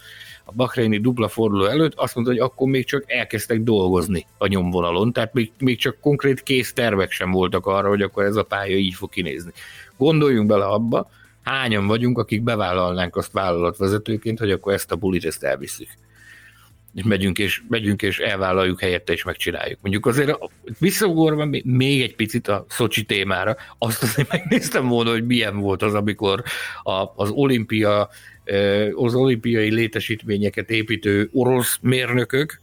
a 0.49 0.51
Bahreini 0.55 0.99
dupla 0.99 1.27
forduló 1.27 1.65
előtt 1.65 1.93
azt 1.95 2.15
mondta, 2.15 2.33
hogy 2.33 2.41
akkor 2.41 2.67
még 2.67 2.85
csak 2.85 3.11
elkezdtek 3.11 3.61
dolgozni 3.61 4.25
a 4.37 4.47
nyomvonalon, 4.47 5.13
tehát 5.13 5.33
még, 5.33 5.51
még 5.59 5.77
csak 5.77 5.99
konkrét 5.99 6.43
kész 6.43 6.73
tervek 6.73 7.11
sem 7.11 7.31
voltak 7.31 7.65
arra, 7.65 7.87
hogy 7.87 8.01
akkor 8.01 8.23
ez 8.23 8.35
a 8.35 8.43
pálya 8.43 8.75
így 8.75 8.93
fog 8.93 9.09
kinézni. 9.09 9.51
Gondoljunk 9.97 10.47
bele 10.47 10.65
abba, 10.65 11.09
hányan 11.43 11.87
vagyunk, 11.87 12.17
akik 12.17 12.43
bevállalnánk 12.43 13.15
azt 13.15 13.31
vállalatvezetőként, 13.31 14.39
hogy 14.39 14.51
akkor 14.51 14.73
ezt 14.73 14.91
a 14.91 14.95
bulit 14.95 15.25
ezt 15.25 15.43
elviszük. 15.43 15.89
És 16.93 17.03
megyünk 17.03 17.39
és, 17.39 17.61
megyünk 17.67 18.01
és 18.01 18.19
elvállaljuk 18.19 18.79
helyette 18.79 19.13
és 19.13 19.23
megcsináljuk. 19.23 19.79
Mondjuk 19.81 20.05
azért 20.05 20.37
visszagorva 20.79 21.45
még 21.63 22.01
egy 22.01 22.15
picit 22.15 22.47
a 22.47 22.65
Szocsi 22.69 23.03
témára, 23.03 23.55
azt 23.77 24.03
azért 24.03 24.31
megnéztem 24.37 24.87
volna, 24.87 25.11
hogy 25.11 25.25
milyen 25.25 25.59
volt 25.59 25.81
az, 25.81 25.93
amikor 25.93 26.43
a, 26.83 27.11
az 27.15 27.29
olimpia 27.29 28.09
az 28.95 29.15
olimpiai 29.15 29.73
létesítményeket 29.73 30.69
építő 30.69 31.29
orosz 31.33 31.77
mérnökök 31.81 32.59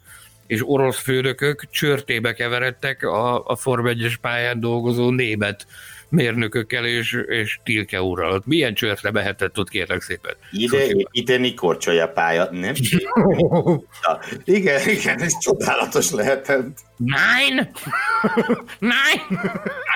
és 0.47 0.61
orosz 0.69 0.98
főnökök 0.98 1.65
csörtébe 1.70 2.32
keveredtek 2.32 3.03
a, 3.03 3.47
a 3.47 3.57
Form 3.57 3.86
1 3.86 4.16
pályán 4.20 4.61
dolgozó 4.61 5.11
német 5.11 5.66
mérnökökkel 6.09 6.87
és, 6.87 7.12
és 7.27 7.61
Tilke 7.65 8.03
úrral. 8.03 8.43
Milyen 8.45 8.74
csörtre 8.74 9.11
mehetett 9.11 9.59
ott, 9.59 9.69
kérlek 9.69 10.03
szépen? 10.03 10.35
Ide 10.51 10.87
építeni 10.87 11.55
korcsolja 11.55 12.09
pálya, 12.09 12.49
nem? 12.51 12.74
ja, 14.03 14.20
igen, 14.45 14.89
igen, 14.89 15.20
ez 15.20 15.39
csodálatos 15.39 16.11
lehetett. 16.11 16.78
Nine? 16.97 17.70
Nine? 18.78 19.24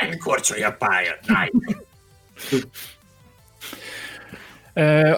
Nine 0.01 0.16
korcsolja 0.16 0.73
pálya, 0.73 1.12
nine. 1.27 1.77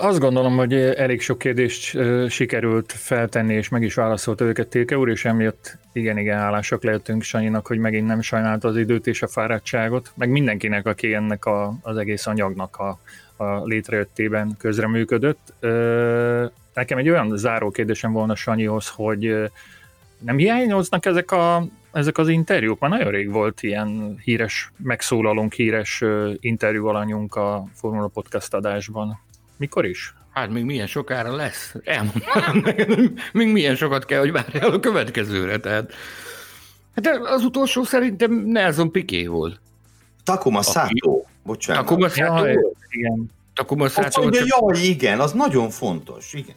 Azt 0.00 0.18
gondolom, 0.18 0.56
hogy 0.56 0.74
elég 0.74 1.20
sok 1.20 1.38
kérdést 1.38 1.98
sikerült 2.28 2.92
feltenni, 2.92 3.54
és 3.54 3.68
meg 3.68 3.82
is 3.82 3.94
válaszolta 3.94 4.44
őket 4.44 4.68
Tilke 4.68 4.98
úr, 4.98 5.08
és 5.08 5.24
emiatt 5.24 5.78
igen-igen 5.92 6.38
hálásak 6.38 6.82
lehetünk 6.82 7.22
Sanyinak, 7.22 7.66
hogy 7.66 7.78
megint 7.78 8.06
nem 8.06 8.20
sajnálta 8.20 8.68
az 8.68 8.76
időt 8.76 9.06
és 9.06 9.22
a 9.22 9.28
fáradtságot, 9.28 10.12
meg 10.14 10.28
mindenkinek, 10.28 10.86
aki 10.86 11.14
ennek 11.14 11.44
a, 11.44 11.74
az 11.82 11.96
egész 11.96 12.26
anyagnak 12.26 12.76
a, 12.76 12.98
a 13.36 13.64
létrejöttében 13.64 14.56
közreműködött. 14.58 15.52
Nekem 16.74 16.98
egy 16.98 17.08
olyan 17.08 17.36
záró 17.36 17.70
kérdésem 17.70 18.12
volna 18.12 18.34
Sanyihoz, 18.34 18.88
hogy 18.88 19.50
nem 20.18 20.36
hiányoznak 20.36 21.06
ezek, 21.06 21.30
a, 21.30 21.64
ezek 21.92 22.18
az 22.18 22.28
interjúk? 22.28 22.78
Már 22.78 22.90
nagyon 22.90 23.10
rég 23.10 23.30
volt 23.30 23.62
ilyen 23.62 24.18
híres 24.24 24.72
megszólalónk, 24.76 25.52
híres 25.52 26.02
interjú 26.40 26.86
alanyunk 26.86 27.34
a 27.34 27.64
Formula 27.74 28.06
Podcast 28.06 28.54
adásban. 28.54 29.20
Mikor 29.62 29.86
is? 29.86 30.14
Hát 30.32 30.50
még 30.50 30.64
milyen 30.64 30.86
sokára 30.86 31.34
lesz. 31.34 31.74
Elmondom 31.84 32.64
még 33.32 33.48
milyen 33.48 33.76
sokat 33.76 34.04
kell, 34.04 34.18
hogy 34.18 34.32
várjál 34.32 34.70
a 34.70 34.80
következőre. 34.80 35.58
Tehát, 35.58 35.92
hát 36.94 37.06
az 37.24 37.44
utolsó 37.44 37.82
szerintem 37.82 38.32
Nelson 38.32 38.90
Piqué 38.90 39.26
volt. 39.26 39.60
Takuma 40.24 40.62
Sato. 40.62 41.22
Bocsánat. 41.42 41.86
Takuma 41.86 42.08
Sato? 42.08 42.46
Igen. 42.90 43.30
Takuma 43.54 43.88
Sato. 43.88 44.22
Mondja, 44.22 44.42
jaj, 44.46 44.78
igen, 44.78 45.20
az 45.20 45.32
nagyon 45.32 45.70
fontos. 45.70 46.32
Igen. 46.32 46.56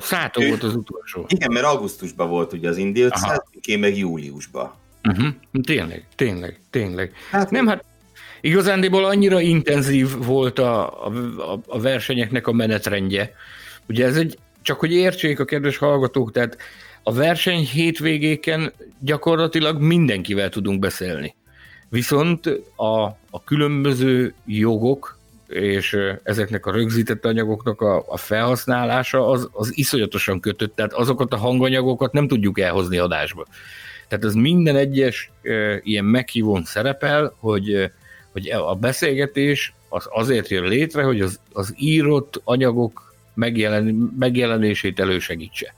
Sato 0.00 0.46
volt 0.46 0.62
az 0.62 0.74
utolsó. 0.74 1.24
Igen, 1.28 1.52
mert 1.52 1.66
augusztusban 1.66 2.28
volt 2.28 2.52
ugye 2.52 2.68
az 2.68 2.76
Indi 2.76 3.00
500, 3.00 3.42
Piqué 3.50 3.76
meg 3.76 3.96
júliusban. 3.96 4.72
Uh-huh. 5.08 5.28
Tényleg, 5.62 6.06
tényleg, 6.14 6.60
tényleg. 6.70 7.12
Hát, 7.30 7.50
nem, 7.50 7.66
hát 7.66 7.84
Igazándiból 8.44 9.04
annyira 9.04 9.40
intenzív 9.40 10.16
volt 10.16 10.58
a, 10.58 11.06
a, 11.06 11.12
a 11.66 11.80
versenyeknek 11.80 12.46
a 12.46 12.52
menetrendje. 12.52 13.32
Ugye 13.88 14.06
ez 14.06 14.16
egy, 14.16 14.38
csak 14.62 14.80
hogy 14.80 14.92
értsék 14.92 15.40
a 15.40 15.44
kedves 15.44 15.76
hallgatók, 15.76 16.32
tehát 16.32 16.58
a 17.02 17.12
verseny 17.12 17.66
hétvégéken 17.66 18.72
gyakorlatilag 19.00 19.80
mindenkivel 19.80 20.48
tudunk 20.48 20.78
beszélni. 20.78 21.34
Viszont 21.88 22.46
a, 22.76 23.02
a 23.30 23.44
különböző 23.44 24.34
jogok 24.46 25.18
és 25.48 25.96
ezeknek 26.22 26.66
a 26.66 26.72
rögzített 26.72 27.24
anyagoknak 27.24 27.80
a, 27.80 28.04
a 28.08 28.16
felhasználása 28.16 29.28
az, 29.28 29.48
az 29.52 29.78
iszonyatosan 29.78 30.40
kötött, 30.40 30.76
tehát 30.76 30.92
azokat 30.92 31.32
a 31.32 31.36
hanganyagokat 31.36 32.12
nem 32.12 32.28
tudjuk 32.28 32.60
elhozni 32.60 32.98
adásba. 32.98 33.44
Tehát 34.08 34.24
ez 34.24 34.34
minden 34.34 34.76
egyes 34.76 35.30
e, 35.42 35.80
ilyen 35.82 36.04
meghívón 36.04 36.64
szerepel, 36.64 37.34
hogy 37.38 37.90
hogy 38.34 38.50
a 38.50 38.74
beszélgetés 38.74 39.74
az 39.88 40.06
azért 40.10 40.48
jön 40.48 40.64
létre, 40.64 41.02
hogy 41.02 41.20
az, 41.20 41.40
az 41.52 41.74
írott 41.76 42.40
anyagok 42.44 43.14
megjelen, 43.34 44.12
megjelenését 44.18 45.00
elősegítse. 45.00 45.74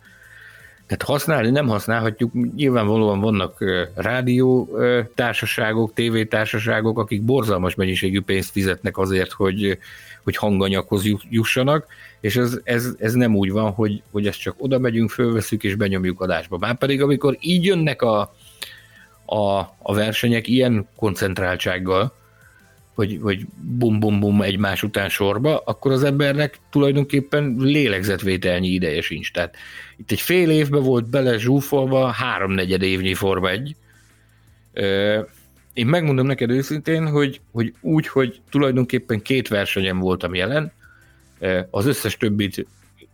Tehát 0.87 1.03
használni 1.03 1.51
nem 1.51 1.69
használhatjuk, 1.69 2.33
nyilvánvalóan 2.55 3.21
vannak 3.21 3.65
rádió 3.95 4.79
társaságok, 5.15 5.95
tévétársaságok, 5.95 6.99
akik 6.99 7.23
borzalmas 7.23 7.75
mennyiségű 7.75 8.21
pénzt 8.21 8.51
fizetnek 8.51 8.99
azért, 8.99 9.33
hogy, 9.33 9.79
hogy 10.25 10.37
hanganyaghoz 10.37 11.03
jussanak, 11.31 11.87
és 12.21 12.37
ez, 12.37 12.59
ez, 12.65 12.95
ez 12.99 13.13
nem 13.13 13.37
úgy 13.37 13.51
van, 13.51 13.71
hogy, 13.71 14.03
hogy 14.11 14.27
ezt 14.27 14.41
csak 14.41 14.55
oda 14.59 14.79
megyünk, 14.79 15.11
fölveszünk 15.11 15.63
és 15.63 15.75
benyomjuk 15.75 16.21
adásba. 16.21 16.59
Már 16.59 16.79
pedig 16.79 17.03
amikor 17.03 17.37
így 17.41 17.65
jönnek 17.65 18.03
a, 18.03 18.35
a, 19.27 19.59
a 19.79 19.95
versenyek 19.95 20.49
ilyen 20.49 20.89
koncentráltsággal, 20.97 22.15
hogy, 22.97 23.19
hogy 23.23 23.47
bum-bum-bum 23.61 24.43
egymás 24.43 24.83
után 24.83 25.09
sorba, 25.09 25.59
akkor 25.59 25.93
az 25.93 26.05
embernek 26.05 26.59
tulajdonképpen 26.71 27.57
lélegzetvételnyi 27.59 28.69
ideje 28.69 29.01
sincs. 29.01 29.33
Tehát 29.33 29.57
itt 29.97 30.11
egy 30.11 30.21
fél 30.21 30.51
évbe 30.51 30.79
volt 30.79 31.11
bele 31.11 31.39
zsúfolva 31.39 32.07
háromnegyed 32.07 32.83
évnyi 32.83 33.15
Forma 33.15 33.51
egy. 33.51 33.77
Én 35.73 35.87
megmondom 35.87 36.27
neked 36.27 36.51
őszintén, 36.51 37.09
hogy, 37.09 37.41
hogy 37.53 37.75
úgy, 37.81 38.09
hogy 38.09 38.41
tulajdonképpen 38.51 39.23
két 39.23 39.49
versenyem 39.49 39.99
voltam 39.99 40.35
jelen, 40.35 40.73
az 41.71 41.87
összes 41.87 42.17
többit 42.17 42.67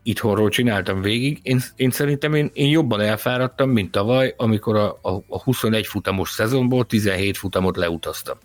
itthonról 0.02 0.48
csináltam 0.48 1.00
végig. 1.00 1.38
Én, 1.42 1.60
én 1.76 1.90
szerintem 1.90 2.34
én, 2.34 2.50
én 2.52 2.70
jobban 2.70 3.00
elfáradtam, 3.00 3.70
mint 3.70 3.90
tavaly, 3.90 4.34
amikor 4.36 4.76
a, 4.76 4.98
a, 5.02 5.10
a 5.28 5.42
21 5.42 5.86
futamos 5.86 6.30
szezonból 6.30 6.84
17 6.84 7.36
futamot 7.36 7.76
leutaztam. 7.76 8.38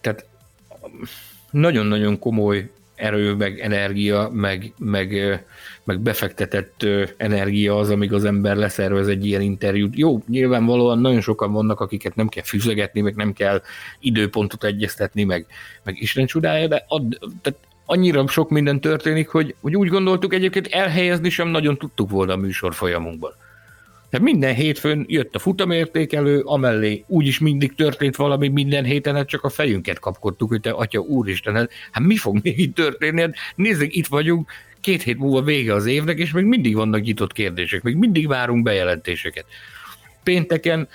Tehát 0.00 0.26
nagyon-nagyon 1.50 2.18
komoly 2.18 2.70
erő, 2.94 3.34
meg 3.34 3.60
energia, 3.60 4.30
meg, 4.32 4.72
meg, 4.78 5.40
meg 5.84 6.00
befektetett 6.00 6.86
energia 7.16 7.78
az, 7.78 7.90
amíg 7.90 8.12
az 8.12 8.24
ember 8.24 8.56
leszervez 8.56 9.08
egy 9.08 9.26
ilyen 9.26 9.40
interjút. 9.40 9.96
Jó, 9.96 10.22
nyilvánvalóan 10.28 10.98
nagyon 10.98 11.20
sokan 11.20 11.52
vannak, 11.52 11.80
akiket 11.80 12.14
nem 12.14 12.28
kell 12.28 12.44
füzegetni, 12.44 13.00
meg 13.00 13.14
nem 13.14 13.32
kell 13.32 13.62
időpontot 14.00 14.64
egyeztetni, 14.64 15.24
meg, 15.24 15.46
meg 15.82 16.00
Isten 16.00 16.26
csodája, 16.26 16.66
de 16.66 16.84
ad, 16.88 17.18
tehát 17.42 17.58
annyira 17.86 18.26
sok 18.26 18.50
minden 18.50 18.80
történik, 18.80 19.28
hogy, 19.28 19.54
hogy 19.60 19.76
úgy 19.76 19.88
gondoltuk 19.88 20.34
egyébként 20.34 20.66
elhelyezni 20.66 21.30
sem 21.30 21.48
nagyon 21.48 21.76
tudtuk 21.76 22.10
volna 22.10 22.32
a 22.32 22.36
műsor 22.36 22.74
folyamunkban. 22.74 23.32
Tehát 24.10 24.26
minden 24.26 24.54
hétfőn 24.54 25.04
jött 25.08 25.34
a 25.34 25.38
futamértékelő, 25.38 26.40
amellé 26.40 27.04
úgyis 27.06 27.38
mindig 27.38 27.74
történt 27.74 28.16
valami 28.16 28.48
minden 28.48 28.84
héten, 28.84 29.14
hát 29.14 29.28
csak 29.28 29.44
a 29.44 29.48
fejünket 29.48 29.98
kapkodtuk, 29.98 30.48
hogy 30.48 30.60
te 30.60 30.70
atya 30.70 31.00
úristen, 31.00 31.54
hát, 31.54 31.70
hát 31.90 32.04
mi 32.04 32.16
fog 32.16 32.38
még 32.42 32.58
itt 32.58 32.74
történni? 32.74 33.20
Hát 33.20 33.34
nézzük, 33.54 33.94
itt 33.94 34.06
vagyunk, 34.06 34.50
két 34.80 35.02
hét 35.02 35.18
múlva 35.18 35.42
vége 35.42 35.74
az 35.74 35.86
évnek, 35.86 36.18
és 36.18 36.32
még 36.32 36.44
mindig 36.44 36.74
vannak 36.74 37.02
nyitott 37.02 37.32
kérdések, 37.32 37.82
még 37.82 37.96
mindig 37.96 38.28
várunk 38.28 38.62
bejelentéseket 38.62 39.44
pénteken 40.28 40.88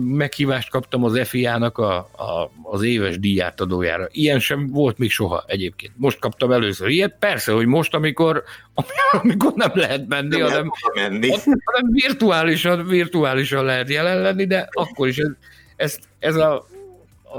meghívást 0.00 0.70
kaptam 0.70 1.04
az 1.04 1.28
FIA-nak 1.28 1.78
a, 1.78 1.96
a, 1.96 2.50
az 2.62 2.82
éves 2.82 3.18
díjátadójára. 3.18 4.08
Ilyen 4.10 4.38
sem 4.38 4.66
volt 4.66 4.98
még 4.98 5.10
soha 5.10 5.44
egyébként. 5.46 5.92
Most 5.96 6.18
kaptam 6.18 6.52
először 6.52 6.88
ilyet. 6.88 7.16
Persze, 7.18 7.52
hogy 7.52 7.66
most, 7.66 7.94
amikor, 7.94 8.42
amikor 9.22 9.52
nem 9.54 9.70
lehet 9.74 10.08
menni, 10.08 10.36
nem 10.36 10.48
hanem, 10.48 10.70
menni. 10.94 11.28
hanem 11.64 11.90
virtuálisan, 11.90 12.86
virtuálisan 12.86 13.64
lehet 13.64 13.88
jelen 13.88 14.20
lenni, 14.20 14.46
de 14.46 14.68
akkor 14.70 15.08
is 15.08 15.18
ez, 15.18 15.30
ez, 15.76 15.98
ez 16.18 16.36
a, 16.36 16.66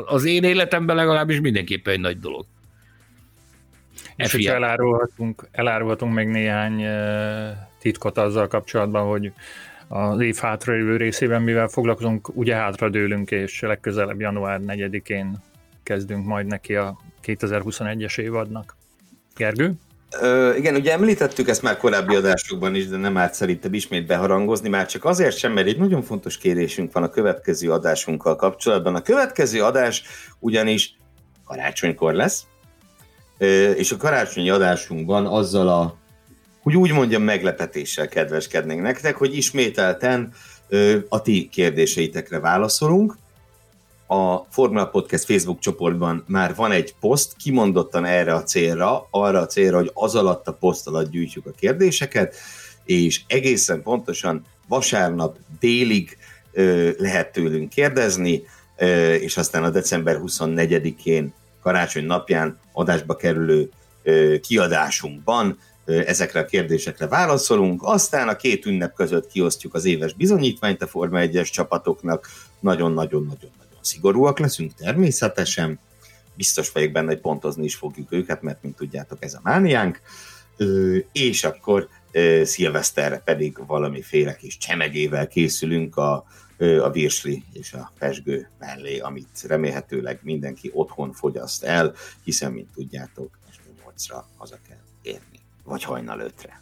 az 0.05 0.25
én 0.25 0.43
életemben 0.43 0.95
legalábbis 0.95 1.41
mindenképpen 1.41 1.93
egy 1.93 1.99
nagy 1.99 2.19
dolog. 2.19 2.45
És 4.15 4.31
hogyha 4.31 4.53
elárulhatunk, 4.53 5.47
elárulhatunk 5.51 6.13
még 6.13 6.27
néhány 6.27 6.85
titkot 7.79 8.17
azzal 8.17 8.47
kapcsolatban, 8.47 9.07
hogy 9.07 9.31
az 9.87 10.19
év 10.19 10.35
hátralévő 10.35 10.97
részében, 10.97 11.41
mivel 11.41 11.67
foglalkozunk, 11.67 12.29
ugye 12.33 12.55
hátradőlünk, 12.55 13.31
és 13.31 13.61
legközelebb 13.61 14.19
január 14.19 14.59
4-én 14.67 15.37
kezdünk 15.83 16.25
majd 16.25 16.45
neki 16.45 16.75
a 16.75 16.97
2021-es 17.25 18.19
évadnak. 18.19 18.75
Gergő? 19.35 19.73
Ö, 20.21 20.55
igen, 20.55 20.75
ugye 20.75 20.91
említettük 20.91 21.47
ezt 21.47 21.61
már 21.61 21.77
korábbi 21.77 22.15
adásokban 22.15 22.75
is, 22.75 22.87
de 22.87 22.97
nem 22.97 23.17
árt 23.17 23.33
szerintem 23.33 23.73
ismét 23.73 24.05
beharangozni, 24.05 24.69
már 24.69 24.85
csak 24.85 25.05
azért 25.05 25.37
sem, 25.37 25.53
mert 25.53 25.67
egy 25.67 25.77
nagyon 25.77 26.01
fontos 26.01 26.37
kérésünk 26.37 26.91
van 26.91 27.03
a 27.03 27.09
következő 27.09 27.71
adásunkkal 27.71 28.35
kapcsolatban. 28.35 28.95
A 28.95 29.01
következő 29.01 29.63
adás 29.63 30.03
ugyanis 30.39 30.97
karácsonykor 31.45 32.13
lesz, 32.13 32.45
és 33.75 33.91
a 33.91 33.97
karácsonyi 33.97 34.49
adásunkban 34.49 35.25
azzal 35.25 35.67
a 35.67 35.97
hogy 36.67 36.77
úgy 36.77 36.91
mondjam, 36.91 37.23
meglepetéssel 37.23 38.07
kedveskednénk 38.07 38.81
nektek, 38.81 39.15
hogy 39.15 39.35
ismételten 39.35 40.33
ö, 40.67 40.97
a 41.09 41.21
ti 41.21 41.49
kérdéseitekre 41.51 42.39
válaszolunk. 42.39 43.17
A 44.07 44.37
Formula 44.37 44.85
Podcast 44.87 45.25
Facebook 45.25 45.59
csoportban 45.59 46.23
már 46.27 46.55
van 46.55 46.71
egy 46.71 46.95
poszt, 46.99 47.35
kimondottan 47.37 48.05
erre 48.05 48.33
a 48.33 48.43
célra, 48.43 49.07
arra 49.11 49.39
a 49.39 49.45
célra, 49.45 49.77
hogy 49.77 49.91
az 49.93 50.15
alatt 50.15 50.47
a 50.47 50.53
poszt 50.53 50.87
alatt 50.87 51.09
gyűjtjük 51.09 51.45
a 51.45 51.51
kérdéseket, 51.59 52.35
és 52.85 53.21
egészen 53.27 53.81
pontosan 53.81 54.45
vasárnap 54.67 55.37
délig 55.59 56.17
ö, 56.51 56.89
lehet 56.97 57.31
tőlünk 57.31 57.69
kérdezni, 57.69 58.43
ö, 58.77 59.13
és 59.13 59.37
aztán 59.37 59.63
a 59.63 59.69
december 59.69 60.19
24-én 60.25 61.33
karácsony 61.61 62.05
napján 62.05 62.59
adásba 62.73 63.15
kerülő 63.15 63.69
ö, 64.03 64.35
kiadásunkban 64.41 65.57
ezekre 65.87 66.39
a 66.39 66.45
kérdésekre 66.45 67.07
válaszolunk, 67.07 67.81
aztán 67.83 68.27
a 68.27 68.35
két 68.35 68.65
ünnep 68.65 68.93
között 68.93 69.27
kiosztjuk 69.27 69.73
az 69.73 69.85
éves 69.85 70.13
bizonyítványt 70.13 70.81
a 70.81 70.87
Forma 70.87 71.19
1-es 71.21 71.51
csapatoknak, 71.51 72.27
nagyon-nagyon-nagyon-nagyon 72.59 73.79
szigorúak 73.81 74.39
leszünk 74.39 74.73
természetesen, 74.73 75.79
biztos 76.35 76.71
vagyok 76.71 76.91
benne, 76.91 77.07
hogy 77.07 77.19
pontozni 77.19 77.63
is 77.63 77.75
fogjuk 77.75 78.11
őket, 78.11 78.41
mert 78.41 78.61
mint 78.61 78.75
tudjátok, 78.75 79.23
ez 79.23 79.33
a 79.33 79.39
mániánk, 79.43 80.01
és 81.11 81.43
akkor 81.43 81.87
szilveszterre 82.43 83.17
pedig 83.17 83.65
valamiféle 83.67 84.35
kis 84.35 84.57
csemegével 84.57 85.27
készülünk 85.27 85.97
a, 85.97 86.25
a 86.81 86.89
virsli 86.89 87.43
és 87.53 87.73
a 87.73 87.91
pesgő 87.99 88.49
mellé, 88.59 88.99
amit 88.99 89.45
remélhetőleg 89.47 90.19
mindenki 90.23 90.71
otthon 90.73 91.13
fogyaszt 91.13 91.63
el, 91.63 91.93
hiszen, 92.23 92.51
mint 92.51 92.69
tudjátok, 92.73 93.37
este 93.49 93.61
8-ra 93.85 94.23
haza 94.37 94.57
kell 94.67 94.77
érni 95.01 95.36
vagy 95.67 95.83
hajnal 95.83 96.19
ötre. 96.19 96.59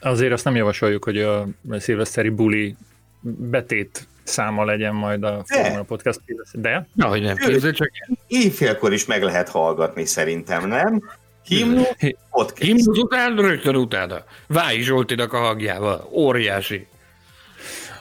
Azért 0.00 0.32
azt 0.32 0.44
nem 0.44 0.56
javasoljuk, 0.56 1.04
hogy 1.04 1.18
a 1.18 1.46
szilveszteri 1.70 2.28
buli 2.28 2.76
betét 3.20 4.06
száma 4.22 4.64
legyen 4.64 4.94
majd 4.94 5.22
a 5.22 5.42
Formula 5.46 5.82
Podcast. 5.82 6.20
De? 6.52 6.86
Na, 6.94 7.08
hogy 7.08 7.22
nem, 7.22 7.36
képzel 7.36 7.72
csak. 7.72 7.90
Éjfélkor 8.26 8.92
is 8.92 9.06
meg 9.06 9.22
lehet 9.22 9.48
hallgatni 9.48 10.04
szerintem, 10.04 10.68
nem? 10.68 11.02
Himnusz, 11.42 11.94
podcast. 12.30 12.62
Himnusz 12.62 12.98
után, 12.98 13.36
rögtön 13.36 13.76
utána. 13.76 14.24
Váj 14.46 14.80
Zsoltinak 14.80 15.32
a 15.32 15.38
hangjával. 15.38 16.08
Óriási. 16.12 16.86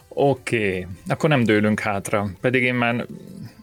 Oké, 0.08 0.68
okay. 0.68 0.88
akkor 1.08 1.30
nem 1.30 1.44
dőlünk 1.44 1.80
hátra. 1.80 2.30
Pedig 2.42 2.64
én 2.64 2.76
már 2.76 3.06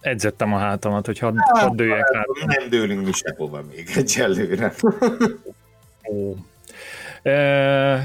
edzettem 0.00 0.54
a 0.54 0.58
hátamat, 0.58 1.06
hogy 1.06 1.18
hadd, 1.18 1.34
hadd 1.36 1.76
dőljek 1.76 2.14
hátra. 2.14 2.46
Nem 2.46 2.68
dőlünk 2.68 3.04
mi 3.04 3.12
sehova 3.12 3.62
még 3.74 3.90
egyelőre. 3.96 4.74
Ó. 6.08 6.34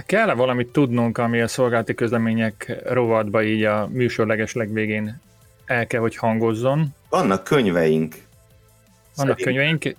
Kell-e 0.05 0.33
valamit 0.33 0.71
tudnunk, 0.71 1.17
ami 1.17 1.41
a 1.41 1.47
szolgálati 1.47 1.93
közlemények 1.93 2.81
rovatba 2.85 3.43
így 3.43 3.63
a 3.63 3.87
műsor 3.91 4.27
leges 4.27 4.53
legvégén 4.53 5.21
el 5.65 5.87
kell, 5.87 5.99
hogy 5.99 6.15
hangozzon? 6.15 6.87
Vannak 7.09 7.43
könyveink. 7.43 8.15
Vannak 9.15 9.39
Szerint. 9.39 9.57
könyveink, 9.57 9.95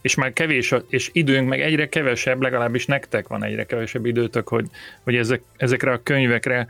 és 0.00 0.14
már 0.14 0.32
kevés, 0.32 0.74
és 0.88 1.10
időnk 1.12 1.48
meg 1.48 1.60
egyre 1.60 1.88
kevesebb, 1.88 2.42
legalábbis 2.42 2.86
nektek 2.86 3.28
van 3.28 3.44
egyre 3.44 3.66
kevesebb 3.66 4.06
időtök, 4.06 4.48
hogy, 4.48 4.66
hogy 5.02 5.16
ezek, 5.16 5.42
ezekre 5.56 5.92
a 5.92 6.02
könyvekre 6.02 6.66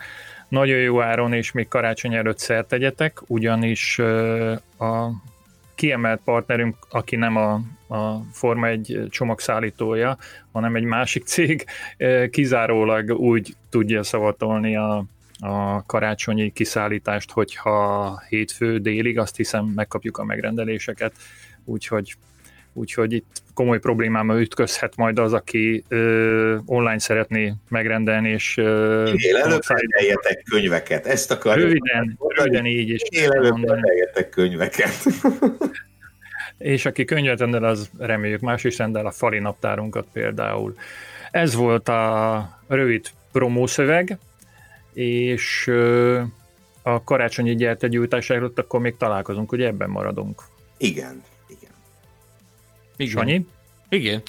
nagyon 0.49 0.79
jó 0.79 1.01
áron 1.01 1.33
és 1.33 1.53
még 1.53 1.69
karácsony 1.69 2.15
előtt 2.15 2.39
szert 2.39 2.69
tegyetek, 2.69 3.19
ugyanis 3.27 3.99
a 4.79 5.09
kiemelt 5.75 6.21
partnerünk, 6.25 6.77
aki 6.91 7.17
nem 7.17 7.37
a, 7.37 7.61
a 7.93 8.25
Forma 8.33 8.67
egy 8.67 9.03
csomagszállítója, 9.11 10.17
hanem 10.53 10.77
egy 10.77 10.85
másik 10.85 11.25
cég, 11.25 11.65
kizárólag 12.31 13.11
úgy 13.11 13.55
tudja 13.71 14.03
szavatolni 14.03 14.77
a, 14.77 15.05
a 15.41 15.83
karácsonyi 15.87 16.53
kiszállítást, 16.53 17.31
hogyha 17.31 18.23
hétfő 18.29 18.79
délig, 18.79 19.19
azt 19.19 19.37
hiszem 19.37 19.65
megkapjuk 19.65 20.19
a 20.19 20.25
megrendeléseket, 20.25 21.13
úgyhogy 21.65 22.17
úgyhogy 22.75 23.13
itt 23.13 23.43
komoly 23.55 23.79
problémáma 23.79 24.41
ütközhet 24.41 24.97
majd 24.97 25.19
az, 25.19 25.33
aki 25.33 25.85
ö, 25.89 26.57
online 26.67 26.99
szeretné 26.99 27.55
megrendelni, 27.69 28.31
és 28.31 28.57
ö, 28.57 29.13
előbb 29.43 29.63
rendeljetek 29.67 30.43
könyveket, 30.51 31.07
ezt 31.07 31.31
akarjuk. 31.31 31.67
Röviden, 31.67 32.19
röviden 32.29 32.67
így 32.67 32.89
is. 32.89 33.01
előbb 33.01 33.69
rendeljetek 33.69 34.29
könyveket. 34.29 34.93
és 36.59 36.87
aki 36.87 37.05
könyvet 37.05 37.39
rendel, 37.39 37.65
az 37.65 37.91
reméljük 37.99 38.41
más 38.41 38.65
is 38.65 38.79
rendel 38.79 39.07
a 39.07 39.11
fali 39.11 39.39
naptárunkat 39.39 40.07
például. 40.13 40.77
Ez 41.31 41.55
volt 41.55 41.89
a 41.89 42.59
rövid 42.69 43.07
promószöveg, 43.33 44.19
és 44.93 45.71
a 46.83 47.05
karácsonyi 47.05 47.55
gyertegyújtás 47.55 48.31
előtt 48.31 48.59
akkor 48.59 48.81
még 48.81 48.97
találkozunk, 48.97 49.53
ugye 49.53 49.67
ebben 49.67 49.91
maradunk. 49.91 50.43
Igen. 50.77 51.23
Igen. 51.49 53.11
Sanyi? 53.11 53.47
Igen, 53.89 54.23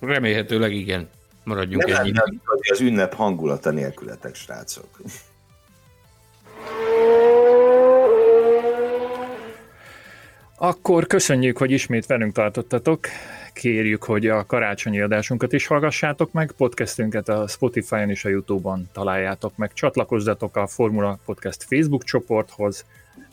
remélhetőleg 0.00 0.72
igen. 0.72 1.08
Maradjunk 1.44 1.90
ennyi. 1.90 2.12
az 2.70 2.80
ünnep 2.80 3.14
hangulata 3.14 3.70
nélkületek, 3.70 4.34
srácok. 4.34 5.00
Akkor 10.62 11.06
köszönjük, 11.06 11.58
hogy 11.58 11.70
ismét 11.70 12.06
velünk 12.06 12.32
tartottatok. 12.32 13.06
Kérjük, 13.52 14.02
hogy 14.02 14.26
a 14.26 14.46
karácsonyi 14.46 15.00
adásunkat 15.00 15.52
is 15.52 15.66
hallgassátok 15.66 16.32
meg. 16.32 16.52
Podcastünket 16.56 17.28
a 17.28 17.46
Spotify-on 17.46 18.10
és 18.10 18.24
a 18.24 18.28
YouTube-on 18.28 18.88
találjátok 18.92 19.56
meg. 19.56 19.72
Csatlakozzatok 19.72 20.56
a 20.56 20.66
Formula 20.66 21.18
Podcast 21.24 21.64
Facebook 21.64 22.04
csoporthoz, 22.04 22.84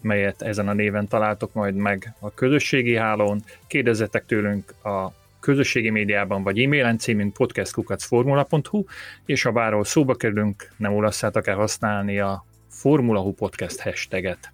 melyet 0.02 0.42
ezen 0.42 0.68
a 0.68 0.74
néven 0.74 1.08
találtok 1.08 1.54
majd 1.54 1.76
meg 1.76 2.14
a 2.20 2.34
közösségi 2.34 2.96
hálón. 2.96 3.44
Kérdezzetek 3.68 4.26
tőlünk 4.26 4.74
a 4.84 5.12
közösségi 5.40 5.90
médiában 5.90 6.44
vagy 6.44 6.60
e-mailen 6.60 6.98
címünk 6.98 7.34
podcastkukacformula.hu, 7.34 8.84
és 9.26 9.44
ha 9.44 9.52
bárhol 9.52 9.86
szóba 9.86 10.16
kerülünk, 10.16 10.72
nem 10.78 10.94
olasszátok 10.94 11.48
el 11.48 11.56
használni 11.56 12.20
a 12.20 12.46
Formula 12.70 13.20
Hu 13.20 13.32
Podcast 13.32 13.80
hashtaget. 13.80 14.52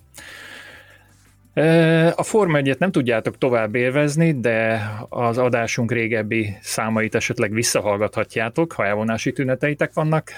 A 2.15 2.23
Forma 2.23 2.57
1 2.57 2.75
nem 2.79 2.91
tudjátok 2.91 3.37
tovább 3.37 3.75
élvezni, 3.75 4.39
de 4.39 4.81
az 5.09 5.37
adásunk 5.37 5.91
régebbi 5.91 6.57
számait 6.61 7.15
esetleg 7.15 7.51
visszahallgathatjátok, 7.53 8.71
ha 8.71 8.85
elvonási 8.85 9.31
tüneteitek 9.31 9.93
vannak. 9.93 10.31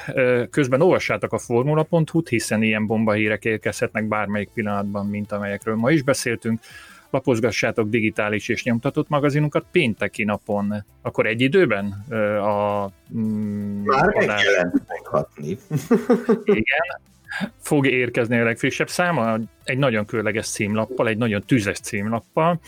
Közben 0.49 0.81
olvassátok 0.81 1.33
a 1.33 1.37
formula.hu-t, 1.37 2.29
hiszen 2.29 2.63
ilyen 2.63 2.85
bombahírek 2.85 3.45
érkezhetnek 3.45 4.07
bármelyik 4.07 4.49
pillanatban, 4.53 5.05
mint 5.05 5.31
amelyekről 5.31 5.75
ma 5.75 5.91
is 5.91 6.01
beszéltünk. 6.01 6.59
Lapozgassátok 7.09 7.89
digitális 7.89 8.49
és 8.49 8.63
nyomtatott 8.63 9.09
magazinunkat 9.09 9.65
pénteki 9.71 10.23
napon, 10.23 10.85
akkor 11.01 11.25
egy 11.25 11.41
időben 11.41 12.05
a 12.41 12.89
mm, 13.17 13.83
Már 13.83 14.15
adás... 14.15 14.45
meghatni. 14.87 15.57
Igen, 16.45 17.01
fog 17.61 17.87
érkezni 17.87 18.39
a 18.39 18.43
legfrissebb 18.43 18.89
száma, 18.89 19.37
egy 19.63 19.77
nagyon 19.77 20.05
különleges 20.05 20.49
címlappal, 20.49 21.07
egy 21.07 21.17
nagyon 21.17 21.41
tüzes 21.41 21.79
címlappal. 21.79 22.59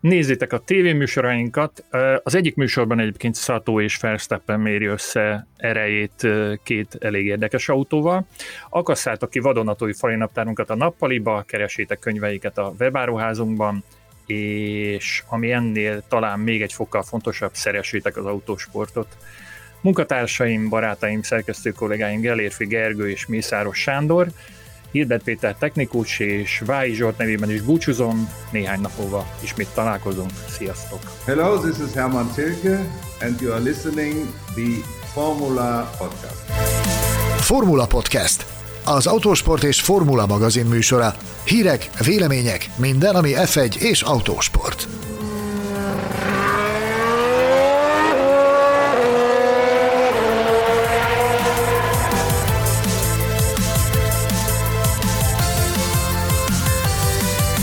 Nézzétek 0.00 0.52
a 0.52 0.58
tévéműsorainkat. 0.58 1.84
Az 2.22 2.34
egyik 2.34 2.54
műsorban 2.54 3.00
egyébként 3.00 3.34
Szató 3.34 3.80
és 3.80 3.96
Verstappen 3.96 4.60
méri 4.60 4.84
össze 4.84 5.46
erejét 5.56 6.28
két 6.62 6.96
elég 7.00 7.26
érdekes 7.26 7.68
autóval. 7.68 8.26
Akasszátok 8.70 9.30
ki 9.30 9.38
vadonatói 9.38 9.92
falinaptárunkat 9.92 10.70
a 10.70 10.74
nappaliba, 10.74 11.44
keresétek 11.46 11.98
könyveiket 11.98 12.58
a 12.58 12.74
webáruházunkban, 12.78 13.84
és 14.26 15.22
ami 15.28 15.52
ennél 15.52 16.02
talán 16.08 16.38
még 16.38 16.62
egy 16.62 16.72
fokkal 16.72 17.02
fontosabb, 17.02 17.54
szeressétek 17.54 18.16
az 18.16 18.24
autósportot. 18.24 19.16
Munkatársaim, 19.82 20.68
barátaim, 20.68 21.22
szerkesztő 21.22 21.70
kollégáim 21.70 22.20
Gelérfi 22.20 22.66
Gergő 22.66 23.10
és 23.10 23.26
Mészáros 23.26 23.78
Sándor, 23.78 24.28
Hilbert 24.92 25.22
Péter 25.22 25.54
technikus 25.58 26.18
és 26.18 26.62
Vályi 26.66 26.94
Zsolt 26.94 27.18
nevében 27.18 27.50
is 27.50 27.60
búcsúzom, 27.60 28.28
néhány 28.50 28.80
nap 28.80 28.90
múlva 28.98 29.26
ismét 29.42 29.68
találkozunk. 29.74 30.30
Sziasztok! 30.48 31.00
Hello, 31.24 31.58
this 31.58 31.86
is 31.88 31.94
Hermann 31.94 32.26
Tilke, 32.34 32.86
and 33.20 33.40
you 33.40 33.52
are 33.52 33.62
listening 33.62 34.14
the 34.54 34.88
Formula 35.12 35.90
Podcast. 35.98 36.42
Formula 37.40 37.86
Podcast. 37.86 38.46
Az 38.84 39.06
autósport 39.06 39.62
és 39.62 39.80
formula 39.80 40.26
magazin 40.26 40.66
műsora. 40.66 41.14
Hírek, 41.44 41.90
vélemények, 42.04 42.68
minden, 42.76 43.14
ami 43.14 43.32
F1 43.34 43.76
és 43.76 44.02
autósport. 44.02 44.88